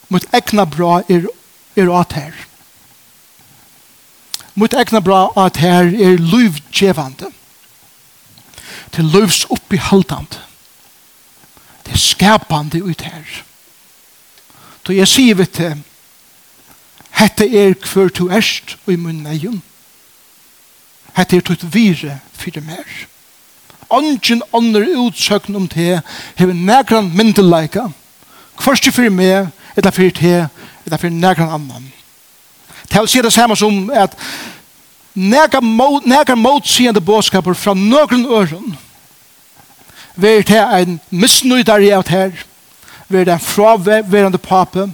Mot 0.08 0.24
egna 0.34 0.64
bra 0.64 1.00
er, 1.08 1.26
er 1.76 1.90
at 2.00 2.12
her. 2.12 2.34
Mot 4.54 4.74
egna 4.74 5.00
bra 5.00 5.46
at 5.46 5.56
her 5.56 5.86
er 5.86 6.18
livgjevande. 6.18 7.30
Til 8.92 9.04
livs 9.04 9.44
oppihaldande. 9.50 10.40
Det 11.86 11.92
er 11.92 12.02
skapande 12.02 12.82
ut 12.84 13.00
her. 13.02 13.44
Då 14.88 14.94
jeg 14.96 15.08
sier 15.08 15.34
vi 15.36 15.44
til 15.44 15.82
Hette 17.18 17.44
er 17.44 17.74
hver 17.74 18.08
du 18.08 18.28
erst 18.32 18.76
og 18.86 18.92
i 18.92 18.96
munnen 18.96 19.26
egen. 19.26 19.58
Hette 21.16 21.36
er 21.36 21.44
tutt 21.44 21.66
vire 21.74 22.20
fyrir 22.32 22.62
mer. 22.64 22.86
Ongen 23.90 24.42
ånder 24.52 24.86
utsøkn 25.02 25.56
om 25.58 25.66
te 25.68 26.00
hever 26.38 26.54
negran 26.54 27.10
myndeleika 27.12 27.88
kvarst 28.56 28.88
fyrir 28.94 29.12
meg 29.12 29.50
eller 29.76 29.92
fyrir 29.92 30.14
te 30.16 30.34
eller 30.86 30.96
fyrir 30.96 31.16
negran 31.20 31.52
annan. 31.58 31.92
Det 32.88 33.00
vil 33.00 33.12
si 33.12 33.22
det 33.22 33.32
samme 33.32 33.56
som 33.56 33.90
at 33.90 34.16
negran 35.14 36.38
motsiende 36.38 37.00
bådskaper 37.00 37.54
fra 37.54 37.74
nøkron 37.74 38.24
øren 38.24 38.76
vil 40.16 40.44
til 40.44 40.56
en 40.56 41.00
misnøydare 41.10 41.96
av 41.96 42.02
det 42.02 42.14
her 42.14 42.47
være 43.08 43.24
den 43.24 43.40
fraværende 43.40 44.38
pape, 44.38 44.92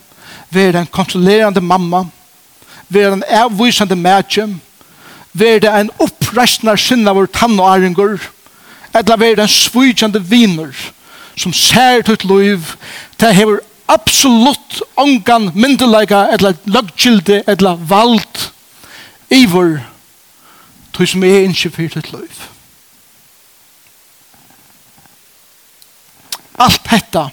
være 0.50 0.72
den 0.72 0.86
kontrollerende 0.86 1.60
mamma, 1.60 2.04
være 2.88 3.10
den 3.10 3.24
avvisende 3.28 3.96
mætje, 3.96 4.48
være 5.32 5.58
det 5.58 5.80
en 5.80 5.90
oppreisende 5.98 6.76
sinne 6.78 7.10
av 7.10 7.26
tann 7.26 7.60
og 7.60 7.70
æringer, 7.76 8.18
eller 8.94 9.16
være 9.16 9.36
den 9.42 9.48
svujende 9.48 10.22
viner, 10.22 10.72
som 11.36 11.52
ser 11.52 12.02
til 12.02 12.14
et 12.14 12.24
liv, 12.24 12.60
det 13.20 13.34
hever 13.34 13.58
absolutt 13.88 14.82
ångan 14.96 15.50
myndelaga 15.54 16.26
eller 16.32 16.54
løggkilde, 16.64 17.42
eller 17.46 17.74
vald, 17.76 18.50
iver, 19.30 19.78
tog 20.92 21.08
som 21.08 21.24
er 21.24 21.44
innskifyrt 21.44 21.96
et 21.96 22.12
liv. 22.12 22.44
Alt 26.58 26.86
dette 26.90 27.30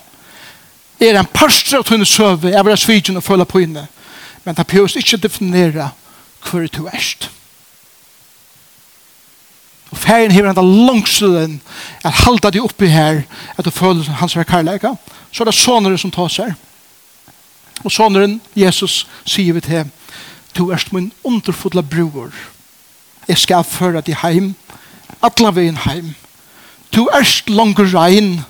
er 1.10 1.18
en 1.20 1.34
parstre 1.34 1.80
av 1.80 1.86
tunne 1.88 2.06
søve, 2.06 2.52
jeg 2.54 2.66
vil 2.66 2.74
ha 2.74 2.78
svidjen 2.78 3.18
og 3.18 3.26
føle 3.26 3.45
på 3.45 3.64
inne. 3.64 3.88
Men 4.45 4.56
det 4.58 4.68
behøves 4.68 4.95
ikke 4.95 5.18
definere 5.18 5.89
hver 6.45 6.68
du 6.68 6.88
erst. 6.88 7.30
Og 9.91 9.97
ferien 9.97 10.32
hever 10.32 10.49
enda 10.49 10.62
langsiden 10.62 11.62
at 12.04 12.14
halda 12.24 12.49
de 12.49 12.62
oppi 12.64 12.88
her 12.88 13.24
at 13.58 13.66
du 13.66 13.72
føler 13.72 14.04
hans 14.22 14.34
her 14.34 14.43
karlæga. 14.43 14.93
Så 15.32 15.43
er 15.43 15.49
det 15.49 15.56
sånere 15.56 15.97
som 15.97 16.12
tas 16.12 16.38
seg. 16.39 16.54
Og 17.84 17.91
såneren, 17.91 18.39
Jesus, 18.56 19.08
sier 19.26 19.54
vi 19.54 19.62
til 19.62 19.89
Du 20.58 20.72
erst 20.72 20.93
min 20.93 21.12
underfodla 21.24 21.82
bror. 21.82 22.32
Jeg 23.28 23.38
skal 23.38 23.64
føre 23.64 24.02
deg 24.02 24.18
heim, 24.20 24.56
atla 25.24 25.52
veien 25.56 25.78
heim. 25.78 26.16
Du 26.95 27.08
erst 27.14 27.49
langer 27.49 27.88
rein. 27.95 28.43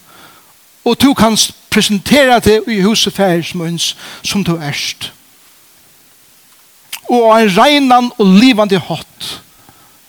og 0.86 1.02
du 1.02 1.14
kanst 1.14 1.54
presentera 1.72 2.40
det 2.40 2.62
i 2.68 2.82
huset 2.84 3.14
færesmøns 3.14 3.96
som 4.24 4.44
du 4.44 4.58
erst. 4.58 5.12
Og 7.10 7.42
en 7.42 7.58
regnan 7.58 8.12
og 8.20 8.28
livande 8.40 8.80
hatt 8.80 9.30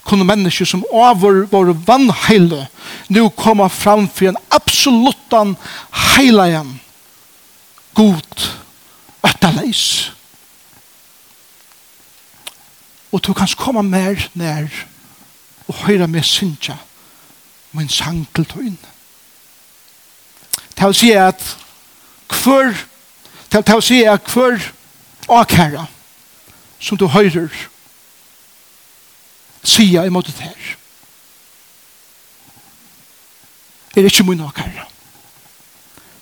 kunne 0.02 0.26
mennesker 0.26 0.66
som 0.66 0.84
over 0.90 1.46
vår 1.50 1.72
vannheile 1.86 2.66
nu 3.08 3.28
komme 3.28 3.68
fram 3.70 4.08
for 4.08 4.28
en 4.28 4.40
absoluttan 4.50 5.56
heilajan 6.14 6.80
god 7.94 8.48
öttaleis. 9.22 10.12
Og 13.12 13.20
du 13.26 13.32
kan 13.32 13.48
komme 13.56 13.82
mer 13.82 14.28
nær 14.34 14.68
og 15.68 15.74
høre 15.86 16.08
med 16.08 16.22
synsja 16.22 16.76
min 17.72 17.88
sang 17.88 18.26
til 18.34 18.44
tøyne. 18.44 18.91
Det 20.82 20.88
vil 20.88 20.94
si 20.98 21.10
at 21.14 21.42
hver 22.42 22.72
det 23.52 23.74
vil 23.74 23.82
si 23.82 24.00
at 24.02 24.20
hver 24.34 24.64
akherra 25.30 25.84
som 26.80 26.98
du 26.98 27.06
høyrer 27.06 27.52
sia 29.62 30.02
i 30.02 30.10
måte 30.10 30.32
her 30.40 30.72
er 33.94 34.08
ikke 34.08 34.26
min 34.26 34.42
akherra 34.42 34.88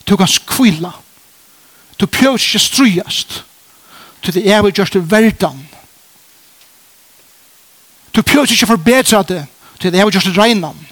du 0.05 0.13
kan 0.21 0.29
skvila 0.29 0.91
du 1.97 2.05
prøver 2.07 2.37
ikke 2.37 2.59
strøyast 2.59 3.45
til 4.23 4.35
det 4.35 4.45
er 4.45 4.61
vi 4.63 4.75
gjørst 4.77 4.99
i 5.01 5.03
verden 5.11 5.63
du 8.13 8.21
prøver 8.23 8.53
ikke 8.53 8.69
forbedra 8.75 9.23
det 9.23 9.47
til 9.81 9.93
det 9.93 10.03
evig 10.03 10.13
gjørst 10.13 10.35
i 10.35 10.37
regnan 10.37 10.87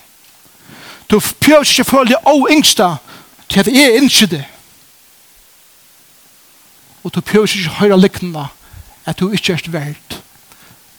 du 1.10 1.20
prøver 1.20 1.68
ikke 1.68 1.84
følge 1.84 2.22
å 2.24 2.48
yngsta 2.48 2.94
til 3.48 3.60
at 3.60 3.66
jeg 3.66 4.02
ikke 4.02 4.26
det. 4.26 4.44
Og 7.04 7.14
du 7.14 7.20
prøver 7.20 7.46
ikke 7.46 7.70
å 7.70 7.78
høre 7.80 8.00
liknende 8.00 8.46
at 9.06 9.20
du 9.20 9.30
ikke 9.32 9.52
er 9.52 9.70
verdt. 9.72 10.22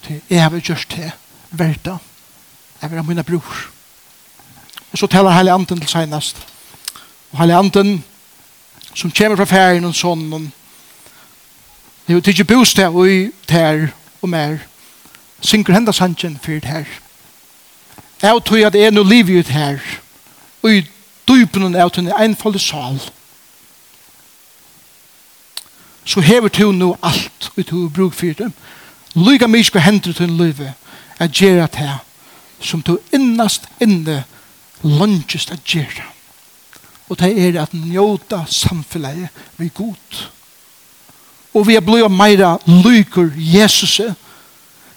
Til 0.05 0.21
jeg 0.29 0.41
har 0.43 0.59
gjort 0.59 0.87
det 0.95 1.11
verdt. 1.51 1.85
da. 1.85 1.97
Jeg 2.81 2.89
vil 2.89 2.99
ha 2.99 3.03
mine 3.03 3.23
bror. 3.23 3.69
Og 4.91 4.97
så 4.97 5.07
taler 5.07 5.31
Heilig 5.31 5.53
Anden 5.53 5.79
til 5.79 5.87
senest. 5.87 6.37
Og 7.31 7.37
Heilig 7.37 7.55
Anden 7.55 8.03
som 8.95 9.11
kommer 9.11 9.37
fra 9.37 9.45
ferien 9.45 9.85
og 9.85 9.95
sånn. 9.95 10.33
og 10.33 10.41
Det 12.07 12.15
er 12.15 12.17
jo 12.17 12.33
ikke 12.33 12.43
bostad 12.55 12.95
og 12.95 13.09
i 13.09 13.31
tær 13.47 13.91
og 14.21 14.29
mer. 14.29 14.57
Synker 15.41 15.73
henda 15.73 15.91
sannsyn 15.91 16.39
for 16.41 16.51
det 16.51 16.65
her. 16.65 16.87
Jeg 18.21 18.41
tror 18.45 18.65
at 18.67 18.75
jeg 18.75 18.91
noe 18.91 19.07
liv 19.07 19.29
ut 19.39 19.47
her. 19.47 19.79
Og 20.63 20.73
i 20.73 20.87
dypen 21.30 21.75
av 21.75 21.93
den 21.95 22.11
enfolde 22.11 22.59
sal. 22.59 22.99
Så 26.05 26.21
hever 26.25 26.49
du 26.49 26.71
nå 26.71 26.95
alt 27.05 27.51
og 27.55 27.63
du 27.69 27.89
bruk 27.89 28.13
for 28.17 28.34
det. 28.34 28.51
Lyga 29.15 29.47
mye 29.47 29.63
skal 29.63 29.86
hente 29.86 30.13
til 30.13 30.25
en 30.25 30.38
løyve 30.38 30.73
at 31.19 31.32
gjøre 31.32 31.67
det 31.73 31.91
som 32.61 32.82
du 32.82 32.97
innast 33.13 33.67
inne 33.82 34.23
lunges 34.84 35.49
at 35.51 35.63
gjøre. 35.65 36.05
Og 37.09 37.19
det 37.19 37.32
er 37.38 37.61
at 37.61 37.73
njóta 37.73 38.43
samfunnet 38.47 39.30
vi 39.57 39.69
god. 39.73 40.25
Og 41.53 41.67
vi 41.67 41.75
er 41.75 41.82
blod 41.86 42.09
meira 42.09 42.57
lyker 42.65 43.32
Jesus 43.36 43.99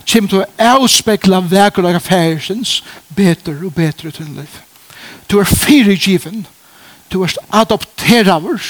kjem 0.04 0.28
til 0.28 0.42
å 0.42 0.50
avspekla 0.58 1.40
vekker 1.40 1.86
av 1.86 1.96
affærsens 1.96 2.82
beter 3.16 3.64
og 3.64 3.74
beter 3.74 4.10
til 4.10 4.26
en 4.26 4.36
løyve. 4.42 4.71
Du 5.30 5.38
er 5.38 5.44
fyrigiven. 5.44 6.46
Du 7.12 7.22
er 7.22 7.34
adopteraver. 7.52 8.60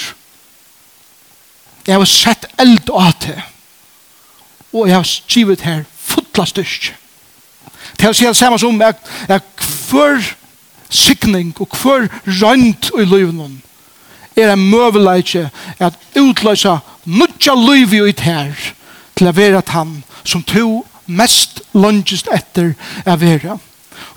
Jeg 1.87 1.95
har 1.95 2.05
sett 2.05 2.45
eld 2.59 2.89
at 2.99 3.27
det. 3.27 3.41
Og 4.73 4.87
jeg 4.87 4.95
har 4.95 5.07
skrivet 5.07 5.61
her 5.61 5.83
fotla 5.99 6.45
styrk. 6.45 6.93
Det 7.99 8.07
er 8.07 8.13
å 8.13 8.17
si 8.17 8.25
det 8.25 8.37
samme 8.37 8.59
som 8.59 8.81
at, 8.81 8.99
jeg 9.29 9.41
hver 9.89 10.23
sikning 10.93 11.53
og 11.59 11.75
hver 11.77 12.07
rønt 12.25 12.89
i 12.97 13.05
livet 13.05 13.59
er 14.35 14.53
en 14.53 14.69
møveleitje 14.69 15.49
at 15.79 15.99
utløse 16.17 16.77
nødja 17.05 17.53
liv 17.57 17.93
i 17.93 18.01
ut 18.09 18.23
her 18.25 18.53
til 19.15 19.29
å 19.29 19.35
være 19.35 19.61
at 19.61 19.73
han 19.75 19.99
som 20.23 20.43
to 20.43 20.83
mest 21.05 21.61
lungest 21.73 22.29
etter 22.33 22.73
å 23.05 23.17
være. 23.19 23.57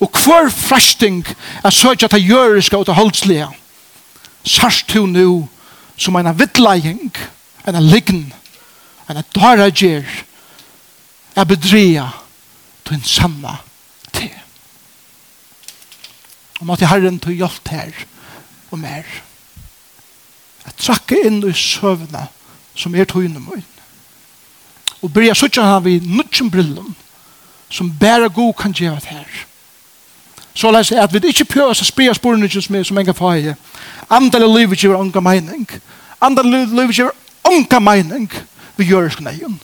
Og 0.01 0.11
hver 0.25 0.51
frasting 0.51 1.27
er 1.65 1.71
søkja 1.71 2.09
til 2.09 2.29
jøriska 2.29 2.77
og 2.77 2.87
til 2.87 2.95
holdslige. 2.95 3.49
Sørst 4.45 4.89
to 4.89 5.07
nu 5.07 5.49
som 5.97 6.17
en 6.17 6.39
vittlæging, 6.39 7.13
en 7.69 7.83
liggen, 7.83 8.33
en 9.11 9.23
dåragjer, 9.35 10.05
er 11.37 11.45
bedrea 11.45 12.09
til 12.85 12.95
en 12.95 13.05
sanna 13.05 13.57
te. 14.13 14.31
Og 16.61 16.67
måtte 16.67 16.89
Herren 16.89 17.19
til 17.21 17.37
hjelp 17.37 17.69
her 17.69 18.05
og 18.71 18.79
mer. 18.79 19.09
Jeg 20.67 20.77
trakke 20.79 21.19
inn 21.27 21.43
i 21.47 21.53
søvna 21.53 22.27
som 22.77 22.95
er 22.95 23.09
tøyne 23.09 23.41
møyne. 23.41 23.65
Og 25.03 25.13
byrja 25.13 25.35
søtja 25.37 25.65
han 25.65 25.85
vi 25.85 25.99
nutjen 26.03 26.51
brillum 26.51 26.95
som 27.71 27.91
bare 28.01 28.29
god 28.29 28.55
kan 28.55 28.73
gjøre 28.73 29.01
det 29.03 29.13
her 29.13 29.47
så 30.57 30.71
lest 30.73 30.93
at 30.93 31.13
vi 31.13 31.21
ikke 31.29 31.45
prøver 31.45 31.77
å 31.77 31.85
spia 31.85 32.15
sporene 32.17 32.49
som, 32.49 32.85
som 32.85 32.99
en 32.99 33.07
kan 33.07 33.17
få 33.17 33.33
i. 33.37 33.55
Andal 34.11 34.47
liv 34.49 34.73
ikke 34.73 34.97
unga 34.97 35.21
mening. 35.21 35.67
Andal 36.21 36.49
livet 36.49 36.95
ikke 36.95 37.11
unga 37.45 37.81
mening 37.81 38.31
vi 38.77 38.89
gjør 38.89 39.11
oss 39.11 39.21
nøyen. 39.21 39.59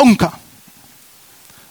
Unga. 0.00 0.30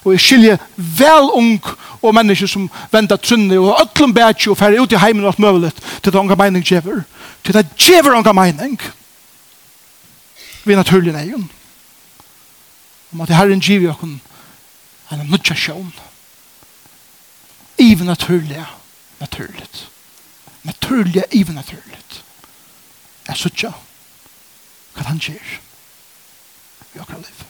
Og 0.06 0.14
jeg 0.14 0.22
skiljer 0.22 0.62
vel 0.78 1.32
ung 1.36 1.66
og 2.00 2.14
mennesker 2.16 2.48
som 2.48 2.70
venter 2.94 3.18
trunne 3.20 3.58
og 3.60 3.82
øtlom 3.82 4.14
bætje 4.14 4.52
og 4.54 4.58
færre 4.58 4.82
ut 4.82 4.94
i 4.94 5.02
heimen 5.02 5.26
og 5.26 5.34
alt 5.34 5.40
mulig 5.44 5.72
til 5.74 6.14
det 6.14 6.20
unga 6.20 6.38
mening 6.40 6.66
gjever. 6.66 7.02
Til 7.44 7.58
det 7.58 7.66
gjever 7.78 8.16
unga 8.18 8.34
mening. 8.34 8.78
Vi 10.64 10.74
er 10.74 10.78
naturlig 10.78 11.14
nøyen. 11.14 11.50
Om 13.12 13.22
at 13.22 13.34
Herren 13.34 13.60
giver 13.60 13.92
oss 13.92 14.06
en 14.06 15.26
nødja 15.30 15.56
sjån. 15.56 15.90
Om 15.90 16.09
ivernaturliga 17.80 18.66
naturligt. 19.18 19.88
Naturliga 20.62 21.24
ivernaturligt. 21.32 22.24
Jag 23.24 23.38
suttar 23.38 23.74
vad 24.94 25.06
han 25.06 25.18
ger 25.18 25.60
i 26.94 27.00
åkra 27.00 27.18
liv. 27.18 27.44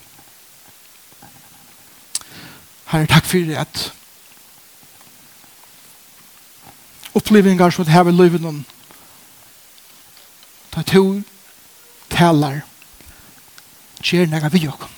Herre, 2.85 3.07
takk 3.07 3.25
for 3.25 3.55
at 3.57 3.93
opplevingar 7.13 7.69
som 7.69 7.85
det 7.85 7.93
her 7.93 8.03
vil 8.03 8.17
livet 8.17 8.41
noen 8.41 8.65
ta 10.71 10.81
to 10.81 11.21
talar 12.09 12.61
nega 14.11 14.49
vi 14.49 14.67
åkken. 14.67 14.89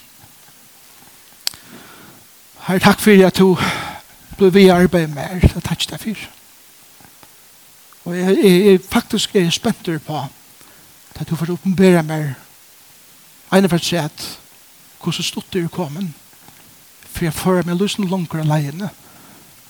Herre, 2.60 2.80
takk 2.80 3.00
for 3.00 3.26
at 3.28 3.36
du 3.36 3.56
blei 4.42 4.54
vi 4.54 4.70
arbeid 4.74 5.08
mer, 5.14 5.40
det 5.42 5.64
takk 5.64 5.84
det 5.90 6.00
fyr. 6.02 6.22
Og 8.06 8.18
jeg, 8.18 8.38
jeg, 8.44 8.66
jeg 8.66 8.80
faktisk 8.90 9.36
er 9.36 9.50
spent 9.54 9.90
på 10.06 10.24
at 11.22 11.30
du 11.30 11.36
får 11.36 11.52
oppenbære 11.54 12.02
meg 12.04 12.32
ene 13.54 13.70
for 13.70 13.78
å 13.78 13.86
si 13.86 14.00
at 14.00 14.24
hvordan 15.04 15.26
stod 15.28 15.46
du 15.54 15.68
kommet 15.70 16.10
for 17.12 17.28
jeg 17.28 17.36
får 17.36 17.68
meg 17.68 17.78
løsene 17.78 18.10
langere 18.10 18.48
leiene 18.48 18.90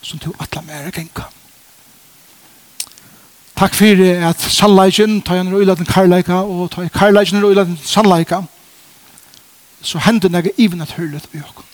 som 0.02 0.20
du 0.22 0.30
atler 0.40 0.64
mer 0.64 0.92
genka. 0.96 1.26
Takk 3.58 3.76
for 3.76 4.06
at 4.30 4.46
sannleikken 4.54 5.20
tar 5.26 5.42
jeg 5.42 5.50
nøyla 5.50 5.76
den 5.76 5.90
karleika 5.90 6.40
og 6.46 6.70
tar 6.72 6.88
jeg 6.88 6.96
karleikin 6.96 7.42
nøyla 7.44 7.66
den 7.68 7.78
sannleika 7.84 8.44
så 9.82 10.00
hender 10.06 10.30
jeg 10.40 10.54
even 10.58 10.82
at 10.82 10.96
hørlet 10.96 11.28
vi 11.34 11.42
okkur. 11.42 11.71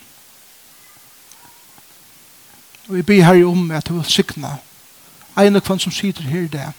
Og 2.87 2.95
vi 2.95 3.01
ber 3.01 3.23
her 3.23 3.45
om 3.45 3.71
at 3.71 3.87
du 3.87 3.93
vil 3.93 4.05
sikna 4.05 4.57
en 5.37 5.55
av 5.55 5.61
kvann 5.61 5.79
som 5.79 5.93
sitter 5.93 6.25
her 6.25 6.47
i 6.47 6.51
dag 6.51 6.71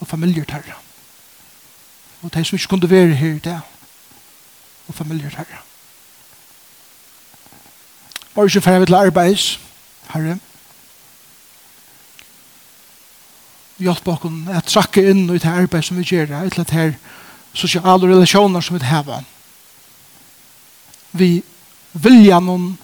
og 0.00 0.08
familier 0.08 0.44
terra. 0.44 0.76
Og 2.22 2.34
de 2.34 2.44
som 2.44 2.56
ikke 2.56 2.68
kunne 2.68 2.90
være 2.90 3.14
her 3.14 3.36
i 3.36 3.44
dag 3.44 3.60
og 4.88 4.94
familier 4.94 5.30
terra. 5.30 5.62
Bare 8.34 8.46
ikke 8.46 8.60
ferdig 8.60 8.86
til 8.86 8.94
arbeids, 8.94 9.60
herre. 10.12 10.38
Hjelp 13.78 14.04
bakom 14.04 14.48
at 14.52 14.68
trakke 14.68 15.02
inn 15.10 15.24
i 15.30 15.38
det 15.38 15.48
arbeid 15.48 15.82
som 15.82 15.96
vi 15.96 16.04
gjør, 16.04 16.48
til 16.50 16.60
at 16.60 16.70
her 16.70 16.92
sosiale 17.54 18.10
relasjoner 18.10 18.60
som 18.60 18.76
vi 18.76 18.84
har. 18.84 19.24
Vi 21.12 21.42
vilja 21.92 22.38
noen 22.40 22.78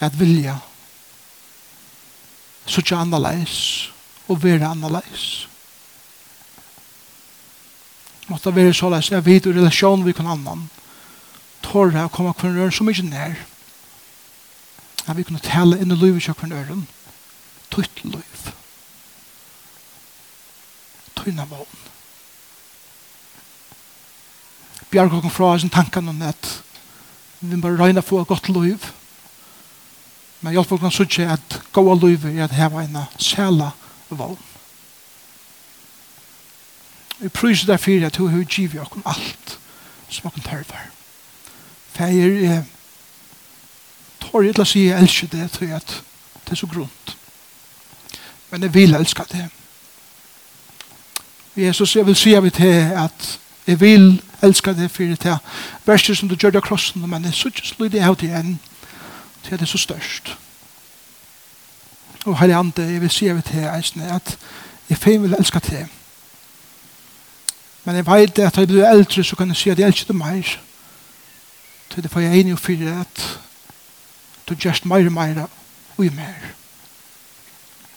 at 0.00 0.14
vilja 0.20 0.56
så 2.66 2.82
ikke 2.82 2.96
annerledes 2.98 3.90
og 4.28 4.42
være 4.42 4.66
annerledes. 4.66 5.48
Måtte 8.26 8.54
være 8.54 8.74
så 8.74 8.90
leis 8.90 9.10
jeg 9.10 9.26
vet 9.26 9.46
i 9.46 9.54
relasjon 9.54 10.04
vi 10.06 10.14
kan 10.16 10.26
annan. 10.26 10.66
Tåre 11.62 12.06
å 12.06 12.12
komme 12.12 12.34
kvar 12.34 12.58
øren 12.58 12.74
så 12.74 12.86
mye 12.86 13.06
nær. 13.06 13.38
At 15.06 15.16
vi 15.16 15.22
kunne 15.22 15.42
tale 15.42 15.78
inn 15.78 15.94
i 15.94 15.98
livet 15.98 16.26
kvar 16.26 16.52
øren 16.52 16.86
tøyt 17.70 18.04
liv. 18.04 18.46
Tøyna 21.16 21.44
vågen 21.50 21.82
Bjarg 24.90 25.14
okken 25.18 25.32
fra 25.34 25.56
sin 25.58 25.66
en 25.66 25.74
tankan 25.74 26.08
om 26.08 26.22
at 26.22 26.52
vi 27.40 27.58
bare 27.60 27.76
røyna 27.76 28.00
få 28.00 28.20
et 28.22 28.28
godt 28.30 28.48
liv. 28.48 28.84
Men 30.40 30.52
hjelp 30.52 30.72
oss 30.72 30.94
så 30.94 31.06
ikke 31.06 31.28
at 31.32 31.60
gå 31.72 31.82
og 31.90 32.02
løyve 32.02 32.32
er 32.34 32.44
at 32.44 32.56
her 32.56 32.68
var 32.68 32.84
en 32.84 32.98
sæla 33.18 33.70
vogn. 34.08 34.38
Vi 37.18 37.28
pryser 37.28 37.66
deg 37.66 37.80
for 37.80 38.06
at 38.06 38.16
hun 38.16 38.30
har 38.30 38.44
givet 38.44 38.80
oss 38.80 39.00
alt 39.04 39.58
som 40.08 40.30
oss 40.30 40.48
For 41.92 42.04
jeg 42.04 42.44
er 42.44 42.64
tar 44.20 44.42
jeg 44.42 44.54
til 44.54 44.62
å 44.62 44.68
si 44.68 44.84
jeg 44.86 45.02
elsker 45.02 45.30
det 45.32 45.50
til 45.56 45.72
at 45.72 46.00
det 46.44 46.52
er 46.52 46.60
så 46.60 46.66
grunt. 46.66 47.16
Men 48.50 48.62
jeg 48.62 48.74
vil 48.74 48.94
elske 48.94 49.24
det. 49.32 49.48
Jesus, 51.56 51.96
jeg 51.96 52.06
vil 52.06 52.16
si 52.16 52.34
av 52.34 52.44
det 52.44 52.74
at 52.92 53.38
jeg 53.66 53.80
vil 53.80 54.22
elske 54.42 54.74
det 54.74 54.90
for 54.90 55.02
det 55.02 55.38
Verset 55.86 56.18
som 56.18 56.28
du 56.28 56.36
gjør 56.36 56.50
det 56.50 56.60
av 56.60 56.68
krossen, 56.68 57.08
men 57.08 57.24
jeg 57.24 57.34
synes 57.34 57.78
lydig 57.78 58.02
av 58.04 58.16
det 58.20 58.30
enn 58.36 58.58
til 59.46 59.54
at 59.54 59.60
det 59.60 59.66
er 59.66 59.70
så 59.70 59.78
størst. 59.78 60.36
Og 62.26 62.38
heilig 62.38 62.56
Ande, 62.56 62.82
jeg 62.82 63.00
vil 63.00 63.10
si 63.10 63.28
av 63.30 63.42
til 63.46 63.68
eisne, 63.70 64.08
at 64.10 64.38
jeg 64.90 64.98
fein 64.98 65.22
vil 65.22 65.36
elska 65.38 65.58
til. 65.62 65.86
Men 67.84 67.96
jeg 67.96 68.06
vet 68.06 68.38
at 68.38 68.58
jeg 68.58 68.68
blir 68.68 68.88
eldre, 68.88 69.24
så 69.24 69.36
kan 69.36 69.48
jeg 69.48 69.56
si 69.56 69.70
at 69.70 69.78
jeg 69.78 69.86
elsker 69.86 70.06
det 70.06 70.16
mer. 70.16 70.56
Til 71.90 72.02
det 72.02 72.10
får 72.10 72.20
jeg 72.20 72.40
enig 72.40 72.52
og 72.52 72.58
fyrir 72.58 73.00
at 73.00 73.38
du 74.48 74.54
gjørst 74.54 74.86
mer 74.86 75.06
og 75.06 75.12
mer 75.12 75.46
og 75.96 76.04
i 76.04 76.08
mer. 76.08 76.50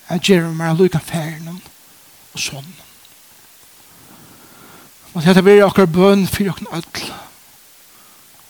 Jeg 0.10 0.20
gjør 0.20 0.52
meg 0.54 0.78
lukka 0.78 1.02
færen 1.02 1.50
og 2.34 2.40
sånn. 2.40 2.70
Og 5.14 5.26
dette 5.26 5.42
blir 5.42 5.66
akkurat 5.66 5.92
bøn 5.92 6.28
for 6.28 6.46
dere 6.46 6.78
ødel. 6.78 7.10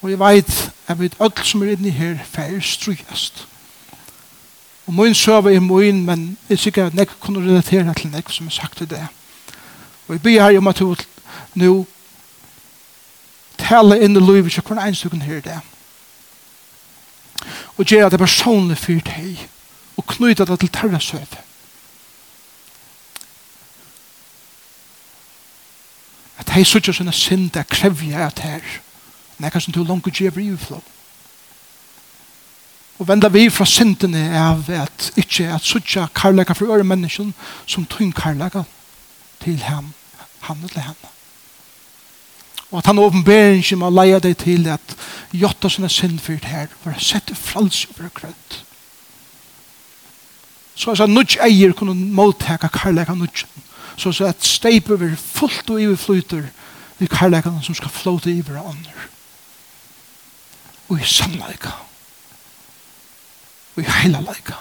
Og 0.01 0.11
jeg 0.11 0.19
vet 0.19 0.71
at 0.89 0.99
vi 0.99 1.09
öll 1.19 1.43
som 1.43 1.61
er 1.61 1.71
inne 1.71 1.89
her 1.89 2.17
færre 2.25 2.61
strykast. 2.61 3.47
Og 4.87 4.93
min 4.93 5.13
søve 5.13 5.55
er 5.55 5.59
min, 5.59 6.05
men 6.05 6.37
jeg 6.49 6.55
er 6.55 6.57
sikker 6.57 6.85
at 6.85 6.93
jeg 6.93 7.07
kunne 7.07 7.39
relatera 7.39 7.93
til 7.93 8.09
nek 8.09 8.29
som 8.29 8.47
er 8.47 8.51
sagt 8.51 8.81
i 8.81 8.85
det. 8.85 9.07
Og 10.07 10.13
jeg 10.13 10.21
byr 10.21 10.41
her 10.41 10.57
om 10.57 10.67
at 10.67 10.79
du 10.79 10.95
nå 11.55 11.85
tale 13.57 13.99
inn 14.01 14.17
i 14.17 14.19
livet 14.19 14.53
så 14.53 14.61
kunne 14.61 14.87
enstukken 14.87 15.19
kunne 15.19 15.29
høre 15.29 15.41
det. 15.41 15.59
Og 17.77 17.85
gjøre 17.85 18.09
det 18.09 18.19
personlig 18.19 18.77
for 18.77 19.05
deg 19.05 19.45
og 19.97 20.05
knyte 20.07 20.45
det 20.45 20.59
til 20.59 20.69
tarra 20.69 20.99
søve. 20.99 21.45
At 26.39 26.49
hei 26.49 26.63
suttja 26.65 26.93
sånne 26.95 27.13
synd 27.13 27.55
er 27.55 27.69
krevja 27.69 28.25
at 28.25 28.39
her. 28.39 28.65
Nekka 29.39 29.59
som 29.59 29.73
du 29.73 29.83
langt 29.83 30.07
gjør 30.07 30.39
i 30.39 30.51
uflå. 30.53 30.81
Og 32.99 33.07
venda 33.07 33.29
vi 33.31 33.45
fra 33.49 33.65
syndene 33.65 34.25
av 34.35 34.67
at 34.75 35.11
ikke 35.17 35.47
at 35.55 35.63
suttje 35.63 36.03
karlæka 36.15 36.53
for 36.53 36.67
øre 36.73 36.83
mennesken 36.83 37.31
som 37.65 37.85
tyn 37.87 38.11
karlæka 38.11 38.65
til 39.39 39.61
ham, 39.63 39.93
han 40.41 40.57
eller 40.67 40.81
henne. 40.81 41.13
Og 42.71 42.77
at 42.77 42.85
han 42.85 42.99
åpenbering 42.99 43.63
som 43.65 43.81
har 43.81 43.95
leia 43.95 44.19
deg 44.19 44.35
til 44.37 44.67
at 44.67 44.95
jotta 45.33 45.69
som 45.69 45.87
syndfyrt 45.89 46.45
her 46.45 46.67
for 46.83 46.91
å 46.91 47.01
sette 47.01 47.35
frals 47.35 47.85
over 47.93 48.11
grønt. 48.13 48.59
Så 50.75 50.91
at 50.91 51.09
nudj 51.09 51.39
eier 51.43 51.73
kunne 51.73 51.95
målteka 51.95 52.67
karlæka 52.67 53.15
nudjen. 53.15 53.49
Så 53.97 54.11
at 54.27 54.43
steip 54.45 54.89
over 54.91 55.15
fullt 55.15 55.69
og 55.69 55.81
iverflyter 55.81 56.51
vi 56.99 57.07
karlaga 57.07 57.51
som 57.63 57.75
skal 57.75 57.91
flåte 57.91 58.31
iver 58.31 58.59
og 58.59 58.75
andre 58.75 59.07
og 60.89 60.97
i 60.99 61.05
sannleika, 61.05 61.71
og 63.75 63.83
i 63.83 63.87
heila 63.99 64.21
leika 64.25 64.57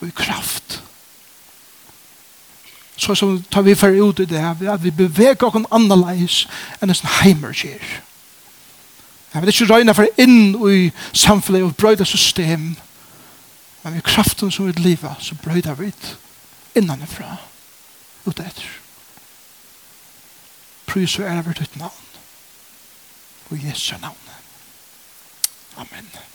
og 0.00 0.08
i 0.08 0.12
kraft. 0.16 0.82
Så 2.96 3.14
som 3.14 3.42
tar 3.52 3.62
vi 3.62 3.74
fer 3.74 3.96
ut 4.02 4.20
i 4.20 4.24
det, 4.28 4.40
at 4.68 4.82
vi 4.84 4.90
beveger 4.90 5.46
oss 5.48 5.66
annerledes 5.72 6.44
enn 6.80 6.92
en 6.92 6.96
sånn 6.96 7.14
heimer 7.20 7.56
skjer. 7.56 7.84
Jeg 9.32 9.42
vil 9.42 9.52
ikke 9.52 9.68
røyne 9.70 9.94
for 9.94 10.20
inn 10.20 10.56
i 10.68 10.90
samfunnet 11.16 11.64
og 11.64 11.76
brøyde 11.78 12.04
system, 12.04 12.74
men 13.82 13.94
vi 13.96 14.04
kraften 14.04 14.52
som 14.52 14.68
vi 14.68 14.74
lever, 14.76 15.16
så 15.20 15.36
brøyder 15.40 15.78
vi 15.78 15.92
innanifra, 16.76 17.38
ut 18.26 18.40
etter. 18.40 18.68
Prøys 20.90 21.18
og 21.20 21.30
ære 21.30 21.44
vårt 21.46 21.62
ut 21.62 21.78
navn, 21.80 22.06
og 23.50 23.64
Jesu 23.64 23.94
navn. 24.02 24.29
Amen. 25.80 26.29